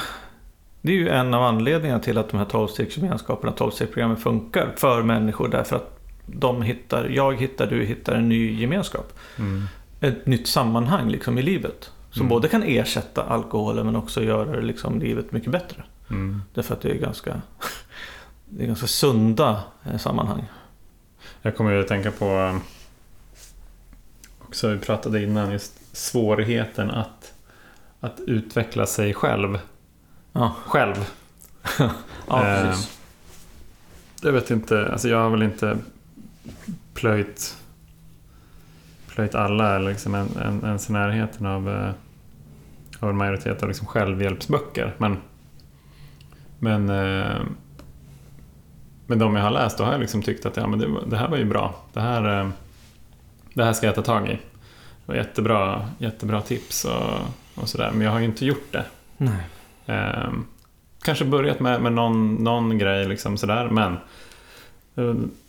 det 0.82 0.92
är 0.92 0.96
ju 0.96 1.10
en 1.10 1.34
av 1.34 1.44
anledningarna 1.44 2.00
till 2.00 2.18
att 2.18 2.30
de 2.30 2.38
här 2.38 2.46
12-stegsgemenskaperna, 2.46 3.54
12-stegsprogrammen 3.54 4.16
funkar 4.16 4.74
för 4.78 5.04
människor 5.04 5.48
därför 5.48 5.76
att 5.76 6.00
de 6.26 6.62
hittar, 6.62 7.06
jag 7.06 7.42
hittar, 7.42 7.68
du 7.68 7.86
hittar 7.86 8.16
en 8.16 8.30
ny 8.30 8.62
gemenskap. 8.62 9.14
Mm. 9.38 9.64
Ett 10.02 10.26
nytt 10.26 10.48
sammanhang 10.48 11.10
liksom 11.10 11.38
i 11.38 11.42
livet. 11.42 11.92
Som 12.12 12.22
Mm. 12.22 12.30
både 12.30 12.48
kan 12.48 12.64
ersätta 12.64 13.24
alkoholen 13.24 13.86
men 13.86 13.96
också 13.96 14.24
göra 14.24 14.60
liksom 14.60 15.00
livet 15.00 15.32
mycket 15.32 15.52
bättre. 15.52 15.84
Mm. 16.10 16.42
Därför 16.54 16.74
att 16.74 16.82
det 16.82 16.92
är 16.92 16.96
ganska, 17.00 17.42
det 18.46 18.64
är 18.64 18.68
ganska 18.68 18.88
sunda 18.88 19.64
eh, 19.84 19.98
sammanhang. 19.98 20.46
Jag 21.42 21.58
kommer 21.58 21.72
ju 21.72 21.82
att 21.82 21.88
tänka 21.88 22.12
på 22.12 22.26
eh, 22.26 22.58
också, 24.40 24.68
vi 24.68 24.78
pratade 24.78 25.24
innan, 25.24 25.52
just 25.52 25.96
svårigheten 25.96 26.92
att, 26.92 27.34
att 28.00 28.20
utveckla 28.20 28.86
sig 28.86 29.14
själv. 29.14 29.60
Ja, 30.34 30.56
Själv. 30.66 31.10
ja 32.28 32.46
Eh, 32.46 32.70
precis. 32.70 33.00
Jag 34.22 34.32
vet 34.32 34.52
inte, 34.52 34.92
alltså 34.92 35.10
jag 35.10 35.24
har 35.24 35.30
väl 35.30 35.44
inte 35.44 35.78
plöjt, 36.94 37.58
plöjt 39.08 39.36
alla 39.36 39.76
eller 39.76 39.90
liksom 39.90 40.16
en, 40.16 40.38
en, 40.38 40.64
ens 40.64 40.90
i 40.90 40.94
närheten 40.94 41.46
av, 41.46 41.94
av 43.00 43.10
en 43.10 43.18
majoritet 43.18 43.64
av 43.64 43.70
liksom 43.70 43.88
självhjälpsböcker. 43.88 44.96
Men, 44.98 45.18
men, 46.60 46.90
eh, 46.90 47.42
men 49.08 49.20
de 49.20 49.36
jag 49.36 49.44
har 49.44 49.52
läst, 49.52 49.78
då 49.78 49.84
har 49.84 49.92
jag 49.92 50.02
liksom 50.02 50.22
tyckt 50.22 50.46
att 50.46 50.58
ja, 50.58 50.68
men 50.68 50.80
det, 50.80 50.88
det 51.08 51.18
här 51.18 51.28
var 51.28 51.38
ju 51.38 51.46
bra. 51.46 51.76
Det 51.94 52.00
här, 52.02 52.40
eh, 52.42 52.50
det 53.54 53.64
här 53.64 53.74
ska 53.74 53.86
jag 53.86 53.96
ta 53.96 54.02
tag 54.02 54.28
i. 54.30 54.32
Det 54.34 54.40
var 55.06 55.16
jättebra, 55.16 55.90
jättebra 55.98 56.42
tips 56.42 56.86
och, 56.86 57.20
och 57.56 57.70
sådär. 57.70 57.92
Men 57.92 58.02
jag 58.02 58.12
har 58.12 58.20
ju 58.20 58.26
inte 58.26 58.46
gjort 58.46 58.72
det. 58.72 58.86
Nej. 59.18 59.44
Eh, 59.86 60.30
kanske 61.02 61.26
börjat 61.26 61.60
med, 61.60 61.82
med 61.82 61.94
någon, 61.94 62.36
någon 62.36 62.78
grej 62.78 63.08
liksom 63.08 63.38
sådär, 63.38 63.70
men 63.70 63.94
eh, 64.96 65.04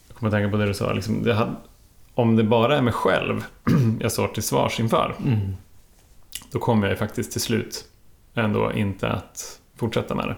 jag 0.09 0.17
kommer 0.17 0.29
att 0.29 0.33
tänka 0.33 0.51
på 0.51 0.57
det 0.57 0.67
du 0.67 0.75
sa, 0.75 0.93
liksom, 0.93 1.23
det 1.23 1.35
hade, 1.35 1.53
om 2.15 2.37
det 2.37 2.45
bara 2.45 2.77
är 2.79 2.83
mig 2.83 2.93
själv 2.93 3.45
jag 4.01 4.13
står 4.13 4.29
till 4.29 4.43
svars 4.43 4.81
inför, 4.81 5.15
Mm. 5.25 5.57
då 6.53 6.59
kommer 6.59 6.87
jag 6.87 6.93
ju 6.93 6.97
faktiskt 6.99 7.33
till 7.33 7.41
slut 7.41 7.85
ändå 8.35 8.73
inte 8.73 9.09
att 9.09 9.61
fortsätta 9.77 10.15
med 10.15 10.29
det. 10.29 10.37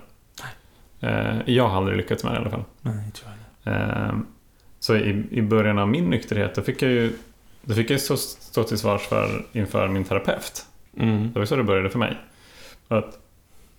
Eh, 1.03 1.37
jag 1.47 1.69
har 1.69 1.77
aldrig 1.77 1.97
lyckats 1.97 2.25
med 2.25 2.33
det 2.33 2.37
i 2.37 2.41
alla 2.41 2.51
fall. 2.51 2.65
Nej, 2.81 3.13
tror 3.13 3.31
jag 3.31 3.73
inte. 3.75 3.93
Eh, 3.93 4.13
så 4.79 4.97
i, 4.97 5.27
i 5.31 5.43
början 5.43 5.79
av 5.79 5.89
min 5.89 6.05
nykterhet, 6.05 6.55
då 6.55 6.63
fick 6.63 6.83
jag 6.83 6.91
ju 6.91 7.13
då 7.63 7.75
fick 7.75 7.91
jag 7.91 8.01
stå, 8.01 8.17
stå 8.17 8.65
till 8.65 8.79
svars 8.79 9.03
för, 9.03 9.47
inför 9.53 9.89
min 9.89 10.05
terapeut. 10.05 10.67
Mm. 10.97 11.33
Det 11.33 11.39
var 11.39 11.47
så 11.47 11.57
det 11.57 11.63
började 11.63 11.91
för 11.91 11.99
mig. 11.99 12.17
Att 12.89 13.19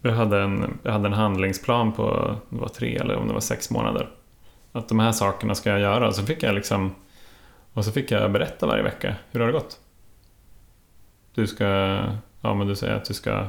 jag, 0.01 0.11
hade 0.11 0.41
en, 0.41 0.79
jag 0.83 0.91
hade 0.91 1.07
en 1.07 1.13
handlingsplan 1.13 1.91
på 1.91 2.35
det 2.49 2.59
var 2.59 2.67
tre 2.67 2.97
eller 2.97 3.15
om 3.15 3.27
det 3.27 3.33
var 3.33 3.41
sex 3.41 3.71
månader. 3.71 4.09
Att 4.71 4.89
de 4.89 4.99
här 4.99 5.11
sakerna 5.11 5.55
ska 5.55 5.69
jag 5.69 5.79
göra. 5.79 6.11
Så 6.11 6.23
fick 6.23 6.43
jag 6.43 6.55
liksom 6.55 6.95
och 7.73 7.85
så 7.85 7.91
fick 7.91 8.11
jag 8.11 8.31
berätta 8.31 8.67
varje 8.67 8.83
vecka. 8.83 9.15
Hur 9.31 9.39
har 9.39 9.47
det 9.47 9.53
gått? 9.53 9.79
Du 11.33 11.47
ska, 11.47 11.65
ja 12.41 12.53
men 12.53 12.67
du 12.67 12.75
säger 12.75 12.95
att 12.95 13.05
du 13.05 13.13
ska 13.13 13.45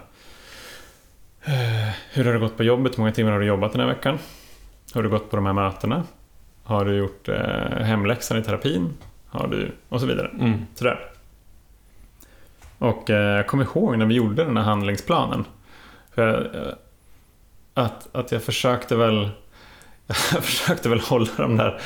Hur 2.12 2.24
har 2.24 2.32
det 2.32 2.38
gått 2.38 2.56
på 2.56 2.64
jobbet? 2.64 2.92
Hur 2.92 2.98
många 2.98 3.12
timmar 3.12 3.32
har 3.32 3.40
du 3.40 3.46
jobbat 3.46 3.72
den 3.72 3.80
här 3.80 3.88
veckan? 3.88 4.18
Hur 4.94 4.94
har 4.94 5.02
det 5.02 5.08
gått 5.08 5.30
på 5.30 5.36
de 5.36 5.46
här 5.46 5.52
mötena? 5.52 6.04
Har 6.64 6.84
du 6.84 6.96
gjort 6.96 7.28
eh, 7.28 7.84
hemläxan 7.84 8.38
i 8.38 8.42
terapin? 8.42 8.94
Har 9.28 9.48
du, 9.48 9.72
och 9.88 10.00
så 10.00 10.06
vidare. 10.06 10.28
Mm. 10.40 10.66
Sådär. 10.74 11.00
Och 12.78 13.10
eh, 13.10 13.36
jag 13.36 13.46
kommer 13.46 13.64
ihåg 13.64 13.98
när 13.98 14.06
vi 14.06 14.14
gjorde 14.14 14.44
den 14.44 14.56
här 14.56 14.64
handlingsplanen. 14.64 15.44
För 16.14 16.50
eh, 16.54 16.74
att, 17.84 18.16
att 18.16 18.32
jag 18.32 18.42
försökte 18.42 18.96
väl 18.96 19.30
jag 20.06 20.44
försökte 20.44 20.88
väl 20.88 21.00
hålla 21.00 21.30
de, 21.36 21.56
där, 21.56 21.80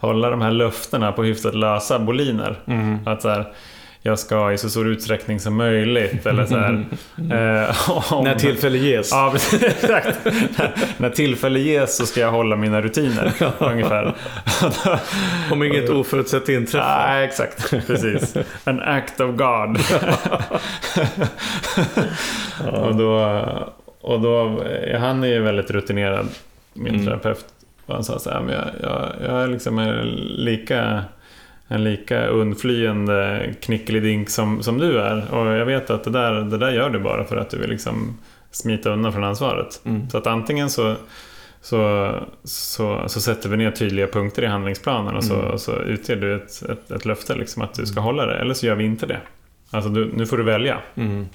hålla 0.00 0.30
de 0.30 0.40
här 0.40 0.50
löftena 0.50 1.12
på 1.12 1.22
hyfsat 1.22 1.54
lösa 1.54 1.98
boliner. 1.98 2.62
Mm. 2.66 3.08
Att 3.08 3.22
så 3.22 3.28
här, 3.28 3.52
jag 4.04 4.18
ska 4.18 4.52
i 4.52 4.58
så 4.58 4.70
stor 4.70 4.88
utsträckning 4.88 5.40
som 5.40 5.56
möjligt. 5.56 6.26
Eller 6.26 6.46
så 6.46 6.56
här, 6.56 6.72
eh, 7.68 8.12
om- 8.12 8.24
När 8.24 8.34
tillfälle 8.34 8.78
ges. 8.78 9.10
Ja, 9.10 9.34
exakt. 9.62 10.24
när, 10.24 10.72
när 10.96 11.10
tillfälle 11.10 11.58
ges 11.60 11.96
så 11.96 12.06
ska 12.06 12.20
jag 12.20 12.30
hålla 12.30 12.56
mina 12.56 12.80
rutiner. 12.82 13.32
ungefär. 13.58 14.14
Om 15.52 15.62
inget 15.62 15.90
oförutsett 15.90 16.48
inträffar. 16.48 17.06
Nej, 17.08 17.24
exakt. 17.24 17.70
Precis. 17.86 18.34
An 18.64 18.80
act 18.80 19.20
of 19.20 19.36
God. 19.36 19.78
och 22.72 22.96
då, 22.96 23.40
och 24.00 24.20
då, 24.20 24.62
han 24.98 25.22
är 25.24 25.28
ju 25.28 25.40
väldigt 25.42 25.70
rutinerad, 25.70 26.28
min 26.72 26.94
Mm. 26.94 27.06
terapeut. 27.06 27.44
Och 27.86 27.94
han 27.94 28.04
sa 28.04 28.18
så 28.18 28.30
här, 28.30 28.40
men 28.40 28.54
jag, 28.54 28.64
jag, 28.82 29.08
jag 29.30 29.42
är 29.42 29.46
liksom 29.46 29.78
en 29.78 30.06
lika, 30.20 31.04
en 31.72 31.84
lika 31.84 32.26
undflyende 32.26 33.50
knickelidink 33.60 34.30
som, 34.30 34.62
som 34.62 34.78
du 34.78 35.00
är. 35.00 35.34
Och 35.34 35.46
jag 35.46 35.66
vet 35.66 35.90
att 35.90 36.04
det 36.04 36.10
där, 36.10 36.32
det 36.32 36.58
där 36.58 36.70
gör 36.72 36.90
du 36.90 36.98
bara 36.98 37.24
för 37.24 37.36
att 37.36 37.50
du 37.50 37.58
vill 37.58 37.70
liksom 37.70 38.18
smita 38.50 38.90
undan 38.90 39.12
från 39.12 39.24
ansvaret. 39.24 39.80
Mm. 39.84 40.10
Så 40.10 40.18
att 40.18 40.26
antingen 40.26 40.70
så, 40.70 40.94
så, 41.60 42.10
så, 42.44 43.02
så 43.06 43.20
sätter 43.20 43.48
vi 43.48 43.56
ner 43.56 43.70
tydliga 43.70 44.06
punkter 44.06 44.42
i 44.42 44.46
handlingsplanen 44.46 45.16
och 45.16 45.24
så, 45.24 45.34
Mm. 45.42 45.58
så 45.58 45.72
utger 45.76 46.16
du 46.16 46.34
ett, 46.34 46.62
ett, 46.70 46.90
ett 46.90 47.04
löfte 47.04 47.34
liksom 47.34 47.62
att 47.62 47.74
du 47.74 47.86
ska 47.86 48.00
hålla 48.00 48.26
det. 48.26 48.38
Eller 48.38 48.54
så 48.54 48.66
gör 48.66 48.74
vi 48.74 48.84
inte 48.84 49.06
det. 49.06 49.20
Alltså 49.70 49.90
du, 49.90 50.12
nu 50.14 50.26
får 50.26 50.36
du 50.36 50.42
välja. 50.42 50.78
Mm. 50.94 51.26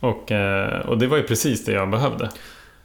Och, 0.00 0.32
eh, 0.32 0.80
och 0.86 0.98
det 0.98 1.06
var 1.06 1.16
ju 1.16 1.22
precis 1.22 1.64
det 1.64 1.72
jag 1.72 1.90
behövde 1.90 2.30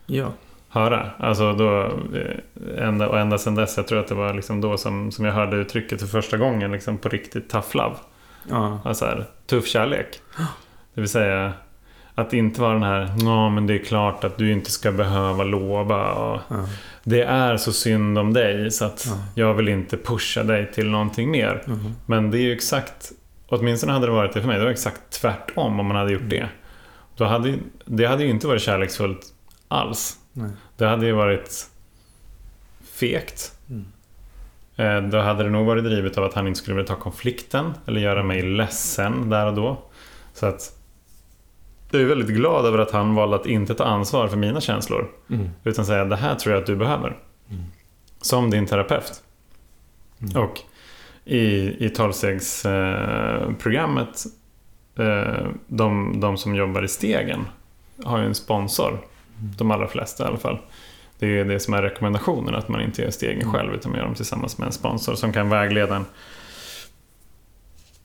Ja. 0.06 0.34
Höra. 0.70 1.10
Alltså 1.20 1.54
då, 1.54 1.82
eh, 2.18 2.88
ända, 2.88 3.10
och 3.10 3.20
ända 3.20 3.38
sedan 3.38 3.56
dess, 3.56 3.78
jag 3.78 3.88
tror 3.88 4.00
att 4.00 4.08
det 4.08 4.16
var 4.16 4.34
liksom 4.34 4.62
då 4.62 4.78
som, 4.78 5.12
som 5.12 5.26
jag 5.26 5.34
hörde 5.34 5.58
uttrycket 5.58 6.00
för 6.00 6.08
första 6.08 6.38
gången 6.38 6.72
liksom 6.72 6.98
på 6.98 7.10
riktigt 7.10 7.50
tough 7.50 7.76
love. 7.76 7.96
Ja. 8.50 8.80
Alltså 8.86 9.06
här, 9.06 9.26
tuff 9.48 9.68
kärlek. 9.68 10.08
Det 10.94 11.02
vill 11.02 11.10
säga 11.10 11.54
att 12.16 12.34
inte 12.34 12.62
vara 12.62 12.74
den 12.74 12.84
här, 12.84 13.10
ja 13.20 13.50
men 13.50 13.68
det 13.68 13.74
är 13.74 13.84
klart 13.86 14.24
att 14.24 14.38
du 14.38 14.52
inte 14.52 14.72
ska 14.72 14.92
behöva 14.92 15.44
lova. 15.44 16.12
Och 16.14 16.40
Ja. 16.50 16.56
det 17.04 17.22
är 17.24 17.58
så 17.58 17.74
synd 17.74 18.18
om 18.18 18.34
dig 18.34 18.72
så 18.72 18.86
att 18.86 19.06
Ja. 19.08 19.14
jag 19.36 19.54
vill 19.54 19.68
inte 19.70 19.98
pusha 19.98 20.44
dig 20.44 20.72
till 20.72 20.90
någonting 20.90 21.32
mer. 21.32 21.64
Mhm. 21.68 21.96
Men 22.06 22.32
det 22.32 22.38
är 22.38 22.42
ju 22.42 22.54
exakt, 22.54 23.12
åtminstone 23.50 23.94
hade 23.94 24.06
det 24.06 24.12
varit 24.12 24.34
det 24.34 24.42
för 24.42 24.48
mig, 24.48 24.58
det 24.58 24.64
var 24.64 24.72
exakt 24.72 25.02
tvärtom 25.22 25.80
om 25.80 25.86
man 25.86 25.98
hade 25.98 26.12
gjort 26.12 26.30
det. 26.30 26.50
Då 27.18 27.26
hade, 27.26 27.54
det 27.86 28.06
hade 28.06 28.24
ju 28.24 28.30
inte 28.30 28.48
varit 28.48 28.62
kärleksfullt 28.62 29.22
alls. 29.68 30.18
Nej. 30.38 30.50
Det 30.78 30.86
hade 30.86 31.06
ju 31.06 31.12
varit 31.12 31.70
fegt. 32.84 33.54
Mm. 33.70 33.86
Eh, 34.76 35.02
då 35.10 35.20
hade 35.20 35.44
det 35.44 35.50
nog 35.50 35.66
varit 35.66 35.84
drivet 35.84 36.18
av 36.18 36.24
att 36.24 36.34
han 36.34 36.48
inte 36.48 36.60
skulle 36.60 36.76
vilja 36.76 36.88
ta 36.88 36.96
konflikten 36.96 37.74
eller 37.86 38.02
göra 38.02 38.24
mig 38.24 38.42
ledsen 38.42 39.30
där 39.30 39.46
och 39.46 39.54
då. 39.54 39.78
Så 40.34 40.46
att 40.46 40.78
jag 41.92 42.02
är 42.02 42.06
väldigt 42.06 42.30
glad 42.30 42.66
över 42.66 42.80
att 42.80 42.92
han 42.92 43.16
valde 43.16 43.36
att 43.36 43.46
inte 43.46 43.76
ta 43.76 43.84
ansvar 43.84 44.28
för 44.28 44.38
mina 44.38 44.62
känslor. 44.62 45.12
Mm. 45.30 45.50
Utan 45.64 45.86
säga 45.86 46.06
det 46.06 46.16
här 46.16 46.36
tror 46.36 46.54
jag 46.54 46.62
att 46.62 46.68
du 46.68 46.76
behöver. 46.76 47.18
Mm. 47.50 47.64
Som 48.22 48.50
din 48.50 48.66
terapeut. 48.66 49.24
Mm. 50.22 50.44
Och 50.44 50.60
i, 51.26 51.76
i 51.86 51.90
tolvstegsprogrammet, 51.90 54.26
eh, 54.96 55.48
de, 55.68 56.20
de 56.20 56.38
som 56.38 56.56
jobbar 56.56 56.84
i 56.84 56.88
stegen 56.88 57.46
har 58.04 58.20
ju 58.20 58.26
en 58.26 58.36
sponsor. 58.36 59.00
De 59.40 59.72
allra 59.72 59.88
flesta 59.88 60.24
i 60.24 60.28
alla 60.28 60.38
fall. 60.38 60.58
Det 61.20 61.40
är 61.40 61.46
det 61.46 61.60
som 61.60 61.74
är 61.74 61.82
rekommendationen, 61.82 62.56
att 62.56 62.68
man 62.68 62.82
inte 62.82 63.02
gör 63.02 63.12
stegen 63.12 63.42
Mm. 63.42 63.54
själv 63.54 63.74
utan 63.74 63.92
man 63.92 64.00
gör 64.00 64.06
dem 64.06 64.16
tillsammans 64.16 64.58
med 64.58 64.66
en 64.66 64.72
sponsor 64.72 65.16
som 65.16 65.34
kan 65.34 65.50
vägleda 65.50 65.96
en 65.96 66.06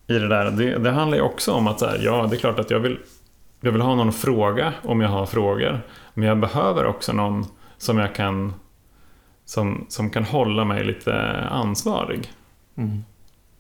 i 0.07 0.19
det 0.19 0.29
där. 0.29 0.51
Det, 0.51 0.79
det 0.79 0.91
handlar 0.91 1.17
ju 1.19 1.23
också 1.23 1.53
om 1.53 1.67
att 1.67 1.79
så 1.81 1.87
här, 1.87 1.99
ja, 2.03 2.27
det 2.31 2.37
är 2.37 2.39
klart 2.39 2.59
att 2.59 2.71
jag 2.71 2.81
vill, 2.81 2.99
jag 3.61 3.73
vill 3.73 3.81
ha 3.81 3.95
någon 3.95 4.13
fråga 4.13 4.73
om 4.83 5.01
jag 5.01 5.09
har 5.09 5.27
frågor. 5.27 5.81
Men 6.15 6.29
jag 6.29 6.39
behöver 6.39 6.87
också 6.87 7.13
någon 7.13 7.47
som 7.79 7.99
jag 7.99 8.15
kan 8.15 8.55
som, 9.45 9.87
som 9.89 10.11
kan 10.11 10.25
hålla 10.25 10.65
mig 10.65 10.85
lite 10.85 11.15
ansvarig 11.51 12.33
Mm. 12.77 13.05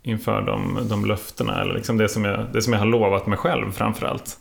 inför 0.02 0.42
de, 0.42 0.78
de 0.88 1.04
löftena. 1.04 1.60
Eller 1.60 1.74
liksom 1.74 1.98
det, 1.98 2.08
som 2.08 2.24
jag, 2.24 2.46
det 2.52 2.62
som 2.62 2.72
jag 2.72 2.80
har 2.80 2.86
lovat 2.86 3.26
mig 3.26 3.38
själv 3.38 3.72
framför 3.72 4.06
allt. 4.06 4.38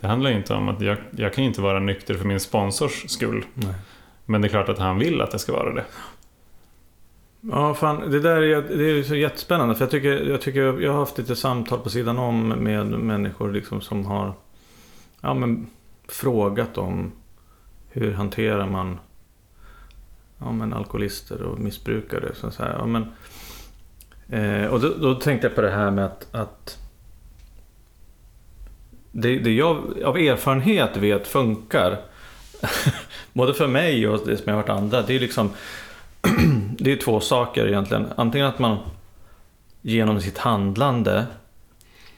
Det 0.00 0.06
handlar 0.06 0.30
ju 0.30 0.36
inte 0.36 0.54
om 0.54 0.68
att 0.68 0.80
jag, 0.80 0.98
jag 1.10 1.34
kan 1.34 1.44
inte 1.44 1.60
vara 1.60 1.80
nykter 1.80 2.14
för 2.14 2.24
min 2.24 2.40
sponsors 2.40 3.10
skull. 3.10 3.44
Nej. 3.54 3.74
Men 4.26 4.40
det 4.40 4.46
är 4.46 4.50
klart 4.50 4.68
att 4.68 4.78
han 4.78 4.98
vill 4.98 5.20
att 5.20 5.32
jag 5.32 5.40
ska 5.40 5.52
vara 5.52 5.74
det. 5.74 5.84
Ja, 7.40 7.74
fan, 7.74 8.10
det 8.10 8.20
där 8.20 8.42
är, 8.42 8.62
det 8.62 8.90
är 8.90 9.02
så 9.02 9.14
jättespännande. 9.14 9.74
För 9.74 9.82
jag 9.82 9.90
tycker, 9.90 10.30
jag 10.30 10.40
tycker 10.40 10.80
jag 10.82 10.92
har 10.92 10.98
haft 10.98 11.18
lite 11.18 11.36
samtal 11.36 11.78
på 11.78 11.90
sidan 11.90 12.18
om 12.18 12.48
med 12.48 12.86
människor 12.86 13.52
liksom 13.52 13.80
som 13.80 14.06
har 14.06 14.32
ja, 15.20 15.34
men, 15.34 15.66
frågat 16.08 16.78
om 16.78 17.12
hur 17.88 18.12
hanterar 18.12 18.66
man 18.66 18.98
ja, 20.38 20.52
men, 20.52 20.72
alkoholister 20.72 21.42
och 21.42 21.58
missbrukare. 21.58 22.34
Så 22.34 22.50
så 22.50 22.62
här, 22.62 22.72
ja, 22.78 22.86
men, 22.86 23.06
eh, 24.28 24.66
och 24.66 24.80
då, 24.80 24.88
då 24.88 25.14
tänkte 25.14 25.46
jag 25.46 25.54
på 25.54 25.60
det 25.60 25.70
här 25.70 25.90
med 25.90 26.04
att, 26.04 26.34
att 26.34 26.78
det, 29.12 29.38
det 29.38 29.52
jag 29.52 30.02
av 30.04 30.16
erfarenhet 30.18 30.96
vet 30.96 31.28
funkar 31.28 31.96
både 33.32 33.54
för 33.54 33.66
mig 33.66 34.08
och 34.08 34.20
det 34.26 34.36
som 34.36 34.44
jag 34.46 34.52
har 34.54 34.60
hört 34.62 34.68
andra. 34.68 35.02
Det 35.02 35.14
är 35.16 35.20
liksom 35.20 35.50
det 36.78 36.92
är 36.92 36.96
två 36.96 37.20
saker 37.20 37.66
egentligen. 37.68 38.06
Antingen 38.16 38.46
att 38.46 38.58
man 38.58 38.76
genom 39.82 40.20
sitt 40.20 40.38
handlande 40.38 41.26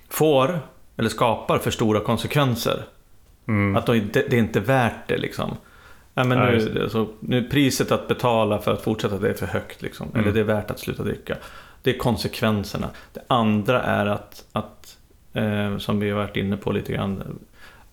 får 0.08 0.60
eller 0.96 1.08
skapar 1.08 1.58
för 1.58 1.70
stora 1.70 2.00
konsekvenser. 2.00 2.84
Mm. 3.48 3.76
Att 3.76 3.88
inte- 3.88 4.24
det 4.30 4.36
är 4.36 4.40
inte 4.40 4.60
värt 4.60 5.08
det 5.08 5.18
liksom. 5.18 5.56
Ja, 6.14 6.24
men 6.24 6.38
Ja, 6.38 6.44
nu, 6.50 6.82
alltså, 6.82 7.08
nu 7.20 7.38
är 7.38 7.50
priset 7.50 7.92
att 7.92 8.08
betala 8.08 8.58
för 8.58 8.72
att 8.72 8.82
fortsätta 8.82 9.18
det 9.18 9.28
är 9.30 9.34
för 9.34 9.46
högt. 9.46 9.82
Liksom. 9.82 10.08
Mm. 10.08 10.20
Eller 10.20 10.32
det 10.32 10.40
är 10.40 10.44
värt 10.44 10.70
att 10.70 10.78
sluta 10.78 11.02
dricka. 11.02 11.36
Det 11.82 11.94
är 11.94 11.98
konsekvenserna. 11.98 12.88
Det 13.12 13.20
andra 13.26 13.82
är 13.82 14.06
att, 14.06 14.44
att 14.52 14.96
eh, 15.32 15.78
som 15.78 16.00
vi 16.00 16.10
har 16.10 16.16
varit 16.18 16.36
inne 16.36 16.56
på 16.56 16.72
lite 16.72 16.92
grann, 16.92 17.38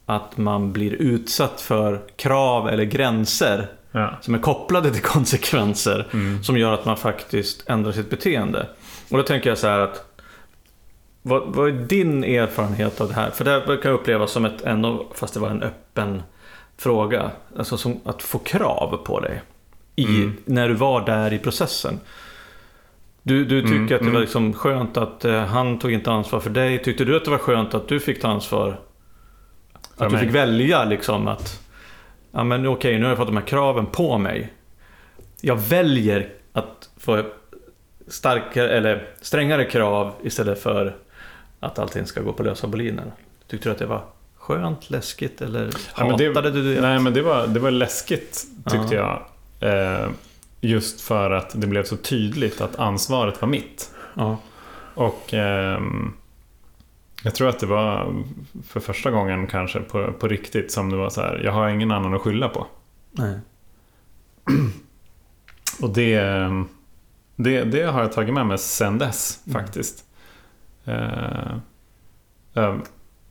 att 0.06 0.38
man 0.38 0.72
blir 0.74 0.94
utsatt 0.94 1.62
för 1.62 2.02
krav 2.16 2.70
eller 2.70 2.84
gränser 2.84 3.68
Ja. 3.92 4.18
som 4.22 4.36
är 4.36 4.40
kopplade 4.40 4.92
till 4.92 5.02
konsekvenser 5.04 6.08
Mm. 6.14 6.44
som 6.44 6.58
gör 6.58 6.74
att 6.74 6.86
man 6.86 6.98
faktiskt 6.98 7.70
ändrar 7.70 7.92
sitt 7.92 8.10
beteende. 8.10 8.68
Och 9.12 9.18
då 9.18 9.24
tänker 9.24 9.50
jag 9.50 9.58
så 9.58 9.68
här 9.68 9.80
att 9.80 10.06
vad, 11.22 11.44
vad 11.56 11.68
är 11.68 11.72
din 11.72 12.24
erfarenhet 12.24 13.02
av 13.02 13.08
det 13.08 13.14
här? 13.14 13.30
För 13.32 13.46
det 13.46 13.52
här 13.52 13.66
brukar 13.66 13.90
upplevas 13.92 14.32
som 14.32 14.46
ett, 14.46 14.62
ändå, 14.62 15.08
fast 15.16 15.34
det 15.34 15.40
var 15.40 15.50
en 15.50 15.64
öppen 15.64 16.22
fråga, 16.78 17.32
alltså 17.58 17.78
som 17.78 18.00
att 18.06 18.22
få 18.24 18.40
krav 18.40 18.98
på 19.06 19.20
dig 19.20 19.42
i, 19.96 20.06
Mm. 20.06 20.38
när 20.46 20.68
du 20.70 20.74
var 20.76 21.06
där 21.06 21.34
i 21.34 21.40
processen. 21.40 22.00
Du, 23.24 23.46
du 23.46 23.62
tycker 23.62 23.76
Mm, 23.76 23.84
att 23.84 23.90
det 23.90 23.96
var 24.06 24.10
mm. 24.10 24.22
liksom 24.22 24.54
skönt 24.54 24.98
att 24.98 25.26
eh, 25.26 25.44
han 25.46 25.80
tog 25.80 25.92
inte 25.92 26.12
ansvar 26.12 26.40
för 26.40 26.50
dig. 26.50 26.84
Tyckte 26.84 27.06
du 27.06 27.16
att 27.18 27.26
det 27.26 27.32
var 27.32 27.38
skönt 27.38 27.74
att 27.74 27.88
du 27.88 28.00
fick 28.00 28.22
ta 28.22 28.28
ansvar? 28.28 28.80
För 29.98 30.06
Att 30.06 30.12
du 30.12 30.16
mig. 30.18 30.26
fick 30.26 30.36
välja 30.36 30.86
liksom 30.86 31.28
att 31.28 31.60
Ja 32.32 32.44
men 32.44 32.68
okej, 32.68 32.98
nu 32.98 33.04
har 33.04 33.10
jag 33.10 33.18
fått 33.18 33.28
de 33.28 33.38
här 33.38 33.46
kraven 33.46 33.86
på 33.86 34.18
mig. 34.18 34.54
Jag 35.42 35.56
väljer 35.56 36.30
att 36.54 36.90
få 36.98 37.24
starkare, 38.08 38.70
eller 38.70 39.08
strängare 39.22 39.66
krav 39.66 40.14
istället 40.24 40.64
för 40.64 40.96
att 41.60 41.80
allting 41.80 42.06
ska 42.06 42.22
gå 42.22 42.34
på 42.34 42.44
lösa 42.44 42.68
boliner. 42.68 43.12
Tyckte 43.48 43.70
du 43.70 43.74
att 43.74 43.80
det 43.80 43.86
var 43.86 44.02
skönt, 44.38 44.90
läskigt 44.90 45.42
eller 45.42 45.70
Ja, 45.98 46.06
men 46.08 46.18
det- 46.18 46.28
hatade 46.28 46.52
du 46.52 46.76
det? 46.76 46.82
Nej, 46.82 47.00
men 47.00 47.14
det 47.14 47.22
var, 47.22 47.48
det 47.48 47.60
var 47.60 47.72
läskigt 47.72 48.46
tyckte 48.70 48.96
Ja. 48.96 49.22
jag. 49.60 50.02
Eh, 50.04 50.10
just 50.62 51.02
för 51.02 51.32
att 51.32 51.62
det 51.62 51.68
blev 51.68 51.84
så 51.84 51.98
tydligt 51.98 52.62
att 52.62 52.80
ansvaret 52.80 53.42
var 53.42 53.50
mitt. 53.50 53.92
Ja. 54.14 54.38
Och 54.96 55.34
ehm, 55.34 56.14
jag 57.24 57.36
tror 57.36 57.50
att 57.50 57.60
det 57.60 57.66
var 57.66 58.16
för 58.68 58.80
första 58.80 59.12
gången 59.12 59.48
kanske 59.48 59.80
på, 59.80 60.14
på 60.14 60.28
riktigt 60.28 60.72
som 60.72 60.90
det 60.90 60.98
var 60.98 61.10
så 61.10 61.22
här. 61.22 61.42
Jag 61.44 61.52
har 61.52 61.70
ingen 61.70 61.92
annan 61.92 62.14
att 62.14 62.22
skylla 62.22 62.50
på. 62.50 62.68
Nej. 63.12 63.40
Och 65.82 65.90
det, 65.90 66.14
ehm, 66.14 66.68
det, 67.36 67.64
det 67.64 67.84
har 67.84 68.02
jag 68.02 68.12
tagit 68.12 68.34
med 68.34 68.46
mig 68.46 68.58
sen 68.58 68.98
dess 68.98 69.40
Mm. 69.48 69.62
faktiskt. 69.62 70.06
Eh, 70.86 71.58
jag 72.54 72.74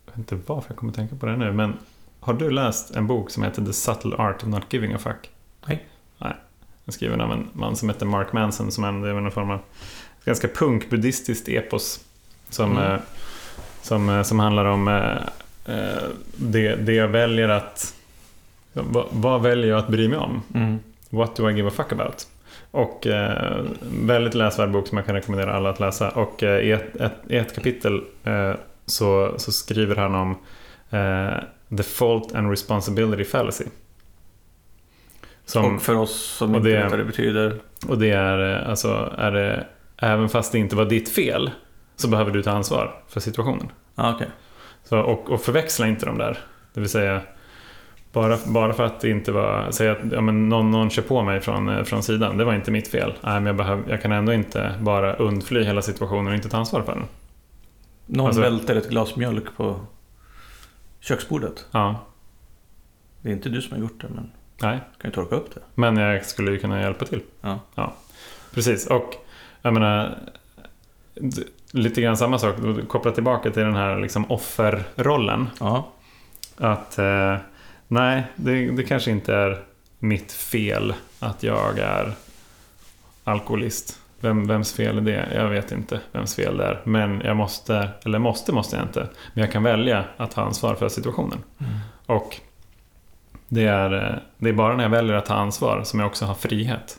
vet 0.07 0.19
inte 0.19 0.39
varför 0.47 0.71
jag 0.71 0.77
kommer 0.77 0.93
tänka 0.93 1.17
på 1.17 1.27
det 1.27 1.37
nu. 1.37 1.53
Men 1.53 1.77
har 2.21 2.35
du 2.35 2.51
läst 2.51 2.91
en 2.97 3.07
bok 3.07 3.31
som 3.31 3.43
heter 3.43 3.65
The 3.65 3.73
Subtle 3.73 4.17
Art 4.17 4.43
of 4.43 4.49
Not 4.49 4.73
Giving 4.73 4.93
a 4.93 4.99
Fuck? 4.99 5.31
Nej. 5.67 5.89
Nej. 6.19 6.35
Den 6.35 6.35
är 6.35 6.78
skriven 6.93 7.21
av 7.21 7.33
en 7.33 7.49
man 7.53 7.77
som 7.77 7.89
heter 7.89 8.07
Mark 8.07 8.33
Manson 8.33 8.73
som 8.73 8.85
är 8.85 9.09
en 9.09 9.31
form 9.31 9.51
av 9.51 9.59
ganska 10.25 10.49
punkbuddhistiskt 10.49 11.49
epos. 11.49 12.01
Som, 12.51 12.73
Mm. 12.73 12.93
eh, 12.93 12.99
som, 13.83 14.09
eh, 14.09 14.23
som 14.23 14.39
handlar 14.39 14.65
om 14.65 14.89
eh, 14.89 16.03
det, 16.37 16.77
det 16.77 16.93
jag 16.93 17.09
väljer 17.09 17.49
att... 17.49 17.95
Vad, 18.73 19.07
vad 19.11 19.43
väljer 19.43 19.69
jag 19.71 19.79
att 19.79 19.89
bry 19.89 20.09
mig 20.09 20.19
om? 20.19 20.43
Mm. 20.55 20.79
What 21.11 21.37
do 21.37 21.51
I 21.51 21.55
give 21.55 21.69
a 21.69 21.73
fuck 21.77 21.93
about? 21.93 22.27
Och 22.71 23.07
eh, 23.07 23.65
väldigt 24.03 24.35
läsvärd 24.35 24.71
bok 24.71 24.87
som 24.89 24.99
jag 24.99 25.07
kan 25.07 25.15
rekommendera 25.15 25.55
alla 25.55 25.71
att 25.71 25.81
läsa. 25.81 26.11
Och 26.11 26.43
eh, 26.43 26.61
i, 26.61 26.73
ett, 26.73 26.97
ett, 26.97 27.13
i 27.29 27.37
ett 27.37 27.55
kapitel 27.55 28.03
eh, 28.25 28.53
så, 28.87 29.35
så 29.37 29.53
skriver 29.53 29.97
han 29.97 30.15
om 30.15 30.37
The 31.77 31.83
Fault 31.83 32.35
and 32.35 32.51
Responsibility 32.51 33.25
Fallacy. 33.25 33.65
Som, 35.49 35.75
Och 35.77 35.83
för 35.83 35.95
oss 35.95 36.23
som 36.37 36.55
inte 36.55 36.69
det- 36.69 36.77
vet 36.83 36.91
vad 36.91 36.99
det 36.99 37.05
betyder. 37.05 37.61
och 37.89 37.99
det 37.99 38.11
är 38.11 38.63
eh, 38.63 38.71
alltså, 38.71 39.15
är 39.19 39.33
det, 39.33 39.67
även 39.97 40.29
fast 40.29 40.53
det 40.53 40.59
inte 40.59 40.77
var 40.77 40.85
ditt 40.85 41.09
fel 41.09 41.51
så 41.97 42.09
behöver 42.09 42.31
du 42.31 42.43
ta 42.43 42.51
ansvar 42.51 43.03
för 43.09 43.21
situationen. 43.21 43.69
Ah, 43.95 44.13
okej. 44.15 44.27
Så, 44.85 44.99
och, 45.01 45.31
och 45.31 45.41
förväxla 45.41 45.87
inte 45.89 46.07
de 46.07 46.19
där. 46.19 46.39
Det 46.75 46.81
vill 46.81 46.89
säga, 46.89 47.21
bara, 48.13 48.39
bara 48.47 48.73
för 48.73 48.85
att 48.85 49.01
det 49.01 49.11
inte 49.11 49.33
var... 49.33 49.67
Säg 49.71 49.89
att 49.89 49.99
ja, 50.13 50.21
men 50.21 50.49
någon, 50.49 50.71
någon 50.71 50.91
kör 50.91 51.03
på 51.03 51.23
mig 51.23 51.41
från, 51.41 51.69
eh, 51.69 51.83
från 51.85 52.03
sidan, 52.03 52.37
det 52.37 52.45
var 52.45 52.55
inte 52.55 52.71
mitt 52.71 52.89
fel. 52.89 53.13
Nej, 53.21 53.35
men 53.35 53.47
jag, 53.47 53.57
behöv, 53.57 53.83
jag 53.89 54.03
kan 54.03 54.13
ändå 54.13 54.33
inte 54.33 54.75
bara 54.81 55.15
undfly 55.15 55.65
hela 55.65 55.83
situationen 55.83 56.27
och 56.27 56.35
inte 56.35 56.49
ta 56.49 56.57
ansvar 56.57 56.83
för 56.83 56.93
den. 56.93 57.05
Någon 58.07 58.27
Alltså- 58.27 58.41
välter 58.43 58.77
ett 58.77 58.89
glas 58.89 59.17
mjölk 59.17 59.57
på 59.57 59.81
köksbordet. 61.01 61.67
Ja, 61.71 62.01
Det 63.23 63.29
är 63.29 63.33
inte 63.33 63.49
du 63.49 63.63
som 63.63 63.73
har 63.73 63.81
gjort 63.81 64.01
det, 64.01 64.09
men 64.15 64.31
nej. 64.63 64.81
du 64.97 65.01
kan 65.03 65.11
ju 65.11 65.15
torka 65.15 65.37
upp 65.37 65.55
det. 65.55 65.61
Men 65.75 65.97
jag 65.97 66.25
skulle 66.25 66.51
ju 66.51 66.59
kunna 66.59 66.81
hjälpa 66.81 67.05
till. 67.05 67.21
Ja. 67.75 67.95
Precis, 68.55 68.87
och 68.87 69.15
jag 69.63 69.75
menar... 69.75 70.19
Lite 71.73 72.01
grann 72.01 72.17
samma 72.17 72.39
sak, 72.39 72.57
koppla 72.89 73.11
tillbaka 73.11 73.51
till 73.51 73.63
den 73.63 73.75
här 73.75 74.01
liksom 74.01 74.31
offerrollen. 74.31 75.49
Ja. 75.61 75.89
Att 76.57 76.99
eh, 76.99 77.37
nej, 77.89 78.23
det, 78.37 78.71
det 78.71 78.83
kanske 78.83 79.11
inte 79.11 79.35
är 79.35 79.63
mitt 79.99 80.33
fel 80.33 80.95
att 81.19 81.43
jag 81.43 81.79
är 81.79 82.13
alkoholist. 83.25 84.01
Vem, 84.21 84.47
vems 84.47 84.73
fel 84.73 84.99
är 84.99 85.01
det? 85.01 85.29
Jag 85.35 85.49
vet 85.49 85.73
inte 85.73 86.01
vems 86.13 86.35
fel 86.35 86.57
det 86.57 86.65
är. 86.65 86.81
Men 86.85 87.21
jag 87.25 87.37
måste, 87.37 87.89
eller 88.05 88.19
måste 88.19 88.53
måste 88.53 88.77
jag 88.77 88.85
inte. 88.85 89.09
Men 89.35 89.45
jag 89.45 89.53
kan 89.53 89.63
välja 89.63 90.05
att 90.17 90.31
ta 90.31 90.43
ansvar 90.43 90.75
för 90.75 90.89
situationen. 90.89 91.39
Och 92.07 92.41
det 93.49 93.65
är, 93.65 94.11
eh, 94.13 94.19
det 94.39 94.49
är 94.49 94.53
bara 94.53 94.77
när 94.77 94.83
jag 94.85 94.91
väljer 94.91 95.15
att 95.15 95.27
ta 95.27 95.35
ansvar 95.35 95.83
som 95.85 96.01
jag 96.01 96.07
också 96.07 96.25
har 96.25 96.35
frihet. 96.35 96.99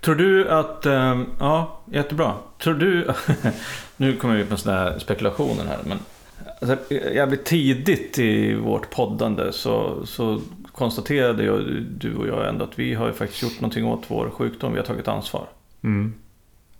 Tror 0.00 0.14
du 0.14 0.48
att... 0.50 0.86
eh, 0.86 1.20
Ja, 1.40 1.80
jättebra. 1.92 2.32
Tror 2.62 2.74
du... 2.74 3.10
nu 3.96 4.16
kommer 4.16 4.36
vi 4.36 4.44
på 4.44 4.56
sådana 4.56 4.80
här 4.80 4.98
spekulationer 4.98 5.64
här, 5.64 5.78
men... 5.86 5.98
Alltså, 6.60 6.94
jävligt 6.94 7.44
tidigt 7.44 8.18
i 8.18 8.54
vårt 8.54 8.90
poddande 8.90 9.52
så, 9.52 10.06
så 10.06 10.40
konstaterade 10.72 11.44
jag, 11.44 11.82
du 11.98 12.14
och 12.16 12.28
jag 12.28 12.48
ändå 12.48 12.64
att 12.64 12.78
vi 12.78 12.94
har 12.94 13.06
ju 13.06 13.12
faktiskt 13.12 13.42
gjort 13.42 13.60
någonting 13.60 13.86
åt 13.86 14.04
vår 14.08 14.30
sjukdom. 14.30 14.72
Vi 14.72 14.78
har 14.78 14.86
tagit 14.86 15.08
ansvar. 15.08 15.46
Mm. 15.82 16.14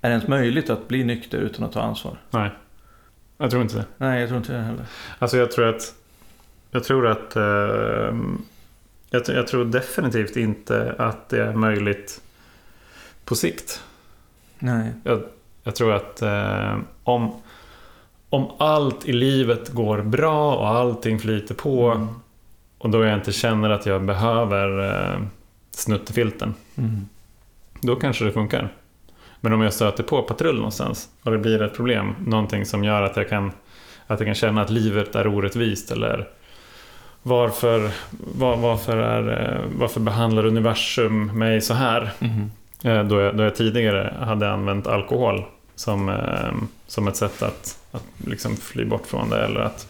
Är 0.00 0.08
det 0.08 0.12
ens 0.12 0.28
möjligt 0.28 0.70
att 0.70 0.88
bli 0.88 1.04
nykter 1.04 1.38
utan 1.38 1.64
att 1.64 1.72
ta 1.72 1.80
ansvar? 1.80 2.18
Nej, 2.30 2.50
jag 3.38 3.50
tror 3.50 3.62
inte 3.62 3.76
det. 3.76 3.84
Nej, 3.96 4.20
jag 4.20 4.28
tror 4.28 4.38
inte 4.38 4.52
det 4.52 4.62
heller. 4.62 4.84
Alltså 5.18 5.36
jag 5.36 5.50
tror 5.50 5.68
att... 5.68 5.94
Jag 6.76 6.84
tror 6.84 7.06
att... 7.06 7.36
Eh, 7.36 8.16
jag, 9.10 9.22
jag 9.28 9.46
tror 9.46 9.64
definitivt 9.64 10.36
inte 10.36 10.94
att 10.98 11.28
det 11.28 11.42
är 11.42 11.52
möjligt 11.52 12.20
på 13.24 13.34
sikt. 13.34 13.82
Nej. 14.58 14.92
Jag, 15.04 15.22
jag 15.62 15.74
tror 15.74 15.92
att 15.92 16.22
eh, 16.22 16.76
om, 17.02 17.34
om 18.28 18.50
allt 18.58 19.08
i 19.08 19.12
livet 19.12 19.68
går 19.72 20.02
bra 20.02 20.56
och 20.56 20.68
allting 20.68 21.18
flyter 21.18 21.54
på 21.54 21.90
Mm. 21.90 22.08
och 22.78 22.90
då 22.90 23.04
jag 23.04 23.14
inte 23.14 23.32
känner 23.32 23.70
att 23.70 23.86
jag 23.86 24.04
behöver 24.04 24.90
eh, 25.14 25.20
snuttefilten, 25.70 26.54
Mm. 26.78 27.08
då 27.80 27.96
kanske 27.96 28.24
det 28.24 28.32
funkar. 28.32 28.72
Men 29.40 29.52
om 29.52 29.60
jag 29.62 29.72
stöter 29.74 30.02
på 30.02 30.22
patrull 30.22 30.56
någonstans 30.56 31.08
och 31.22 31.30
det 31.32 31.38
blir 31.38 31.62
ett 31.62 31.74
problem, 31.76 32.14
någonting 32.26 32.66
som 32.66 32.84
gör 32.84 33.02
att 33.02 33.16
jag 33.16 33.28
kan, 33.28 33.52
att 34.06 34.20
jag 34.20 34.26
kan 34.26 34.34
känna 34.34 34.62
att 34.62 34.70
livet 34.70 35.14
är 35.14 35.26
orättvist 35.26 35.90
eller 35.90 36.28
varför, 37.26 37.90
var, 38.36 38.56
varför, 38.56 38.96
är, 38.96 39.54
eh, 39.54 39.60
varför 39.78 40.00
behandlar 40.00 40.46
universum 40.46 41.38
mig 41.38 41.60
så 41.60 41.74
här? 41.74 42.12
Mm. 42.18 43.08
Då 43.08 43.20
jag, 43.20 43.36
då 43.36 43.42
jag 43.42 43.56
tidigare 43.56 44.14
hade 44.20 44.50
använt 44.50 44.86
alkohol 44.86 45.44
som, 45.74 46.08
eh, 46.08 46.52
som 46.86 47.08
ett 47.08 47.16
sätt 47.16 47.42
att, 47.42 47.78
att 47.92 48.04
liksom 48.26 48.56
fly 48.56 48.84
bort 48.84 49.06
från 49.06 49.30
det 49.30 49.44
eller 49.44 49.60
att 49.60 49.88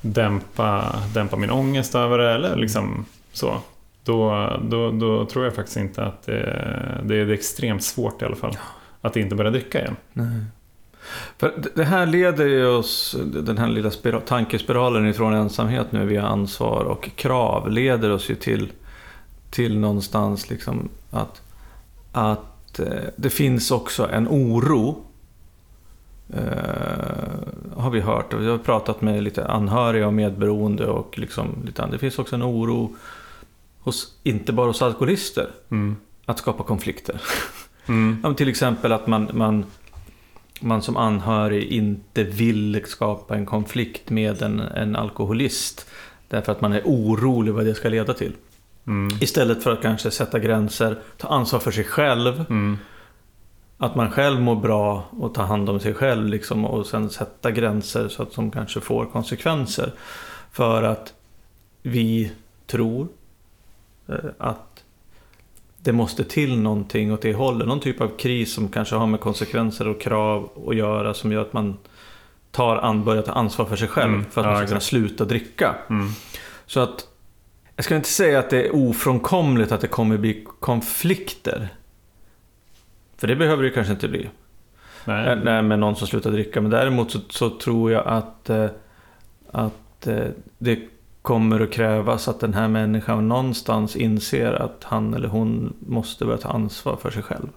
dämpa, 0.00 0.94
dämpa 1.14 1.36
min 1.36 1.50
ångest 1.50 1.94
över 1.94 2.18
det 2.18 2.30
eller 2.30 2.56
liksom 2.56 3.04
så. 3.32 3.60
Då, 4.04 4.50
då, 4.62 4.90
då 4.90 5.26
tror 5.26 5.44
jag 5.44 5.54
faktiskt 5.54 5.76
inte 5.76 6.04
att 6.04 6.22
det, 6.26 7.00
det 7.02 7.16
är 7.16 7.30
extremt 7.30 7.84
svårt 7.84 8.22
i 8.22 8.24
alla 8.24 8.36
fall. 8.36 8.56
Att 9.00 9.16
inte 9.16 9.34
börja 9.34 9.50
dricka 9.50 9.80
igen. 9.80 9.96
Nej. 10.12 10.44
För 11.38 11.54
det- 11.74 11.84
här 11.84 12.06
leder 12.06 12.46
ju 12.46 12.66
oss, 12.66 13.16
den 13.26 13.58
här 13.58 13.68
lilla 13.68 13.90
spira- 13.90 14.20
tankespiralen 14.20 15.06
ifrån 15.06 15.34
ensamhet 15.34 15.92
nu 15.92 16.06
via 16.06 16.26
ansvar 16.26 16.84
och 16.84 17.10
krav 17.16 17.70
leder 17.70 18.10
oss 18.10 18.30
ju 18.30 18.34
till, 18.34 18.72
till 19.50 19.78
någonstans 19.78 20.50
liksom 20.50 20.88
att, 21.10 21.42
att 22.12 22.78
eh, 22.78 22.86
det 23.16 23.30
finns 23.30 23.70
också 23.70 24.08
en 24.10 24.28
oro 24.28 25.04
eh, 26.34 27.76
har 27.76 27.90
vi 27.90 28.00
hört. 28.00 28.34
Vi 28.34 28.48
har 28.48 28.58
pratat 28.58 29.00
med 29.00 29.22
lite 29.22 29.46
anhöriga 29.46 30.06
och 30.06 30.14
medberoende 30.14 30.86
och 30.86 31.18
liksom 31.18 31.62
lite 31.66 31.82
annat. 31.82 31.92
Det 31.92 31.98
finns 31.98 32.18
också 32.18 32.34
en 32.36 32.42
oro 32.42 32.96
hos, 33.80 34.14
inte 34.22 34.52
bara 34.52 34.66
hos 34.66 34.82
alkoholister, 34.82 35.50
Mm. 35.70 35.96
att 36.24 36.38
skapa 36.38 36.62
konflikter. 36.62 37.20
Mm. 37.86 38.20
Ja, 38.22 38.34
till 38.34 38.48
exempel 38.48 38.92
att 38.92 39.06
man, 39.06 39.30
man, 39.32 39.64
man 40.60 40.82
som 40.82 40.96
anhörig 40.96 41.64
inte 41.64 42.24
vill 42.24 42.82
skapa 42.86 43.36
en 43.36 43.46
konflikt 43.46 44.10
med 44.10 44.42
en, 44.42 44.60
en 44.60 44.96
alkoholist. 44.96 45.86
Därför 46.28 46.52
att 46.52 46.60
man 46.60 46.72
är 46.72 46.82
orolig 46.84 47.52
vad 47.52 47.64
det 47.64 47.74
ska 47.74 47.88
leda 47.88 48.14
till. 48.14 48.32
Mm. 48.86 49.18
Istället 49.20 49.62
för 49.62 49.72
att 49.72 49.82
kanske 49.82 50.10
sätta 50.10 50.38
gränser, 50.38 50.98
ta 51.16 51.28
ansvar 51.28 51.60
för 51.60 51.70
sig 51.70 51.84
själv. 51.84 52.44
Mm. 52.50 52.78
Att 53.78 53.94
man 53.94 54.10
själv 54.10 54.40
mår 54.40 54.56
bra 54.56 55.08
och 55.10 55.34
ta 55.34 55.42
hand 55.42 55.68
om 55.68 55.80
sig 55.80 55.94
själv 55.94 56.28
liksom, 56.28 56.64
och 56.64 56.86
sen 56.86 57.10
sätta 57.10 57.50
gränser 57.50 58.08
så 58.08 58.22
att 58.22 58.34
de 58.34 58.50
kanske 58.50 58.80
får 58.80 59.06
konsekvenser. 59.06 59.92
För 60.52 60.82
att 60.82 61.14
vi 61.82 62.32
tror 62.66 63.08
eh, 64.08 64.14
att 64.38 64.67
det 65.88 65.92
måste 65.92 66.24
till 66.24 66.60
någonting 66.60 67.12
åt 67.12 67.22
det 67.22 67.34
hållet. 67.34 67.68
Någon 67.68 67.80
typ 67.80 68.00
av 68.00 68.08
kris 68.16 68.54
som 68.54 68.68
kanske 68.68 68.94
har 68.94 69.06
med 69.06 69.20
konsekvenser 69.20 69.88
och 69.88 70.00
krav 70.00 70.50
att 70.68 70.76
göra 70.76 71.14
som 71.14 71.32
gör 71.32 71.42
att 71.42 71.52
man 71.52 71.78
tar 72.50 72.76
an, 72.76 73.04
börjar 73.04 73.22
ta 73.22 73.32
ansvar 73.32 73.66
för 73.66 73.76
sig 73.76 73.88
själv 73.88 74.12
Mm. 74.14 74.24
för 74.30 74.40
att 74.40 74.46
Ja, 74.46 74.50
man 74.50 74.58
ska 74.58 74.66
kunna 74.68 74.80
sluta 74.80 75.24
dricka. 75.24 75.74
Mm. 75.90 76.08
Så 76.66 76.80
att 76.80 77.08
jag 77.76 77.84
ska 77.84 77.96
inte 77.96 78.08
säga 78.08 78.38
att 78.38 78.50
det 78.50 78.66
är 78.66 78.74
ofrånkomligt 78.74 79.72
att 79.72 79.80
det 79.80 79.88
kommer 79.88 80.16
bli 80.16 80.46
konflikter. 80.60 81.68
För 83.16 83.26
det 83.26 83.36
behöver 83.36 83.62
det 83.62 83.70
kanske 83.70 83.92
inte 83.92 84.08
bli. 84.08 84.28
Nej. 85.04 85.36
Nej, 85.44 85.62
med 85.62 85.78
någon 85.78 85.96
som 85.96 86.06
slutar 86.06 86.30
dricka. 86.30 86.60
Men 86.60 86.70
däremot 86.70 87.10
så, 87.10 87.18
så 87.28 87.50
tror 87.50 87.92
jag 87.92 88.06
att, 88.06 88.50
eh, 88.50 88.66
att 89.52 90.06
eh, 90.06 90.26
det 90.58 90.78
kommer 91.28 91.60
att 91.60 91.72
krävas 91.72 92.28
att 92.28 92.40
den 92.40 92.54
här 92.54 92.68
människan 92.68 93.28
någonstans 93.28 93.96
inser 93.96 94.52
att 94.52 94.84
han 94.84 95.14
eller 95.14 95.28
hon 95.28 95.74
måste 95.78 96.24
börja 96.24 96.38
ta 96.38 96.48
ansvar 96.48 96.96
för 96.96 97.10
sig 97.10 97.22
själv. 97.22 97.48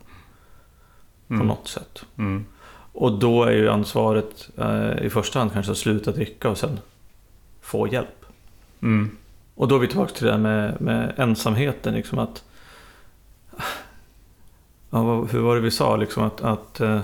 På 1.28 1.34
Mm. 1.34 1.48
något 1.48 1.68
sätt. 1.68 2.06
Mm. 2.18 2.46
Och 2.94 3.20
då 3.20 3.44
är 3.44 3.52
ju 3.52 3.70
ansvaret 3.70 4.50
eh, 4.58 5.06
i 5.06 5.10
första 5.10 5.40
hand 5.40 5.54
kanske 5.54 5.72
att 5.72 5.78
sluta 5.78 6.12
dricka 6.12 6.50
och 6.50 6.58
sen 6.58 6.80
få 7.62 7.88
hjälp. 7.88 8.26
Mm. 8.82 9.18
Och 9.56 9.68
då 9.68 9.76
är 9.76 9.80
vi 9.80 9.88
tillbaka 9.88 10.14
till 10.14 10.26
det 10.26 10.32
där 10.32 10.38
med, 10.38 10.82
med 10.82 11.14
ensamheten. 11.18 11.94
Liksom 11.94 12.20
att, 12.20 12.44
ja, 14.90 15.24
hur 15.24 15.40
var 15.40 15.56
det 15.56 15.62
vi 15.62 15.72
sa? 15.72 15.96
Liksom 15.96 16.24
att, 16.24 16.42
att 16.42 16.82
eh, 16.82 17.02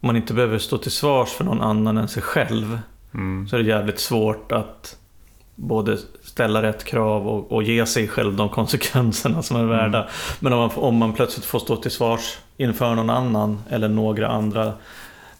man 0.00 0.16
inte 0.16 0.34
behöver 0.34 0.58
stå 0.58 0.78
till 0.78 0.92
svars 0.92 1.28
för 1.28 1.44
någon 1.44 1.60
annan 1.60 1.96
än 1.96 2.08
sig 2.08 2.22
själv. 2.22 2.78
Mm. 3.14 3.48
Så 3.48 3.56
är 3.56 3.62
det 3.62 3.68
jävligt 3.68 4.00
svårt 4.00 4.52
att 4.52 4.98
både 5.54 5.98
ställa 6.22 6.62
rätt 6.62 6.84
krav 6.84 7.28
och, 7.28 7.52
och 7.52 7.62
ge 7.62 7.86
sig 7.86 8.08
själv 8.08 8.36
de 8.36 8.48
konsekvenserna 8.48 9.42
som 9.42 9.56
är 9.56 9.64
värda. 9.64 10.08
Men 10.40 10.52
om 10.52 10.58
man, 10.58 10.70
om 10.74 10.96
man 10.96 11.12
plötsligt 11.12 11.44
får 11.44 11.58
stå 11.58 11.76
till 11.76 11.90
svars 11.90 12.38
inför 12.56 12.94
någon 12.94 13.10
annan 13.10 13.62
eller 13.70 13.88
några 13.88 14.28
andra 14.28 14.72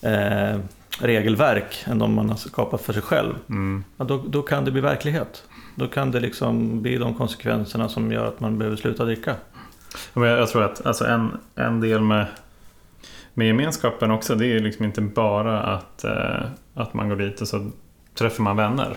eh, 0.00 0.58
regelverk 1.00 1.84
än 1.86 1.98
de 1.98 2.14
man 2.14 2.28
har 2.28 2.36
skapat 2.36 2.80
för 2.80 2.92
sig 2.92 3.02
själv. 3.02 3.34
Mm. 3.48 3.84
Ja, 3.96 4.04
då, 4.04 4.22
då 4.26 4.42
kan 4.42 4.64
det 4.64 4.70
bli 4.70 4.80
verklighet. 4.80 5.44
Då 5.74 5.86
kan 5.86 6.10
det 6.10 6.20
liksom 6.20 6.82
bli 6.82 6.96
de 6.96 7.14
konsekvenserna 7.14 7.88
som 7.88 8.12
gör 8.12 8.26
att 8.26 8.40
man 8.40 8.58
behöver 8.58 8.76
sluta 8.76 9.04
dricka. 9.04 9.34
Jag, 10.14 10.48
tror 10.48 10.62
att 10.62 10.86
alltså 10.86 11.04
en, 11.04 11.30
en 11.54 11.80
del 11.80 12.00
med, 12.00 12.26
med 13.34 13.46
gemenskapen 13.46 14.10
också, 14.10 14.34
det 14.34 14.46
är 14.46 14.48
ju 14.48 14.60
liksom 14.60 14.84
inte 14.84 15.00
bara 15.00 15.62
att, 15.62 16.04
eh, 16.04 16.42
att 16.74 16.94
man 16.94 17.08
går 17.08 17.16
dit 17.16 17.40
och 17.40 17.48
så 17.48 17.70
träffar 18.14 18.42
man 18.42 18.56
vänner. 18.56 18.96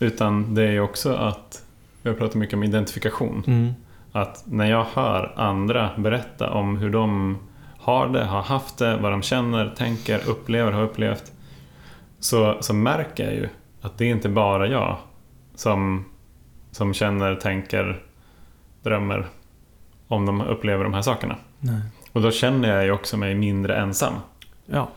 Utan 0.00 0.54
det 0.54 0.62
är 0.62 0.80
också 0.80 1.14
att, 1.14 1.62
vi 2.02 2.10
har 2.10 2.16
pratat 2.16 2.34
mycket 2.34 2.54
om 2.54 2.64
identifikation. 2.64 3.74
Att 4.12 4.44
när 4.46 4.70
jag 4.70 4.86
hör 4.94 5.32
andra 5.36 5.90
berätta 5.96 6.50
om 6.50 6.76
hur 6.76 6.90
de 6.90 7.38
har 7.78 8.08
det, 8.08 8.24
har 8.24 8.42
haft 8.42 8.78
det, 8.78 8.96
vad 8.96 9.12
de 9.12 9.22
känner, 9.22 9.74
tänker, 9.76 10.28
upplever, 10.28 10.72
har 10.72 10.82
upplevt. 10.82 11.32
Så, 12.20 12.56
så 12.60 12.74
märker 12.74 13.24
jag 13.24 13.34
ju 13.34 13.48
att 13.80 13.98
det 13.98 14.04
är 14.04 14.10
inte 14.10 14.28
bara 14.28 14.66
jag 14.66 14.96
som, 15.54 16.04
som 16.70 16.94
känner, 16.94 17.34
tänker, 17.34 18.02
drömmer 18.82 19.26
om 20.08 20.26
de 20.26 20.40
upplever 20.40 20.84
de 20.84 20.94
här 20.94 21.02
sakerna. 21.02 21.36
Nej. 21.58 21.80
Och 22.12 22.22
då 22.22 22.30
känner 22.30 22.74
jag 22.74 22.84
ju 22.84 22.90
också 22.90 23.16
mig 23.16 23.34
mindre 23.34 23.76
ensam. 23.76 24.14
Ja. 24.66 24.88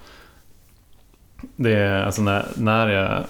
Det 1.55 1.73
är 1.73 2.03
alltså 2.03 2.21
när, 2.21 2.45
när, 2.57 2.87
jag, 2.87 3.23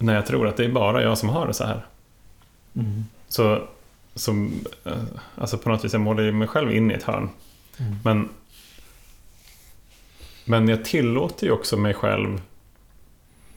när 0.00 0.14
jag 0.14 0.26
tror 0.26 0.48
att 0.48 0.56
det 0.56 0.64
är 0.64 0.68
bara 0.68 1.02
jag 1.02 1.18
som 1.18 1.28
har 1.28 1.46
det 1.46 1.54
så 1.54 1.64
här. 1.64 1.86
Mm. 2.74 3.04
Så, 3.28 3.62
så 4.14 4.32
eh, 4.84 4.92
alltså 5.34 5.58
på 5.58 5.68
något 5.68 5.84
vis, 5.84 5.92
jag 5.92 6.02
målar 6.02 6.32
mig 6.32 6.48
själv 6.48 6.72
in 6.72 6.90
i 6.90 6.94
ett 6.94 7.02
hörn. 7.02 7.28
Mm. 7.78 7.96
Men, 8.04 8.28
men 10.44 10.68
jag 10.68 10.84
tillåter 10.84 11.46
ju 11.46 11.52
också 11.52 11.76
mig 11.76 11.94
själv 11.94 12.42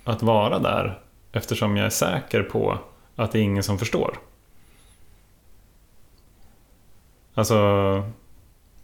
att 0.03 0.23
vara 0.23 0.59
där 0.59 0.99
eftersom 1.31 1.77
jag 1.77 1.85
är 1.85 1.89
säker 1.89 2.43
på 2.43 2.77
att 3.15 3.31
det 3.31 3.39
är 3.39 3.43
ingen 3.43 3.63
som 3.63 3.79
förstår. 3.79 4.17
Alltså... 7.33 7.55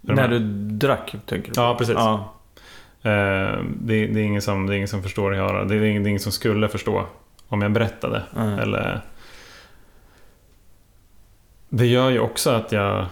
När 0.00 0.28
du 0.28 0.38
drack, 0.70 1.14
tänker 1.26 1.52
du? 1.52 1.60
Ja, 1.60 1.76
precis. 1.78 1.94
Ja. 1.94 2.34
Eh, 3.02 3.58
det, 3.80 4.06
det, 4.06 4.20
är 4.20 4.24
ingen 4.24 4.42
som, 4.42 4.66
det 4.66 4.74
är 4.74 4.76
ingen 4.76 4.88
som 4.88 5.02
förstår 5.02 5.30
hur 5.30 5.38
jag 5.38 5.48
har 5.48 5.54
det. 5.54 5.64
Det 5.64 5.74
är 5.74 5.82
ingen, 5.82 6.02
det 6.02 6.08
är 6.08 6.10
ingen 6.10 6.20
som 6.20 6.32
skulle 6.32 6.68
förstå 6.68 7.06
om 7.50 7.62
jag 7.62 7.72
berättade. 7.72 8.22
Mm. 8.36 8.58
Eller... 8.58 9.00
Det 11.68 11.86
gör 11.86 12.10
ju 12.10 12.20
också 12.20 12.50
att 12.50 12.72
jag 12.72 13.06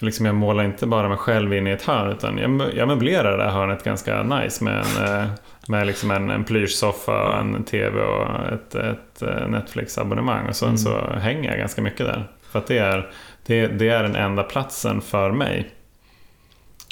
liksom 0.00 0.26
jag 0.26 0.34
målar 0.34 0.64
inte 0.64 0.86
bara 0.86 1.08
mig 1.08 1.18
själv 1.18 1.54
in 1.54 1.66
i 1.66 1.70
ett 1.70 1.82
hörn 1.82 2.10
utan 2.12 2.38
jag, 2.38 2.50
mö- 2.50 2.76
jag 2.76 2.88
möblerar 2.88 3.38
det 3.38 3.44
här 3.44 3.50
hörnet 3.50 3.84
ganska 3.84 4.22
nice 4.22 4.64
med 4.64 4.78
en, 4.98 5.04
eh, 5.20 5.28
med 5.68 5.86
liksom 5.86 6.10
en, 6.10 6.30
en 6.30 6.44
plyschsoffa, 6.44 7.28
och 7.28 7.36
en 7.38 7.64
TV 7.64 8.00
och 8.02 8.52
ett, 8.52 8.74
ett 8.74 9.22
eh, 9.22 9.48
Netflix-abonnemang. 9.48 10.48
Och 10.48 10.56
sen 10.56 10.68
Mm. 10.68 10.78
så 10.78 11.10
hänger 11.10 11.50
jag 11.50 11.58
ganska 11.58 11.82
mycket 11.82 12.06
där. 12.06 12.28
För 12.50 12.58
att 12.58 12.66
det 12.66 12.78
är, 12.78 13.10
det, 13.46 13.66
det 13.66 13.88
är 13.88 14.02
den 14.02 14.16
enda 14.16 14.42
platsen 14.42 15.00
för 15.00 15.30
mig. 15.32 15.70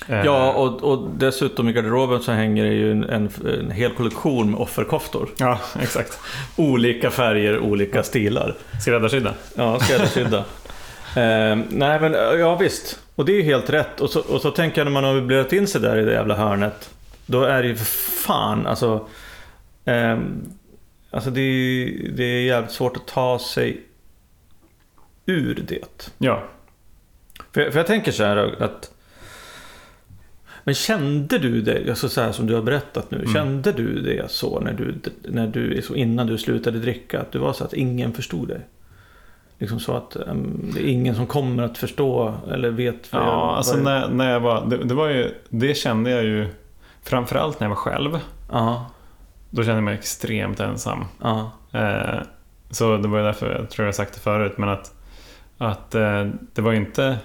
Eh, 0.08 0.24
Ja, 0.24 0.52
och, 0.52 0.82
och 0.82 1.08
dessutom 1.16 1.68
i 1.68 1.72
garderoben 1.72 2.22
så 2.22 2.32
hänger 2.32 2.64
det 2.64 2.72
ju 2.72 2.92
en, 2.92 3.04
en, 3.04 3.30
en 3.60 3.70
hel 3.70 3.90
kollektion 3.94 4.50
med 4.50 4.60
offerkoftor. 4.60 5.28
Ja, 5.38 5.58
exakt. 5.82 6.18
Olika 6.56 7.10
färger, 7.10 7.58
olika 7.58 8.02
stilar. 8.02 8.54
Skräddarsydda. 8.82 9.34
Ja, 9.54 9.80
skräddarsydda. 9.80 10.38
eh, 11.16 11.58
nej, 11.68 12.00
men 12.00 12.12
ja 12.38 12.56
visst. 12.56 13.00
Och 13.14 13.24
det 13.24 13.32
är 13.32 13.36
ju 13.36 13.42
helt 13.42 13.70
rätt. 13.70 14.00
Och 14.00 14.10
så, 14.10 14.20
och 14.20 14.40
så 14.40 14.50
tänker 14.50 14.78
jag 14.80 14.84
när 14.84 14.92
man 14.92 15.04
har 15.04 15.14
möblerat 15.14 15.52
in 15.52 15.66
sig 15.66 15.80
där 15.80 15.98
i 15.98 16.04
det 16.04 16.12
jävla 16.12 16.34
hörnet. 16.36 16.90
Då 17.26 17.42
är 17.42 17.62
det 17.62 17.68
ju 17.68 17.76
för 17.76 17.84
fan 18.22 18.66
alltså. 18.66 19.06
ehm, 19.84 20.42
alltså 21.10 21.30
det, 21.30 21.40
är- 21.40 22.08
det 22.16 22.24
är 22.24 22.42
jävligt 22.42 22.72
svårt 22.72 22.96
att 22.96 23.06
ta 23.06 23.38
sig 23.38 23.80
ur 25.26 25.64
det. 25.68 26.02
Ja. 26.18 26.42
För, 27.54 27.70
för 27.70 27.78
jag 27.78 27.86
tänker 27.86 28.12
så 28.12 28.24
här 28.24 28.62
att... 28.62 28.90
Men 30.64 30.74
kände 30.74 31.38
du 31.38 31.60
det, 31.62 31.90
alltså 31.90 32.08
så 32.08 32.20
här 32.20 32.32
som 32.32 32.46
du 32.46 32.54
har 32.54 32.62
berättat 32.62 33.10
nu, 33.10 33.18
Mm. 33.18 33.32
kände 33.32 33.72
du 33.72 34.00
det 34.02 34.30
så 34.30 34.60
när 34.60 34.72
du, 34.72 34.94
när 35.28 35.46
du, 35.46 35.82
innan 35.94 36.26
du 36.26 36.38
slutade 36.38 36.78
dricka? 36.78 37.20
Att 37.20 37.32
det 37.32 37.38
var 37.38 37.52
så 37.52 37.64
att 37.64 37.72
ingen 37.72 38.12
förstod 38.12 38.48
dig? 38.48 38.60
Liksom 39.58 39.80
så 39.80 39.92
att 39.96 40.16
em, 40.16 40.70
det 40.74 40.80
är 40.80 40.86
ingen 40.92 41.14
som 41.14 41.26
kommer 41.26 41.62
att 41.62 41.78
förstå 41.78 42.34
eller 42.52 42.70
vet 42.70 43.12
vad 43.12 43.22
jag- 43.22 43.28
Ja, 43.28 43.56
alltså 43.56 43.74
jag- 43.74 43.84
när, 43.84 44.08
när 44.08 44.30
jag 44.30 44.40
var... 44.40 44.66
Det, 44.66 44.76
det 44.84 44.94
var 44.94 45.08
ju... 45.08 45.34
Det 45.48 45.74
kände 45.74 46.10
jag 46.10 46.24
ju 46.24 46.46
framförallt 47.02 47.60
när 47.60 47.64
jag 47.64 47.68
var 47.68 47.76
själv. 47.76 48.18
Ja, 48.52 48.86
Då 49.50 49.62
kände 49.62 49.74
jag 49.76 49.82
mig 49.84 49.94
extremt 49.94 50.60
ensam. 50.60 51.04
ja, 51.22 51.50
Eh, 51.72 52.20
så 52.70 52.96
det 52.96 53.08
var 53.08 53.18
ju 53.18 53.24
därför, 53.24 53.54
jag 53.58 53.70
tror 53.70 53.86
jag 53.86 53.94
sagt 53.94 54.14
det 54.14 54.20
förut, 54.20 54.52
men 54.58 54.68
att, 54.68 54.94
att 55.58 55.94
eh, 55.94 56.26
det 56.54 56.62
var 56.62 56.70
ju 56.72 56.76
inte... 56.78 57.18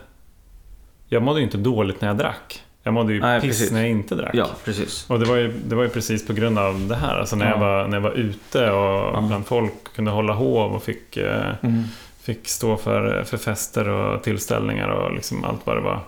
Jag 1.08 1.24
mådde 1.24 1.40
ju 1.40 1.46
inte 1.46 1.58
dåligt 1.58 2.02
när 2.02 2.08
jag 2.08 2.18
drack. 2.18 2.64
Jag 2.88 2.94
mådde 2.94 3.14
ju 3.14 3.20
Nej, 3.20 3.42
piss 3.42 3.50
precis. 3.50 3.72
när 3.72 3.80
jag 3.82 3.90
inte 3.90 4.16
drack. 4.16 4.32
ja, 4.36 4.50
precis. 4.66 5.10
Och 5.10 5.20
det 5.20 5.26
var, 5.26 5.36
ju, 5.36 5.52
det 5.66 5.76
var 5.76 5.84
ju 5.84 5.90
precis 5.90 6.28
på 6.28 6.34
grund 6.34 6.60
av 6.60 6.88
det 6.88 6.96
här. 6.96 7.16
Alltså 7.20 7.36
när, 7.36 7.46
Ja. 7.46 7.52
jag, 7.52 7.60
var, 7.60 7.88
när 7.88 7.98
jag 7.98 8.02
var 8.02 8.12
ute 8.12 8.72
och 8.72 9.16
Ja. 9.16 9.24
bland 9.28 9.46
folk 9.46 9.74
kunde 9.96 10.12
hålla 10.12 10.34
hov 10.34 10.72
och 10.74 10.84
fick, 10.84 11.18
eh, 11.18 11.54
Mm. 11.62 11.84
fick 12.22 12.48
stå 12.48 12.78
för, 12.78 13.24
för 13.24 13.38
fester 13.38 13.88
och 13.88 14.24
tillställningar 14.24 14.88
och 14.90 15.14
liksom 15.14 15.44
allt 15.44 15.62
vad 15.68 15.78
det 15.78 15.82
var. 15.82 16.00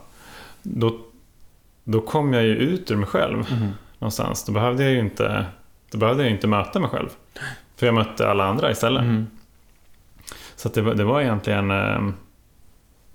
Då, 0.64 1.00
då 1.84 2.02
kom 2.02 2.34
jag 2.34 2.44
ju 2.44 2.56
ut 2.56 2.92
ur 2.92 2.96
mig 2.96 3.08
själv 3.08 3.46
Mm. 3.52 3.70
någonstans. 4.00 4.46
Då 4.46 4.52
behövde 4.52 4.84
jag 4.84 4.92
ju 4.94 5.00
inte, 5.00 5.46
då 5.92 5.98
behövde 5.98 6.24
jag 6.24 6.32
inte 6.32 6.48
möta 6.48 6.80
mig 6.80 6.90
själv. 6.90 7.10
För 7.76 7.86
jag 7.86 7.96
mötte 7.96 8.30
alla 8.30 8.46
andra 8.46 8.72
istället. 8.72 9.02
Mm. 9.04 9.28
Så 10.56 10.70
det, 10.70 10.82
var, 10.82 10.94
det 10.94 11.04
var 11.04 11.22
egentligen 11.22 11.72
eh, 11.72 12.00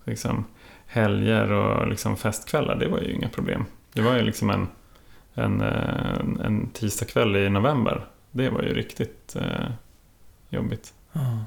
liksom, 0.04 0.44
helger 0.92 1.52
och 1.52 1.88
liksom 1.88 2.16
festkvällar, 2.16 2.76
det 2.76 2.88
var 2.88 3.00
ju 3.00 3.12
inga 3.12 3.28
problem. 3.28 3.64
Det 3.92 4.02
var 4.02 4.16
ju 4.16 4.22
liksom 4.22 4.50
en, 4.50 4.68
en, 5.34 5.60
en, 6.40 6.70
tisdagkväll 6.72 7.36
i 7.36 7.50
november. 7.50 8.06
Det 8.30 8.50
var 8.50 8.62
ju 8.62 8.74
riktigt 8.74 9.36
eh, 9.36 9.70
jobbigt. 10.48 10.94
Ja. 11.12 11.44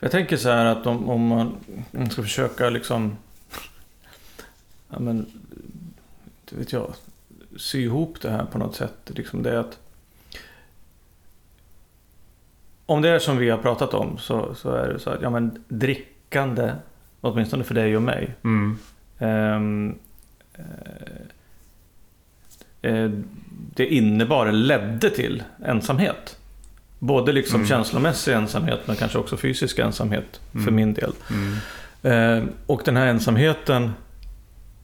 Jag 0.00 0.10
tänker 0.10 0.36
så 0.36 0.48
här 0.48 0.64
att 0.64 0.86
om, 0.86 1.08
om 1.08 1.26
man 1.26 1.46
om 1.46 1.84
man 1.90 2.10
ska 2.10 2.22
försöka 2.22 2.70
liksom... 2.70 3.16
Ja 4.88 4.98
men... 4.98 5.26
Vet 6.50 6.72
jag. 6.72 6.94
Sy 7.56 7.82
ihop 7.82 8.20
det 8.20 8.30
här 8.30 8.44
på 8.44 8.58
något 8.58 8.76
sätt. 8.76 8.96
Liksom 9.06 9.42
det 9.42 9.50
är 9.50 9.56
att... 9.56 9.78
Om 12.86 13.02
det 13.02 13.08
är 13.08 13.18
som 13.18 13.36
vi 13.36 13.50
har 13.50 13.58
pratat 13.58 13.94
om 13.94 14.18
så, 14.18 14.54
så 14.54 14.70
är 14.70 14.88
det 14.88 14.98
så 14.98 15.10
att 15.10 15.22
ja, 15.22 15.30
men 15.30 15.64
drickande, 15.68 16.72
åtminstone 17.20 17.64
för 17.64 17.74
dig 17.74 17.96
och 17.96 18.02
mig, 18.02 18.34
Mm. 18.44 18.78
Ehm, 19.18 19.94
eh, 22.82 22.92
eh, 22.92 23.10
det 23.74 23.86
innebar, 23.86 24.52
ledde 24.52 25.10
till 25.10 25.42
ensamhet. 25.64 26.36
Både 26.98 27.32
liksom 27.32 27.56
Mm. 27.56 27.68
känslomässig 27.68 28.32
ensamhet 28.32 28.80
men 28.86 28.96
kanske 28.96 29.18
också 29.18 29.36
fysisk 29.36 29.78
ensamhet 29.78 30.40
för 30.52 30.58
Mm. 30.58 30.74
min 30.74 30.94
del. 30.94 31.12
Eh, 32.02 32.44
och 32.66 32.82
den 32.84 32.96
här 32.96 33.06
ensamheten 33.06 33.90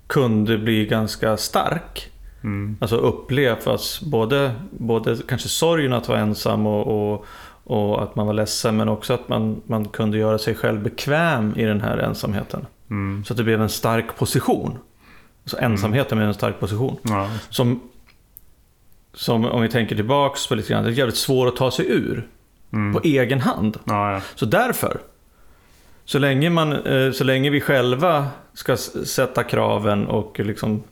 kunde 0.07 0.59
bli 0.59 0.87
ganska 0.87 1.37
stark. 1.37 2.11
Mm. 2.43 2.76
Alltså 2.80 2.97
upplevas 2.97 4.01
både, 4.01 4.55
både 4.70 5.16
kanske 5.28 5.49
sorgen 5.49 5.93
att 5.93 6.09
vara 6.09 6.18
ensam 6.20 6.66
och, 6.66 7.12
och, 7.14 7.26
och 7.64 8.02
att 8.02 8.16
man 8.16 8.26
var 8.26 8.34
ledsen 8.34 8.76
men 8.76 8.88
också 8.88 9.14
att 9.14 9.28
man, 9.28 9.62
man 9.66 9.88
kunde 9.88 10.18
göra 10.18 10.38
sig 10.38 10.54
själv 10.54 10.82
bekväm 10.82 11.52
i 11.56 11.64
den 11.64 11.80
här 11.80 11.98
ensamheten. 11.98 12.66
Mm. 12.90 13.24
Så 13.24 13.32
att 13.32 13.36
det 13.36 13.44
blev 13.44 13.62
en 13.62 13.68
stark 13.68 14.16
position. 14.16 14.78
Så 15.44 15.56
ensamheten 15.56 16.18
blev 16.18 16.28
en 16.28 16.34
stark 16.34 16.60
position. 16.60 16.96
Ja. 17.02 17.30
Som, 17.50 17.80
som 19.14 19.44
om 19.44 19.62
vi 19.62 19.68
tänker 19.68 19.96
tillbaks 19.96 20.46
på 20.46 20.54
lite 20.54 20.72
grann, 20.72 20.84
det 20.84 20.90
är 20.90 20.92
jävligt 20.92 21.16
svårt 21.16 21.48
att 21.48 21.56
ta 21.56 21.70
sig 21.70 21.86
ur 21.90 22.28
Mm. 22.72 22.92
på 22.94 23.00
egen 23.04 23.40
hand. 23.40 23.78
Ja, 23.84 24.12
ja. 24.12 24.20
Så 24.34 24.46
därför, 24.46 25.00
så 26.04 26.18
länge, 26.18 26.50
man, 26.50 26.72
eh, 26.72 27.12
så 27.12 27.24
länge 27.24 27.50
vi 27.50 27.60
själva 27.60 28.26
ska 28.54 28.76
sätta 28.76 29.42
kraven 29.44 30.06
och 30.06 30.40
liksom 30.40 30.82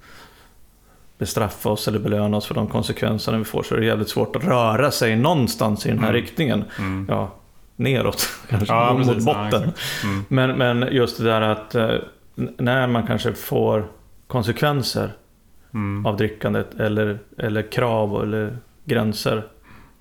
bestraffa 1.23 1.69
oss 1.71 1.89
eller 1.89 1.99
belöna 1.99 2.37
oss 2.37 2.47
för 2.47 2.55
de 2.55 2.67
konsekvenserna 2.69 3.39
vi 3.39 3.45
får 3.45 3.63
så 3.63 3.75
är 3.75 3.79
det 3.81 3.87
jävligt 3.87 4.09
svårt 4.09 4.37
att 4.37 4.45
röra 4.45 4.91
sig 4.91 5.17
någonstans 5.17 5.87
i 5.87 5.89
den 5.89 5.99
här 5.99 6.09
Mm. 6.11 6.23
riktningen. 6.23 6.65
Mm. 6.79 7.07
Ja, 7.11 7.31
neråt 7.77 8.27
kanske, 8.49 8.75
Ja, 8.75 8.95
mot 8.95 9.07
precis. 9.07 9.27
Ja, 9.27 9.35
botten. 9.51 9.63
exakt. 9.69 10.05
Mm. 10.05 10.25
Men, 10.29 10.51
men 10.59 10.89
just 10.95 11.19
det 11.19 11.25
där 11.25 11.41
att 11.41 11.75
eh, 11.75 11.91
när 12.59 12.87
man 12.87 13.07
kanske 13.07 13.33
får 13.33 13.87
konsekvenser 14.27 15.13
Mm. 15.75 16.07
av 16.07 16.17
drickandet 16.17 16.75
eller, 16.81 17.19
eller 17.39 17.63
krav 17.73 18.23
eller 18.23 18.57
gränser. 18.85 19.47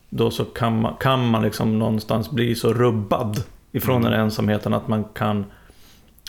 Då 0.10 0.32
så 0.32 0.46
kan 0.46 0.82
man, 0.82 0.94
kan 1.00 1.28
man 1.30 1.42
liksom 1.42 1.80
någonstans 1.80 2.32
bli 2.32 2.56
så 2.56 2.74
rubbad 2.74 3.44
ifrån 3.72 3.98
Mm. 4.02 4.12
den 4.12 4.22
ensamheten 4.22 4.74
att 4.74 4.88
man 4.88 5.04
kan 5.04 5.46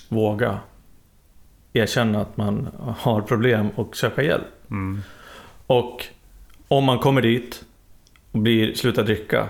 våga 0.09 0.59
erkänna 1.73 2.21
att 2.21 2.37
man 2.37 2.69
har 2.99 3.21
problem 3.21 3.69
och 3.77 3.97
söka 3.97 4.23
hjälp. 4.23 4.45
Mm. 4.73 5.03
Och 5.67 6.07
om 6.69 6.85
man 6.85 6.99
kommer 6.99 7.23
dit 7.23 7.65
och 8.33 8.39
blir, 8.39 8.75
slutar 8.75 9.05
dricka 9.05 9.49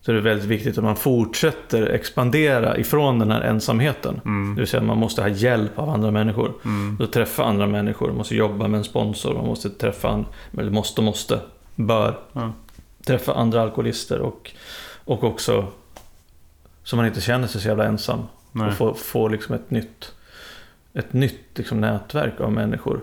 så 0.00 0.10
är 0.10 0.14
det 0.14 0.20
väldigt 0.20 0.46
viktigt 0.46 0.78
att 0.78 0.84
man 0.84 0.96
fortsätter 0.96 1.86
expandera 1.86 2.78
ifrån 2.78 3.18
den 3.18 3.30
här 3.30 3.40
ensamheten. 3.40 4.20
Mm. 4.24 4.54
Det 4.54 4.60
vill 4.60 4.68
säga 4.68 4.82
man 4.82 4.98
måste 4.98 5.22
ha 5.22 5.28
hjälp 5.28 5.78
av 5.78 5.90
andra 5.90 6.10
människor. 6.10 6.52
Mm. 6.64 6.96
Du 6.98 7.06
träffa 7.06 7.44
andra 7.44 7.66
människor, 7.66 8.06
man 8.08 8.16
måste 8.16 8.34
jobba 8.36 8.68
med 8.68 8.78
en 8.78 8.84
sponsor, 8.84 9.34
man 9.34 9.46
måste 9.46 9.70
träffa, 9.70 10.24
eller 10.58 10.70
måste, 10.70 11.02
måste, 11.02 11.40
bör 11.74 12.18
Ja. 12.32 12.52
träffa 13.06 13.34
andra 13.34 13.62
alkoholister 13.62 14.20
och, 14.20 14.50
och 15.04 15.24
också 15.24 15.66
så 16.84 16.96
man 16.96 17.06
inte 17.06 17.20
känner 17.20 17.46
sig 17.46 17.60
så 17.60 17.68
jävla 17.68 17.84
ensam. 17.84 18.20
Nej. 18.52 18.68
Och 18.68 18.74
få, 18.74 18.94
få 18.94 19.28
liksom 19.28 19.54
ett 19.54 19.70
nytt, 19.70 20.14
ett 20.94 21.12
nytt 21.12 21.40
liksom 21.54 21.80
nätverk 21.80 22.40
av 22.40 22.52
människor. 22.52 23.00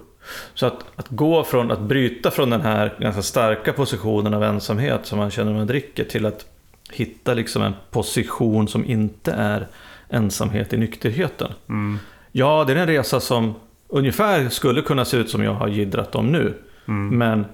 Så 0.54 0.66
att, 0.66 0.86
att 0.96 1.08
gå 1.10 1.44
från 1.44 1.72
att 1.72 1.80
bryta 1.80 2.32
från 2.32 2.50
den 2.50 2.62
här 2.62 2.96
ganska 3.00 3.22
starka 3.22 3.74
positionen 3.74 4.34
av 4.34 4.44
ensamhet 4.44 5.00
som 5.04 5.20
man 5.20 5.32
känner 5.32 5.52
när 5.52 5.58
man 5.58 5.68
dricker 5.68 6.04
till 6.04 6.26
att 6.26 6.46
hitta 6.92 7.34
liksom 7.34 7.62
en 7.62 7.74
position 7.92 8.68
som 8.68 8.86
inte 8.86 9.32
är 9.32 9.68
ensamhet 10.10 10.74
i 10.74 10.78
nykterheten. 10.78 11.52
Mm. 11.70 12.00
Ja, 12.32 12.64
det 12.68 12.74
är 12.74 12.78
en 12.78 12.88
resa 12.88 13.20
som 13.20 13.56
ungefär 13.88 14.50
skulle 14.50 14.82
kunna 14.82 15.06
se 15.06 15.18
ut 15.18 15.30
som 15.30 15.44
jag 15.44 15.54
har 15.54 15.68
gidrat 15.68 16.16
om 16.16 16.28
nu. 16.28 16.54
Mm. 16.88 17.18
Men 17.18 17.46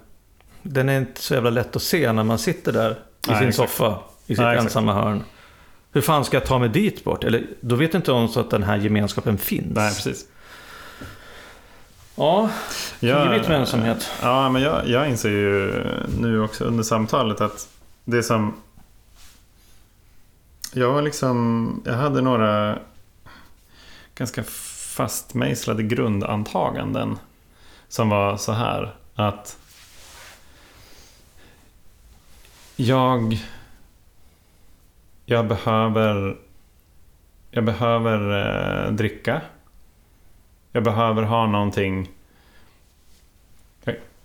den 0.62 0.90
är 0.90 0.98
inte 0.98 1.22
så 1.22 1.34
jävla 1.34 1.50
lätt 1.50 1.76
att 1.76 1.82
se 1.82 2.12
när 2.12 2.24
man 2.24 2.38
sitter 2.40 2.72
där 2.72 2.92
i 2.92 2.96
Nej, 3.28 3.40
sin 3.40 3.48
exakt. 3.48 3.72
soffa 3.72 4.00
i 4.26 4.36
sitt 4.36 4.38
Nej, 4.38 4.54
exakt. 4.54 4.66
ensamma 4.66 4.94
hörn. 4.94 5.24
Hur 5.92 6.02
fan 6.02 6.26
ska 6.26 6.38
jag 6.38 6.46
ta 6.46 6.60
mig 6.60 6.70
dit 6.70 7.04
bort? 7.04 7.24
Eller 7.24 7.44
då 7.62 7.76
vet 7.76 7.94
inte 7.94 8.12
ens 8.12 8.38
att 8.38 8.50
den 8.50 8.64
här 8.64 8.78
gemenskapen 8.78 9.38
finns. 9.38 9.76
Nej, 9.76 9.94
precis. 9.94 10.26
Ja, 12.16 12.50
med 13.00 13.52
ensamhet. 13.52 14.12
Ja, 14.22 14.50
men 14.50 14.62
jag, 14.62 14.88
jag 14.88 15.10
inser 15.10 15.30
ju 15.30 15.84
nu 16.20 16.42
också 16.42 16.64
under 16.64 16.84
samtalet 16.84 17.42
att 17.42 17.70
det 18.06 18.24
som... 18.24 18.54
Jag 20.74 20.94
var 20.94 21.02
liksom... 21.02 21.82
Jag 21.86 21.94
hade 21.94 22.22
några 22.22 22.80
ganska 24.16 24.44
fastmejslade 24.96 25.84
grundantaganden. 25.84 27.18
Som 27.88 28.10
var 28.10 28.38
så 28.38 28.52
här 28.52 28.96
att... 29.16 29.58
Jag... 32.76 33.40
Jag 35.26 35.48
behöver... 35.48 36.38
Jag 37.52 37.66
behöver 37.66 38.86
eh, 38.86 38.92
dricka. 38.92 39.42
Jag 40.76 40.84
behöver 40.84 41.24
ha 41.24 41.48
någonting 41.48 42.10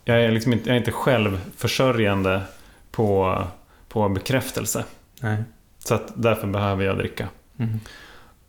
jag 0.05 0.25
är, 0.25 0.31
liksom 0.31 0.53
inte, 0.53 0.69
jag 0.69 0.75
är 0.75 0.79
inte 0.79 0.93
självförsörjande 0.93 2.43
på, 2.91 3.43
på 3.89 4.09
bekräftelse. 4.09 4.85
Nej. 5.21 5.45
Så 5.79 5.95
att 5.95 6.13
därför 6.15 6.47
behöver 6.47 6.85
jag 6.85 6.99
dricka. 6.99 7.29
Mm. 7.57 7.81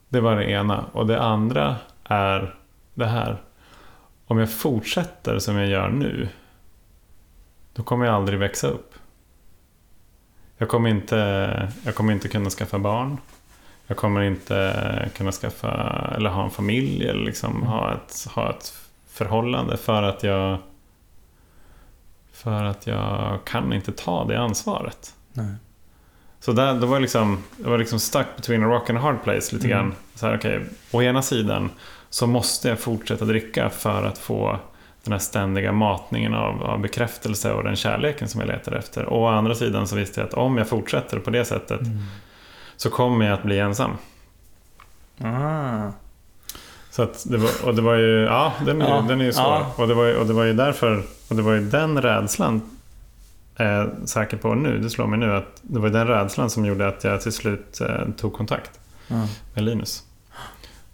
Det 0.10 0.20
var 0.20 0.36
det 0.36 0.52
ena. 0.52 0.86
Och 0.92 1.08
det 1.08 1.22
andra 1.22 1.76
är 2.04 2.56
det 2.94 3.06
här. 3.06 3.42
Om 4.28 4.38
jag 4.38 4.52
fortsätter 4.52 5.40
som 5.40 5.56
jag 5.56 5.68
gör 5.68 5.90
nu. 5.90 6.30
Då 7.74 7.84
kommer 7.84 8.06
jag 8.06 8.16
aldrig 8.16 8.40
växa 8.40 8.68
upp. 8.68 8.94
Jag 10.58 10.70
kommer 10.70 10.90
inte, 10.90 11.72
jag 11.86 11.96
kommer 11.96 12.14
inte 12.14 12.28
kunna 12.28 12.50
skaffa 12.50 12.80
barn. 12.80 13.18
Jag 13.92 13.98
kommer 13.98 14.22
inte 14.22 15.10
kunna 15.18 15.32
skaffa 15.32 15.72
eller 16.16 16.30
ha 16.30 16.44
en 16.44 16.52
familj 16.52 17.08
eller 17.08 17.26
liksom 17.26 17.56
Mm. 17.56 17.68
ha, 17.68 17.94
ett, 17.94 18.28
ha 18.36 18.50
ett 18.50 18.74
förhållande 19.08 19.78
för 19.78 20.04
att 20.04 20.24
jag 20.24 20.58
för 22.34 22.64
att 22.64 22.88
jag 22.88 23.40
kan 23.46 23.74
inte 23.74 23.92
ta 23.92 24.24
det 24.26 24.40
ansvaret. 24.40 25.14
Nej. 25.34 25.54
Så 26.40 26.52
där, 26.52 26.74
då 26.80 26.86
var 26.88 26.96
jag 26.96 27.02
liksom, 27.02 27.44
jag 27.64 27.70
var 27.70 27.78
liksom 27.78 28.00
stuck 28.00 28.28
between 28.36 28.64
a 28.64 28.68
rock 28.68 28.90
and 28.90 29.00
a 29.00 29.02
hard 29.02 29.24
place 29.24 29.56
lite 29.56 29.68
Mm. 29.68 29.78
grann. 29.78 29.96
Så 30.16 30.26
här, 30.28 30.38
okej, 30.38 30.60
å 30.92 31.02
ena 31.02 31.22
sidan 31.22 31.70
så 32.10 32.28
måste 32.28 32.70
jag 32.70 32.80
fortsätta 32.80 33.26
dricka 33.26 33.70
för 33.70 34.06
att 34.06 34.18
få 34.18 34.60
den 35.04 35.12
här 35.12 35.20
ständiga 35.20 35.72
matningen 35.72 36.34
av, 36.34 36.64
av 36.64 36.80
bekräftelse 36.80 37.54
och 37.54 37.64
den 37.64 37.76
kärleken 37.76 38.28
som 38.28 38.42
jag 38.42 38.48
letar 38.48 38.72
efter. 38.72 39.06
Och 39.06 39.22
å 39.22 39.28
andra 39.28 39.56
sidan 39.56 39.88
så 39.88 39.96
visste 39.96 40.20
jag 40.22 40.28
att 40.28 40.34
om 40.34 40.58
jag 40.58 40.70
fortsätter 40.70 41.20
på 41.20 41.30
det 41.30 41.46
sättet 41.46 41.82
Mm. 41.82 41.98
Så 42.82 42.90
kommer 42.90 43.26
jag 43.26 43.34
att 43.34 43.44
bli 43.44 43.60
ensam. 43.60 43.92
Ah. 45.22 45.92
Så 46.90 47.04
att 47.04 47.26
det 47.30 47.38
var, 47.38 47.50
och 47.66 47.76
det 47.76 47.82
var 47.82 47.96
ju, 47.96 48.20
ja 48.24 48.54
den 48.66 48.82
är, 48.82 48.90
Ja, 48.90 49.06
den 49.08 49.22
är 49.22 49.26
ju 49.26 49.34
svår. 49.34 49.44
ja. 49.46 49.74
Och, 49.78 49.88
det 49.88 49.94
var, 49.94 50.16
och 50.20 50.26
det 50.28 50.34
var 50.34 50.44
ju 50.44 50.54
därför, 50.54 51.04
och 51.30 51.36
det 51.36 51.42
var 51.42 51.54
ju 51.54 51.70
den 51.70 52.02
rädslan 52.02 52.78
är 53.56 53.72
jag 53.72 54.10
säker 54.10 54.38
på 54.38 54.54
nu, 54.56 54.78
det 54.80 54.90
slår 54.90 55.08
mig 55.08 55.20
nu 55.20 55.36
att 55.36 55.60
det 55.62 55.80
var 55.80 55.90
den 55.90 56.08
rädslan 56.08 56.50
som 56.50 56.66
gjorde 56.66 56.88
att 56.88 57.04
jag 57.04 57.22
till 57.22 57.32
slut 57.32 57.82
eh, 57.82 58.10
tog 58.18 58.34
kontakt 58.34 58.80
Ja. 59.08 59.28
med 59.54 59.64
Linus. 59.64 60.04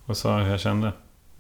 Och 0.06 0.18
sa 0.18 0.38
hur 0.40 0.50
jag 0.52 0.60
kände. 0.60 0.92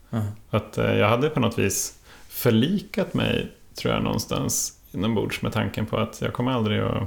Ja. 0.09 0.21
Att 0.49 0.77
eh, 0.77 0.93
jag 0.95 1.09
hade 1.09 1.29
på 1.29 1.39
något 1.39 1.59
vis 1.59 1.99
förlikat 2.29 3.13
mig, 3.13 3.51
tror 3.75 3.93
jag 3.93 4.03
någonstans 4.03 4.73
inombords 4.91 5.41
med 5.41 5.53
tanken 5.53 5.85
på 5.85 5.97
att 5.97 6.21
jag 6.21 6.33
kommer 6.33 6.51
aldrig 6.51 6.81
att 6.81 7.03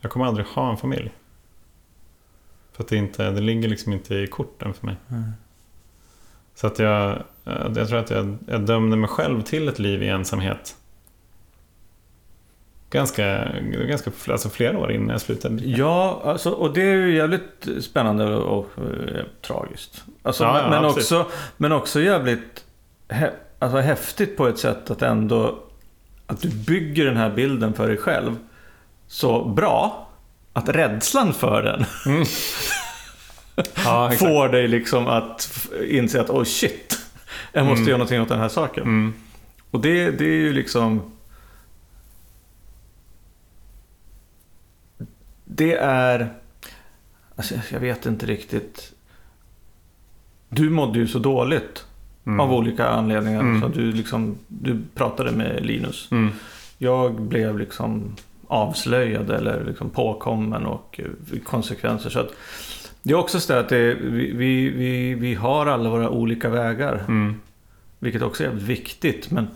jag 0.00 0.10
kommer 0.10 0.26
aldrig 0.26 0.46
ha 0.46 0.70
en 0.70 0.76
familj. 0.76 1.12
För 2.76 2.82
att 2.82 2.88
det, 2.88 2.96
inte, 2.96 3.30
det 3.30 3.40
ligger 3.40 3.68
liksom 3.68 3.92
inte 3.92 4.14
i 4.14 4.26
korten 4.26 4.74
för 4.74 4.86
mig. 4.86 4.96
Mm. 5.10 5.32
Så 6.54 6.66
att 6.66 6.78
jag, 6.78 7.10
eh, 7.44 7.70
jag 7.76 7.88
tror 7.88 7.98
att 7.98 8.10
jag, 8.10 8.38
jag 8.48 8.60
dömde 8.60 8.96
mig 8.96 9.08
själv 9.08 9.42
till 9.42 9.68
ett 9.68 9.78
liv 9.78 10.02
i 10.02 10.08
ensamhet. 10.08 10.76
Ganska, 12.90 13.52
ganska 13.88 14.10
alltså 14.28 14.48
flera 14.48 14.78
år 14.78 14.92
innan 14.92 15.08
jag 15.08 15.20
slutade. 15.20 15.64
Ja, 15.64 16.22
alltså, 16.24 16.50
och 16.50 16.74
det 16.74 16.82
är 16.82 16.94
ju 16.94 17.16
jävligt 17.16 17.68
spännande 17.80 18.36
och, 18.36 18.70
eh, 18.78 19.24
tragiskt. 19.42 20.04
Alltså, 20.22 20.44
Ja, 20.44 20.60
ja, 20.62 20.70
men, 20.70 20.84
absolut. 20.84 20.96
också, 20.96 21.26
men 21.56 21.72
också 21.72 22.00
jävligt 22.00 22.64
hä, 23.08 23.32
alltså, 23.58 23.78
häftigt 23.78 24.36
på 24.36 24.46
ett 24.48 24.58
sätt 24.58 24.90
att 24.90 25.02
ändå 25.02 25.62
att 26.26 26.40
du 26.40 26.48
bygger 26.48 27.04
den 27.04 27.16
här 27.16 27.30
bilden 27.30 27.74
för 27.74 27.88
dig 27.88 27.96
själv 27.96 28.36
så 29.06 29.44
bra 29.44 30.05
att 30.56 30.68
rädslan 30.68 31.34
för 31.34 31.62
den 31.62 31.84
Ja, 33.84 34.06
exakt. 34.12 34.18
får 34.18 34.48
dig 34.48 34.68
liksom 34.68 35.06
att 35.06 35.68
inse 35.88 36.20
att 36.20 36.30
oh 36.30 36.44
shit, 36.44 36.98
jag 37.52 37.66
måste 37.66 37.78
Mm. 37.80 37.88
göra 37.88 37.98
någonting 37.98 38.20
åt 38.22 38.28
den 38.28 38.38
här 38.40 38.48
saken. 38.48 38.82
Mm. 38.82 39.14
Och 39.70 39.80
det, 39.80 40.10
det 40.10 40.24
är 40.24 40.36
ju 40.36 40.52
liksom... 40.52 41.02
Det 45.44 45.74
är... 45.76 46.34
Alltså, 47.36 47.54
jag 47.72 47.80
vet 47.80 48.06
inte 48.06 48.26
riktigt. 48.26 48.92
Du 50.48 50.70
mådde 50.70 50.98
ju 50.98 51.06
så 51.08 51.18
dåligt 51.18 51.84
Mm. 52.26 52.40
av 52.40 52.52
olika 52.52 52.88
anledningar. 52.88 53.40
Mm. 53.40 53.60
Så 53.60 53.68
du, 53.68 53.92
liksom, 53.92 54.38
du 54.48 54.82
pratade 54.94 55.32
med 55.32 55.66
Linus. 55.66 56.08
Mm. 56.10 56.32
Jag 56.78 57.20
blev 57.20 57.58
liksom 57.58 58.16
avslöjad 58.48 59.30
eller 59.30 59.64
liksom 59.64 59.90
påkommen 59.90 60.66
och 60.66 61.00
eh, 61.02 61.40
konsekvenser. 61.44 62.10
Så 62.10 62.20
att 62.20 62.30
det 63.02 63.12
är 63.12 63.16
också 63.16 63.40
så 63.40 63.52
att 63.52 63.68
det, 63.68 63.94
vi, 63.94 64.32
vi, 64.32 64.70
vi, 64.70 65.14
vi 65.14 65.34
har 65.34 65.66
alla 65.66 65.90
våra 65.90 66.10
olika 66.10 66.48
vägar. 66.48 67.04
Mm. 67.08 67.40
Vilket 67.98 68.22
också 68.22 68.42
är 68.42 68.48
jävligt 68.48 68.64
viktigt. 68.64 69.30
Men 69.30 69.48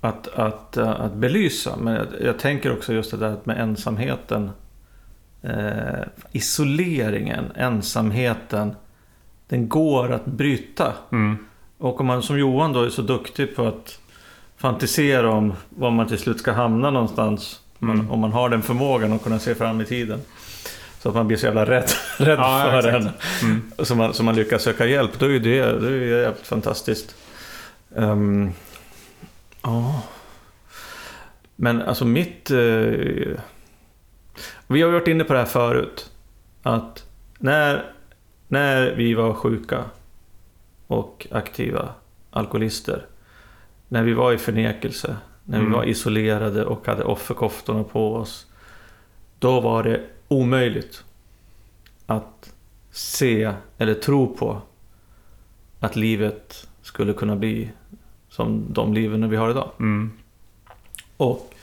att, 0.00 0.28
att, 0.28 0.76
eh, 0.76 0.90
att 0.90 1.14
belysa. 1.14 1.76
Men 1.76 1.94
jag, 1.94 2.06
jag 2.20 2.38
tänker 2.38 2.72
också 2.72 2.92
just 2.92 3.10
det 3.10 3.16
där 3.16 3.36
med 3.44 3.60
ensamheten. 3.60 4.50
Eh, 5.42 6.04
isoleringen, 6.32 7.44
ensamheten. 7.54 8.74
Den 9.48 9.68
går 9.68 10.12
att 10.12 10.24
bryta. 10.24 10.92
Mm. 11.12 11.36
Och 11.78 12.00
om 12.00 12.06
man 12.06 12.22
som 12.22 12.38
Johan 12.38 12.72
då 12.72 12.82
är 12.82 12.90
så 12.90 13.02
duktig 13.02 13.56
på 13.56 13.66
att 13.66 13.98
fantisera 14.56 15.30
om 15.30 15.52
var 15.68 15.90
man 15.90 16.06
till 16.06 16.18
slut 16.18 16.38
ska 16.38 16.52
hamna 16.52 16.90
någonstans. 16.90 17.60
Mm. 17.82 17.96
Man, 17.96 18.10
om 18.10 18.20
man 18.20 18.32
har 18.32 18.48
den 18.48 18.62
förmågan 18.62 19.12
att 19.12 19.22
kunna 19.22 19.38
se 19.38 19.54
fram 19.54 19.80
i 19.80 19.84
tiden. 19.84 20.20
Så 21.00 21.08
att 21.08 21.14
man 21.14 21.26
blir 21.26 21.36
så 21.36 21.46
jävla 21.46 21.64
rädd, 21.64 21.90
rädd 22.18 22.38
Ja, 22.38 22.68
för 22.70 22.78
exakt. 22.78 22.92
den. 23.40 23.50
Mm. 23.50 23.72
Så 23.78 23.94
man, 23.94 24.14
så 24.14 24.22
man 24.22 24.34
lyckas 24.36 24.62
söka 24.62 24.86
hjälp. 24.86 25.18
Då 25.18 25.26
är 25.26 25.40
det, 25.40 25.62
det 25.80 25.88
är 25.88 26.20
jävligt 26.22 26.46
fantastiskt. 26.46 27.14
Ehm, 27.96 28.50
Ja. 29.62 30.02
Men 31.56 31.82
alltså 31.82 32.04
mitt... 32.04 32.50
eh, 32.50 32.56
vi 34.66 34.82
har 34.82 34.90
varit 34.90 35.08
inne 35.08 35.24
på 35.24 35.32
det 35.32 35.38
här 35.38 35.46
förut. 35.46 36.10
Att 36.62 37.04
när, 37.38 37.84
när 38.48 38.90
vi 38.94 39.14
var 39.14 39.34
sjuka 39.34 39.84
och 40.86 41.26
aktiva 41.30 41.88
alkoholister. 42.30 43.06
När 43.88 44.02
vi 44.02 44.12
var 44.12 44.32
i 44.32 44.38
förnekelse. 44.38 45.16
När 45.44 45.58
vi 45.58 45.64
Mm. 45.64 45.76
var 45.78 45.84
isolerade 45.84 46.64
och 46.64 46.86
hade 46.86 47.04
offerkoftorna 47.04 47.84
på 47.84 48.14
oss. 48.14 48.46
Då 49.38 49.60
var 49.60 49.82
det 49.82 50.00
omöjligt 50.28 51.04
att 52.06 52.52
se 52.90 53.52
eller 53.78 53.94
tro 53.94 54.36
på 54.36 54.62
att 55.80 55.96
livet 55.96 56.68
skulle 56.82 57.12
kunna 57.12 57.36
bli 57.36 57.70
som 58.28 58.64
de 58.68 58.94
liven 58.94 59.30
vi 59.30 59.36
har 59.36 59.50
idag. 59.50 59.70
Mm. 59.80 60.12
Och 61.16 61.54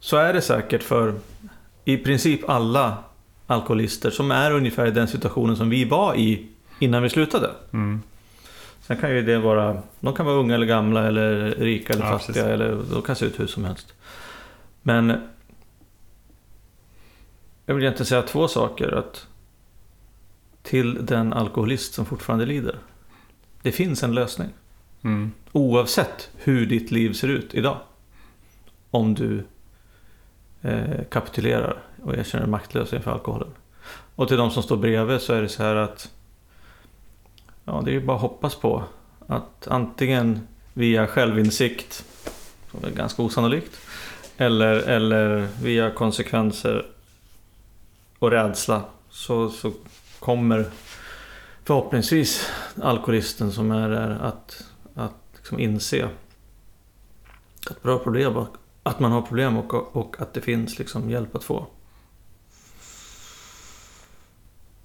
så 0.00 0.16
är 0.16 0.32
det 0.32 0.40
säkert 0.40 0.82
för 0.82 1.14
i 1.84 1.96
princip 1.96 2.48
alla 2.48 2.98
alkoholister 3.46 4.10
som 4.10 4.30
är 4.30 4.50
ungefär 4.52 4.86
i 4.86 4.90
den 4.90 5.08
situationen 5.08 5.56
som 5.56 5.70
vi 5.70 5.84
var 5.84 6.14
i 6.14 6.46
innan 6.78 7.02
vi 7.02 7.10
slutade. 7.10 7.50
Mm. 7.72 8.02
Sen 8.86 8.96
kan 8.96 9.10
ju 9.10 9.22
det 9.22 9.38
vara, 9.38 9.82
de 10.00 10.14
kan 10.14 10.26
vara 10.26 10.36
unga 10.36 10.54
eller 10.54 10.66
gamla 10.66 11.06
eller 11.06 11.50
rika 11.50 11.92
eller 11.92 12.04
Ja, 12.04 12.18
fattiga 12.18 12.34
precis. 12.44 12.50
eller 12.50 12.82
de 12.90 13.02
kan 13.02 13.16
se 13.16 13.26
ut 13.26 13.40
hur 13.40 13.46
som 13.46 13.64
helst. 13.64 13.94
Men 14.82 15.08
jag 17.66 17.74
vill 17.74 17.84
egentligen 17.84 18.06
säga 18.06 18.22
två 18.22 18.48
saker. 18.48 18.92
Att 18.92 19.26
till 20.62 21.06
den 21.06 21.32
alkoholist 21.32 21.94
som 21.94 22.06
fortfarande 22.06 22.46
lider. 22.46 22.78
Det 23.62 23.72
finns 23.72 24.02
en 24.02 24.14
lösning. 24.14 24.48
Mm. 25.02 25.32
Oavsett 25.52 26.30
hur 26.36 26.66
ditt 26.66 26.90
liv 26.90 27.12
ser 27.12 27.28
ut 27.28 27.54
idag. 27.54 27.76
Om 28.90 29.14
du 29.14 29.44
eh, 30.62 31.04
kapitulerar 31.10 31.82
och 32.02 32.14
erkänner 32.14 32.46
maktlös 32.46 32.92
inför 32.92 33.10
alkoholen. 33.10 33.48
Och 34.14 34.28
till 34.28 34.36
de 34.36 34.50
som 34.50 34.62
står 34.62 34.76
bredvid 34.76 35.20
så 35.20 35.32
är 35.32 35.42
det 35.42 35.48
så 35.48 35.62
här 35.62 35.76
att 35.76 36.10
Ja, 37.64 37.82
det 37.84 37.90
är 37.90 37.92
ju 37.92 38.04
bara 38.06 38.16
att 38.16 38.22
hoppas 38.22 38.54
på 38.54 38.84
att 39.26 39.68
antingen 39.68 40.48
via 40.72 41.06
självinsikt, 41.06 42.04
som 42.70 42.84
är 42.84 42.90
ganska 42.90 43.22
osannolikt, 43.22 43.80
eller, 44.36 44.72
eller 44.72 45.48
via 45.62 45.90
konsekvenser 45.90 46.86
och 48.18 48.30
rädsla 48.30 48.84
så, 49.10 49.50
så 49.50 49.72
kommer 50.18 50.66
förhoppningsvis 51.64 52.48
alkoholisten 52.82 53.52
som 53.52 53.70
är 53.70 53.88
där 53.88 54.10
att, 54.10 54.64
att 54.94 55.14
liksom 55.36 55.58
inse 55.58 56.08
att, 57.70 57.82
bra 57.82 57.98
problem, 57.98 58.44
att 58.82 59.00
man 59.00 59.12
har 59.12 59.22
problem 59.22 59.56
och, 59.56 59.96
och 59.96 60.16
att 60.20 60.34
det 60.34 60.40
finns 60.40 60.78
liksom 60.78 61.10
hjälp 61.10 61.34
att 61.34 61.44
få. 61.44 61.66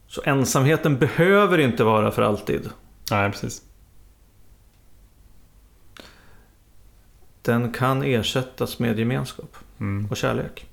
Så 0.09 0.21
ensamheten 0.25 0.97
behöver 0.97 1.57
inte 1.57 1.83
vara 1.83 2.11
för 2.11 2.21
alltid. 2.21 2.69
Nej, 3.11 3.31
precis. 3.31 3.61
Den 7.41 7.73
kan 7.73 8.03
ersättas 8.03 8.79
med 8.79 8.99
gemenskap 8.99 9.57
Mm. 9.79 10.07
och 10.11 10.17
kärlek. 10.17 10.65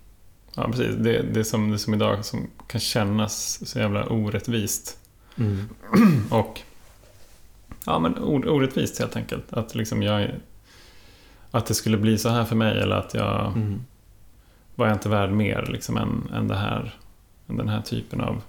Ja, 0.54 0.68
precis. 0.68 0.96
Det, 0.96 1.22
det, 1.22 1.44
som, 1.44 1.70
det 1.70 1.78
som 1.78 1.94
idag 1.94 2.24
som 2.24 2.46
kan 2.66 2.80
kännas 2.80 3.60
så 3.68 3.78
jävla 3.78 4.06
orättvist. 4.08 4.98
Och 6.30 6.60
ja, 7.86 7.98
men 7.98 8.14
or- 8.14 8.48
orättvist 8.48 8.98
helt 8.98 9.16
enkelt. 9.16 9.52
Att, 9.52 9.74
liksom 9.74 10.02
jag, 10.02 10.30
att 11.50 11.66
det 11.66 11.74
skulle 11.74 11.96
bli 11.96 12.18
så 12.18 12.28
här 12.28 12.44
för 12.44 12.56
mig 12.56 12.78
eller 12.80 12.96
att 12.96 13.14
jag 13.14 13.46
Mm. 13.56 13.80
var 14.74 14.86
jag 14.86 14.94
inte 14.96 15.08
värd 15.08 15.30
mer 15.30 15.66
liksom, 15.72 15.96
än, 15.96 16.28
än, 16.34 16.48
det 16.48 16.56
här, 16.56 16.94
än 17.48 17.56
den 17.56 17.68
här 17.68 17.82
typen 17.82 18.20
av, 18.20 18.42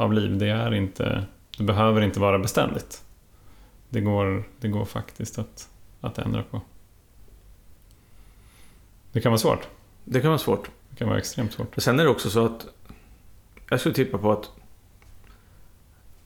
av 0.00 0.12
liv. 0.12 0.38
Det, 0.38 0.48
är 0.48 0.74
inte, 0.74 1.24
det 1.58 1.64
behöver 1.64 2.00
inte 2.00 2.20
vara 2.20 2.38
beständigt. 2.38 3.04
Det 3.88 4.00
går, 4.00 4.44
det 4.60 4.68
går 4.68 4.84
faktiskt 4.84 5.38
att, 5.38 5.68
att 6.00 6.18
ändra 6.18 6.42
på. 6.42 6.60
Det 9.12 9.20
kan 9.20 9.32
vara 9.32 9.38
svårt. 9.38 9.68
Det 10.04 10.20
kan 10.20 10.30
vara 10.30 10.38
svårt. 10.38 10.70
Det 10.90 10.96
kan 10.96 11.08
vara 11.08 11.18
extremt 11.18 11.52
svårt. 11.52 11.74
Sen 11.76 12.00
är 12.00 12.04
det 12.04 12.10
också 12.10 12.30
så 12.30 12.46
att 12.46 12.66
jag 13.70 13.80
skulle 13.80 13.94
tippa 13.94 14.18
på 14.18 14.32
att 14.32 14.50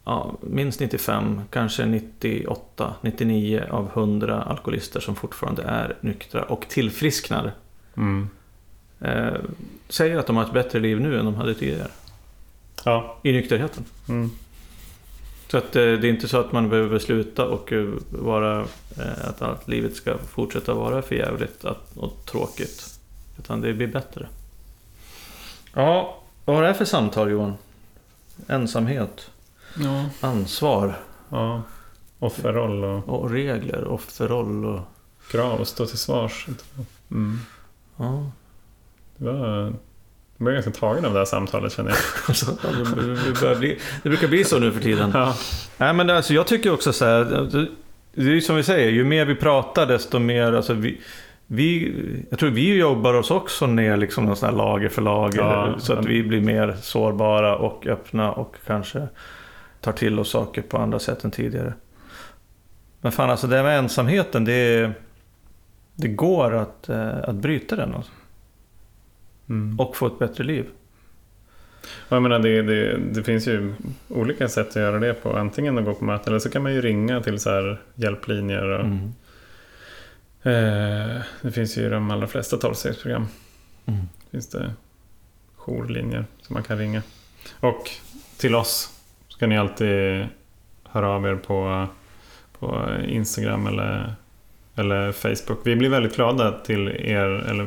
ja, 0.05 0.35
minst 0.41 0.81
95, 0.81 1.41
kanske 1.51 1.87
98, 1.87 2.95
99 3.01 3.65
av 3.71 3.91
100 3.95 4.43
alkoholister 4.43 5.01
som 5.01 5.17
fortfarande 5.17 5.63
är 5.63 5.97
nyktra 6.01 6.43
och 6.43 6.69
tillfrisknar 6.69 7.53
Mm. 7.97 8.29
eh, 9.01 9.35
säger 9.89 10.19
att 10.19 10.27
de 10.27 10.37
har 10.37 10.45
ett 10.45 10.53
bättre 10.53 10.81
liv 10.81 11.01
nu 11.01 11.19
än 11.19 11.25
de 11.25 11.35
hade 11.35 11.55
tidigare. 11.55 11.91
Ja. 12.85 13.17
I 13.23 13.33
nykterheten. 13.33 13.85
Mm. 14.09 14.31
Så 15.49 15.59
att 15.59 15.77
eh, 15.77 15.83
det 15.83 15.83
är 15.83 16.05
inte 16.05 16.29
så 16.29 16.41
att 16.41 16.53
man 16.53 16.69
behöver 16.69 16.99
sluta 16.99 17.47
och 17.47 17.73
eh, 17.73 17.89
vara, 18.09 18.61
eh, 18.99 19.29
att, 19.29 19.43
att 19.43 19.69
livet 19.69 19.97
ska 19.97 20.19
fortsätta 20.19 20.75
vara 20.75 21.03
för 21.03 21.15
jävligt 21.15 21.65
att, 21.65 21.97
och 21.97 22.25
tråkigt. 22.25 23.01
Utan 23.39 23.61
det 23.61 23.73
blir 23.75 23.87
bättre. 23.87 24.29
Ja, 25.73 26.19
vad 26.45 26.57
var 26.57 26.63
det 26.63 26.69
här 26.69 26.75
för 26.75 26.85
samtal 26.85 27.31
Johan? 27.31 27.55
Ensamhet, 28.47 29.31
Ja. 29.77 30.05
ansvar 30.21 30.97
ja. 31.29 31.63
Offerroll 32.19 32.85
och 32.85 33.09
och 33.09 33.31
regler, 33.31 33.85
offerroll 33.85 34.65
och... 34.65 34.81
krav 35.31 35.61
och 35.61 35.69
stå 35.69 35.87
till 35.87 35.99
svars. 35.99 36.47
Mm. 37.11 37.39
Ja. 37.97 38.31
Det 39.17 39.25
var... 39.25 39.73
Jag 40.39 40.45
blev 40.45 40.55
ganska 40.55 40.71
tagen 40.71 41.05
av 41.05 41.13
det 41.13 41.19
här 41.19 41.25
samtalet 41.27 41.73
känner 41.73 41.91
jag. 41.91 41.99
Alltså, 42.29 42.47
det, 43.49 43.57
bli, 43.59 43.79
det 44.03 44.09
brukar 44.09 44.29
bli 44.29 44.45
så 44.45 44.59
nu 44.59 44.73
för 44.73 44.81
tiden. 44.81 45.11
Ja. 45.15 45.35
Nej 45.79 45.93
men 45.95 46.11
alltså, 46.11 46.35
jag 46.35 46.47
tycker 46.47 46.73
också 46.73 46.93
så 46.93 47.05
här. 47.05 47.25
det- 47.25 47.67
Det 48.17 48.21
är 48.23 48.35
ju 48.35 48.41
som 48.41 48.57
vi 48.57 48.63
säger, 48.63 48.91
ju 48.91 49.05
mer 49.05 49.25
vi 49.27 49.35
pratar 49.35 49.87
desto 49.87 50.19
mer... 50.19 50.53
Alltså, 50.53 50.75
vi, 50.75 51.01
vi, 51.47 51.95
jag 52.31 52.39
tror 52.39 52.51
vi 52.51 52.75
jobbar 52.79 53.15
oss 53.15 53.31
också 53.31 53.67
ner 53.67 53.97
liksom 53.97 54.25
någon 54.27 54.37
sån 54.37 54.49
här 54.49 54.57
lager 54.57 54.89
för 54.89 55.03
lager. 55.03 55.39
Ja, 55.41 55.75
så 55.79 55.93
att 55.93 56.05
vi 56.07 56.23
blir 56.23 56.41
mer 56.41 56.77
sårbara 56.83 57.57
och 57.57 57.87
öppna 57.87 58.33
och 58.33 58.57
kanske 58.67 59.09
tar 59.81 59.93
till 59.93 60.19
oss 60.19 60.31
saker 60.31 60.63
på 60.63 60.79
andra 60.79 60.99
sätt 60.99 61.25
än 61.25 61.31
tidigare. 61.31 61.73
Men 63.01 63.13
fan 63.13 63.31
alltså 63.31 63.47
det 63.47 63.57
här 63.57 63.63
med 63.63 63.79
ensamheten, 63.79 64.45
det, 64.45 64.91
det 65.95 66.09
går 66.09 66.55
att, 66.55 66.89
eh, 66.89 67.19
att 67.29 67.35
bryta 67.35 67.77
den 67.77 67.95
alltså, 67.95 68.13
Mm. 69.49 69.81
och 69.81 69.97
få 69.97 70.07
ett 70.07 70.19
bättre 70.19 70.45
liv. 70.45 70.65
Ja, 71.83 72.17
Jag 72.17 72.23
menar, 72.23 72.39
det, 72.39 72.63
det, 72.63 72.99
det 72.99 73.23
finns 73.23 73.49
ju 73.49 73.75
olika 74.09 74.49
sätt 74.49 74.69
att 74.69 74.77
göra 74.77 74.99
det 74.99 75.15
på. 75.15 75.37
Antingen 75.37 75.79
att 75.79 75.85
gå 75.85 75.95
på 75.95 76.05
möten 76.05 76.29
eller 76.33 76.39
så 76.41 76.51
kan 76.51 76.63
man 76.63 76.75
ju 76.75 76.81
ringa 76.83 77.21
till 77.21 77.39
så 77.39 77.51
här 77.51 77.81
hjälplinjer. 77.95 78.65
Och, 78.69 78.81
Mm. 78.87 79.13
eh, 80.43 81.23
det 81.43 81.53
finns 81.53 81.79
ju 81.79 81.83
i 81.87 81.89
de 81.89 82.11
allra 82.11 82.27
flesta 82.27 82.57
tolvstegsprogram. 82.57 83.27
Mm. 83.87 84.01
finns 84.31 84.49
det 84.49 84.73
jourlinjer 85.57 86.25
som 86.43 86.55
man 86.55 86.63
kan 86.63 86.79
ringa. 86.79 87.03
Och 87.61 87.91
till 88.39 88.55
oss 88.55 88.91
ska 89.29 89.47
ni 89.47 89.59
alltid 89.59 90.27
höra 90.85 91.09
av 91.09 91.27
er 91.27 91.35
på, 91.37 91.87
på 92.59 92.89
Instagram 93.09 93.67
eller, 93.67 94.15
eller 94.77 95.13
Facebook. 95.13 95.59
Vi 95.65 95.77
blir 95.77 95.89
väldigt 95.89 96.17
glada 96.17 96.53
till 96.53 96.89
er, 96.89 97.27
eller 97.51 97.67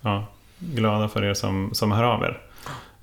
ja, 0.00 0.26
glada 0.58 1.08
för 1.08 1.24
er 1.24 1.34
som, 1.34 1.70
som 1.72 1.92
hör 1.92 2.04
av 2.04 2.22
er. 2.22 2.40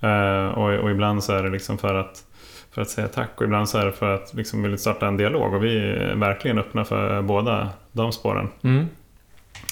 Eh, 0.01 0.47
och, 0.47 0.73
och 0.73 0.91
ibland 0.91 1.23
så 1.23 1.33
är 1.33 1.43
det 1.43 1.49
liksom 1.49 1.77
för 1.77 1.95
att, 1.95 2.23
för 2.71 2.81
att 2.81 2.89
säga 2.89 3.07
tack 3.07 3.29
och 3.35 3.43
ibland 3.43 3.69
så 3.69 3.77
är 3.77 3.85
det 3.85 3.91
för 3.91 4.15
att 4.15 4.33
liksom 4.33 4.63
vill 4.63 4.77
starta 4.77 5.07
en 5.07 5.17
dialog 5.17 5.53
och 5.53 5.63
vi 5.63 5.77
är 5.77 6.15
verkligen 6.15 6.59
öppna 6.59 6.85
för 6.85 7.21
båda 7.21 7.69
de 7.91 8.11
spåren. 8.11 8.49
Mm. 8.63 8.87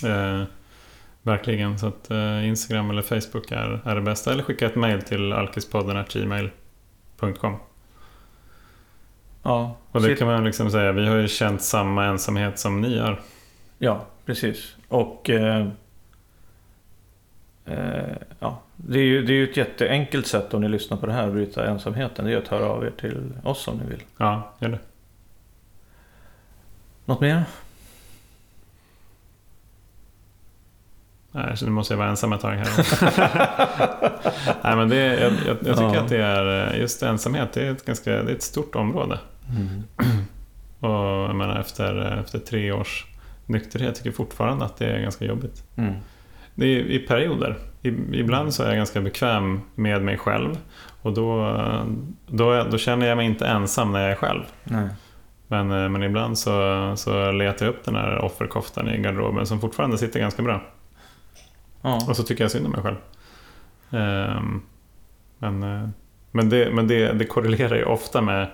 Eh, 0.06 0.44
verkligen, 1.22 1.80
så 1.80 1.88
att 1.88 2.12
eh, 2.12 2.48
Instagram 2.48 2.90
eller 2.90 3.02
Facebook 3.02 3.52
är, 3.52 3.80
är 3.86 3.96
det 3.96 4.02
bästa. 4.02 4.32
Eller 4.32 4.44
skicka 4.44 4.66
ett 4.66 4.76
mail 4.76 5.02
till 5.02 5.34
alkispodden.gmail.com 5.34 7.56
Ja, 9.44 9.78
Och 9.92 10.02
det 10.02 10.16
kan 10.16 10.28
man 10.28 10.44
liksom 10.44 10.72
säga, 10.72 10.92
vi 10.92 11.08
har 11.08 11.16
ju 11.16 11.28
känt 11.28 11.62
samma 11.62 12.06
ensamhet 12.06 12.60
som 12.60 12.82
ni 12.82 13.00
har. 13.00 13.20
Ja, 13.78 14.06
precis. 14.26 14.76
Och 14.88 15.30
ja, 18.40 18.62
det 18.76 19.00
är 19.00 19.04
ju 19.04 19.22
det 19.26 19.34
är 19.34 19.36
ju 19.36 19.50
ett 19.50 19.58
jätteenkelt 19.58 20.28
sätt 20.28 20.54
om 20.54 20.62
ni 20.62 20.70
lyssnar 20.70 20.98
på 20.98 21.06
det 21.06 21.14
här 21.14 21.28
och 21.28 21.34
bryta 21.34 21.66
ensamheten. 21.68 22.26
Det 22.26 22.34
är 22.34 22.38
att 22.38 22.48
höra 22.48 22.66
av 22.66 22.86
er 22.86 22.92
till 23.00 23.32
oss 23.44 23.68
om 23.68 23.78
ni 23.78 23.90
vill. 23.90 24.02
Ja, 24.18 24.54
gör 24.60 24.70
det. 24.70 24.80
Något 27.06 27.22
mer? 27.22 27.44
Nej, 31.32 31.58
så 31.58 31.66
nu 31.66 31.72
måste 31.72 31.94
jag 31.94 31.98
vara 31.98 32.10
ensam 32.10 32.34
ett 32.34 32.42
tag 32.42 32.52
här. 32.56 32.68
Nej, 34.64 34.76
men 34.76 34.90
det, 34.90 34.96
jag, 35.20 35.34
jag, 35.48 35.58
jag 35.66 35.78
tycker 35.78 35.94
Ja. 35.94 36.00
att 36.02 36.10
det 36.10 36.24
är 36.24 36.74
just 36.74 37.04
ensamhet, 37.04 37.54
det 37.54 37.68
är 37.68 37.72
ett, 37.72 37.86
ganska, 37.86 38.12
det 38.12 38.32
är 38.32 38.36
ett 38.36 38.44
stort 38.44 38.76
område. 38.76 39.20
Och 40.80 40.90
jag 40.90 41.36
menar, 41.36 41.60
efter, 41.60 42.20
efter 42.20 42.40
tre 42.40 42.72
års 42.72 43.06
nykterhet 43.46 43.96
tycker 43.96 44.10
jag 44.10 44.16
fortfarande 44.16 44.66
att 44.66 44.78
det 44.78 44.86
är 44.86 45.02
ganska 45.02 45.26
jobbigt. 45.26 45.64
Mm. 45.76 45.94
Det 46.60 46.66
är 46.66 46.80
i 46.80 47.00
perioder. 47.00 47.58
I, 47.82 47.88
ibland 48.20 48.54
så 48.54 48.64
är 48.64 48.68
jag 48.68 48.78
ganska 48.78 49.02
bekväm 49.02 49.62
med 49.76 50.02
mig 50.02 50.18
själv. 50.18 50.58
Och 51.02 51.14
då, 51.14 51.56
då, 52.28 52.64
då 52.64 52.78
känner 52.78 53.08
jag 53.08 53.18
mig 53.18 53.26
inte 53.26 53.48
ensam 53.48 53.92
när 53.92 54.02
jag 54.02 54.12
är 54.12 54.16
själv. 54.16 54.44
Nej. 54.64 54.90
Men, 55.48 55.72
eh, 55.72 55.90
men 55.90 56.04
ibland 56.04 56.38
så, 56.38 56.94
så 56.96 57.32
letar 57.32 57.66
jag 57.66 57.76
upp 57.76 57.86
den 57.86 57.96
här 57.96 58.18
offerkoftan 58.18 58.90
i 58.90 58.98
garderoben 58.98 59.46
som 59.46 59.62
fortfarande 59.62 59.98
sitter 59.98 60.20
ganska 60.20 60.42
bra. 60.42 60.62
Ja. 61.82 62.06
Och 62.10 62.16
så 62.16 62.24
tycker 62.24 62.44
jag 62.44 62.52
synd 62.52 62.66
om 62.66 62.72
mig 62.72 62.82
själv. 62.82 62.98
Ehm, 63.92 64.62
men 65.40 65.64
eh, 65.64 65.90
men, 66.32 66.50
det, 66.50 66.74
men 66.74 66.88
det, 66.88 67.14
det 67.14 67.26
korrelerar 67.26 67.76
ju 67.76 67.84
ofta 67.84 68.22
med 68.22 68.48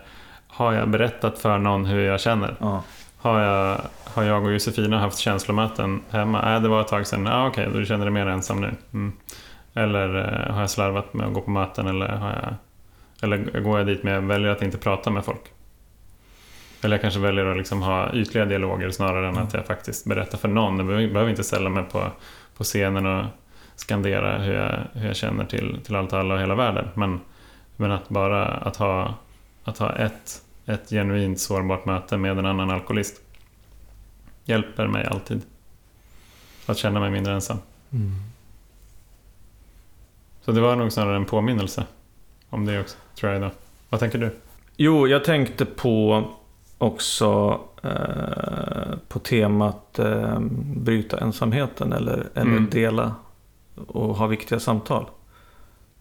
Har 0.48 0.74
jag 0.74 0.90
berättat 0.90 1.40
för 1.40 1.58
någon 1.58 1.86
hur 1.86 2.00
jag 2.00 2.22
känner? 2.22 2.56
Ja. 2.60 2.84
Har 3.26 3.40
jag, 3.40 3.82
har 4.04 4.24
jag 4.24 4.44
och 4.44 4.54
Josefina 4.54 5.00
haft 5.00 5.18
känslomöten 5.18 6.02
hemma? 6.10 6.42
Nej, 6.42 6.62
det 6.62 6.68
var 6.68 6.82
ett 6.82 6.88
tag 6.88 7.08
sedan. 7.08 7.28
Ah, 7.28 7.48
Okej, 7.48 7.86
känner 7.86 8.06
du 8.06 8.12
dig 8.12 8.12
mer 8.12 8.26
ensam 8.26 8.62
nu. 8.62 8.72
Mm. 8.94 9.14
Eller 9.74 10.16
eh, 10.16 10.54
har 10.54 10.62
jag 10.62 10.70
slarvat 10.70 11.14
med 11.14 11.28
att 11.28 11.34
gå 11.34 11.42
på 11.42 11.52
möten? 11.52 11.88
Eller, 11.88 12.08
har 12.08 12.30
jag, 12.30 12.56
eller 13.22 13.60
går 13.60 13.78
jag 13.78 13.88
dit 13.88 14.04
men 14.04 14.14
jag 14.14 14.22
väljer 14.22 14.52
att 14.52 14.62
inte 14.62 14.78
prata 14.78 15.10
med 15.10 15.26
folk? 15.26 15.42
Eller 16.82 16.96
jag 16.96 17.02
kanske 17.02 17.20
väljer 17.20 17.46
att 17.46 17.58
liksom 17.58 17.82
ha 17.82 18.14
ytliga 18.14 18.46
dialoger 18.46 18.92
snarare 18.92 19.28
än 19.28 19.38
att 19.38 19.54
jag 19.54 19.66
faktiskt 19.66 20.06
berättar 20.06 20.38
för 20.38 20.48
någon. 20.48 20.78
Jag 20.78 20.88
behöver 20.88 21.08
behöver 21.08 21.30
inte 21.30 21.44
ställa 21.44 21.70
mig 21.70 21.84
på, 21.84 22.04
på 22.58 22.64
scenen 22.64 23.06
och 23.06 23.26
skandera 23.76 24.38
hur 24.38 24.54
jag, 24.54 24.80
hur 24.94 25.08
jag 25.08 25.16
känner 25.16 25.46
till, 25.46 25.80
till 25.84 25.96
allt 25.96 26.14
och 26.14 26.20
alla 26.20 26.34
och 26.34 26.42
hela 26.42 26.56
världen. 26.56 26.88
Men, 26.94 27.20
men 27.76 27.92
att 27.92 28.10
bara 28.10 28.46
att 28.46 28.76
ha, 28.76 29.14
att 29.64 29.78
ha 29.78 29.92
ett, 29.92 30.42
ett 30.66 30.90
genuint 30.90 31.40
sårbart 31.40 31.86
möte 31.86 32.18
med 32.18 32.40
en 32.40 32.46
annan 32.46 32.70
alkoholist 32.70 33.22
hjälper 34.46 34.88
mig 34.88 35.06
alltid. 35.06 35.42
Att 36.66 36.78
känna 36.78 37.00
mig 37.00 37.12
mindre 37.12 37.34
ensam. 37.34 37.58
Mm. 37.92 38.12
Så 40.42 40.52
det 40.52 40.62
var 40.62 40.76
nog 40.76 40.92
snarare 40.92 41.16
en 41.16 41.26
påminnelse 41.26 41.86
om 42.50 42.66
det 42.66 42.80
också, 42.80 42.98
tror 43.16 43.32
jag 43.32 43.40
idag. 43.40 43.52
Vad 43.90 44.00
tänker 44.00 44.20
du? 44.20 44.36
Jo, 44.78 45.08
jag 45.08 45.24
tänkte 45.24 45.66
på 45.66 46.24
också 46.78 47.60
eh, 47.84 48.98
på 49.08 49.20
temat 49.20 50.00
eh, 50.00 50.40
bryta 50.76 51.18
ensamheten 51.18 51.94
eller, 51.94 52.28
eller 52.34 52.52
Mm. 52.52 52.70
dela 52.70 53.16
och 53.88 54.16
ha 54.16 54.28
viktiga 54.28 54.60
samtal. 54.60 55.06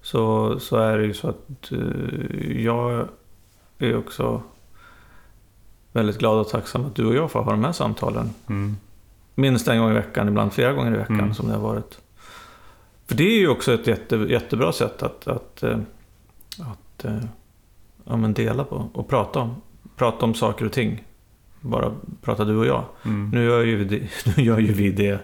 Så, 0.02 0.58
så 0.60 0.76
är 0.76 0.98
det 0.98 1.04
ju 1.04 1.14
så 1.14 1.28
att 1.28 1.72
eh, 1.72 2.60
jag 2.62 3.08
är 3.78 3.96
också 3.96 4.42
väldigt 5.94 6.18
glad 6.18 6.38
och 6.38 6.48
tacksam 6.48 6.84
att 6.84 6.94
du 6.94 7.06
och 7.06 7.14
jag 7.14 7.30
får 7.30 7.42
ha 7.42 7.50
de 7.50 7.64
här 7.64 7.72
samtalen. 7.72 8.30
Mm. 8.48 8.76
Minst 9.34 9.68
en 9.68 9.78
gång 9.78 9.90
i 9.90 9.94
veckan, 9.94 10.28
ibland 10.28 10.52
flera 10.52 10.72
gånger 10.72 10.94
i 10.94 10.98
veckan 10.98 11.20
Mm. 11.20 11.34
som 11.34 11.48
det 11.48 11.54
har 11.54 11.60
varit. 11.60 11.98
För 13.06 13.14
det 13.14 13.24
är 13.24 13.38
ju 13.38 13.48
också 13.48 13.72
ett 13.74 13.86
jätte, 13.86 14.16
jättebra 14.16 14.72
sätt 14.72 15.02
att, 15.02 15.28
att, 15.28 15.62
eh, 15.62 15.78
att 16.60 17.04
eh, 17.04 17.18
ja, 18.04 18.16
dela 18.16 18.64
på 18.64 18.88
och 18.94 19.08
prata 19.08 19.38
om. 19.40 19.54
Prata 19.96 20.24
om 20.26 20.34
saker 20.34 20.64
och 20.66 20.72
ting. 20.72 21.04
Bara 21.60 21.92
prata 22.22 22.44
du 22.44 22.56
och 22.56 22.66
jag. 22.66 22.84
Mm. 23.04 23.30
Nu 23.30 23.44
gör 23.44 23.60
ju 23.64 23.84
det, 23.84 24.00
nu 24.36 24.42
gör 24.44 24.58
ju 24.58 24.72
vi 24.72 24.90
det 24.90 25.18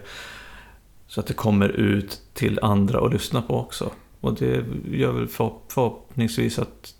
så 1.07 1.19
att 1.19 1.27
det 1.27 1.33
kommer 1.33 1.69
ut 1.69 2.21
till 2.33 2.59
andra 2.61 3.05
att 3.05 3.13
lyssna 3.13 3.41
på 3.41 3.59
också. 3.59 3.91
Och 4.21 4.33
det 4.33 4.65
gör 4.91 5.11
väl 5.11 5.27
förhopp- 5.27 5.61
förhoppningsvis 5.67 6.59
att 6.59 6.95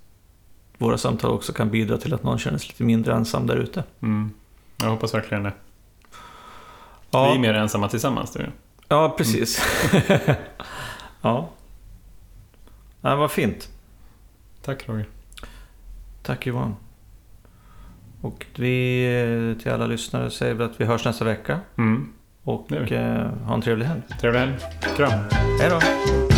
våra 0.81 0.97
samtal 0.97 1.31
också 1.31 1.53
kan 1.53 1.69
bidra 1.69 1.97
till 1.97 2.13
att 2.13 2.23
någon 2.23 2.39
känner 2.39 2.57
sig 2.57 2.67
lite 2.67 2.83
mindre 2.83 3.13
ensam 3.13 3.47
där 3.47 3.55
ute. 3.55 3.83
Mm. 4.01 4.31
Jag 4.77 4.89
hoppas 4.89 5.13
verkligen 5.13 5.43
det. 5.43 5.53
Ja. 7.11 7.29
Vi 7.29 7.35
är 7.35 7.39
mer 7.39 7.53
ensamma 7.53 7.89
tillsammans, 7.89 8.31
du. 8.33 8.45
Ja, 8.87 9.13
precis. 9.17 9.61
ja. 11.21 11.49
ja. 13.01 13.15
Vad 13.15 13.31
fint. 13.31 13.69
Tack 14.61 14.89
Roger. 14.89 15.05
Tack 16.23 16.45
Johan. 16.45 16.75
Och 18.21 18.45
vi 18.55 19.55
till 19.61 19.71
alla 19.71 19.85
lyssnare 19.87 20.31
säger 20.31 20.53
väl 20.53 20.69
att 20.69 20.81
vi 20.81 20.85
hörs 20.85 21.05
nästa 21.05 21.25
vecka. 21.25 21.59
Mm. 21.77 22.13
Och 22.43 22.71
eh, 22.71 23.31
ha 23.45 23.53
en 23.53 23.61
trevlig 23.61 23.85
helg. 23.85 24.01
Trevlig 24.21 24.39
helg. 24.39 24.53
Kram. 24.97 25.19
Hej 25.59 25.69
då! 25.69 26.30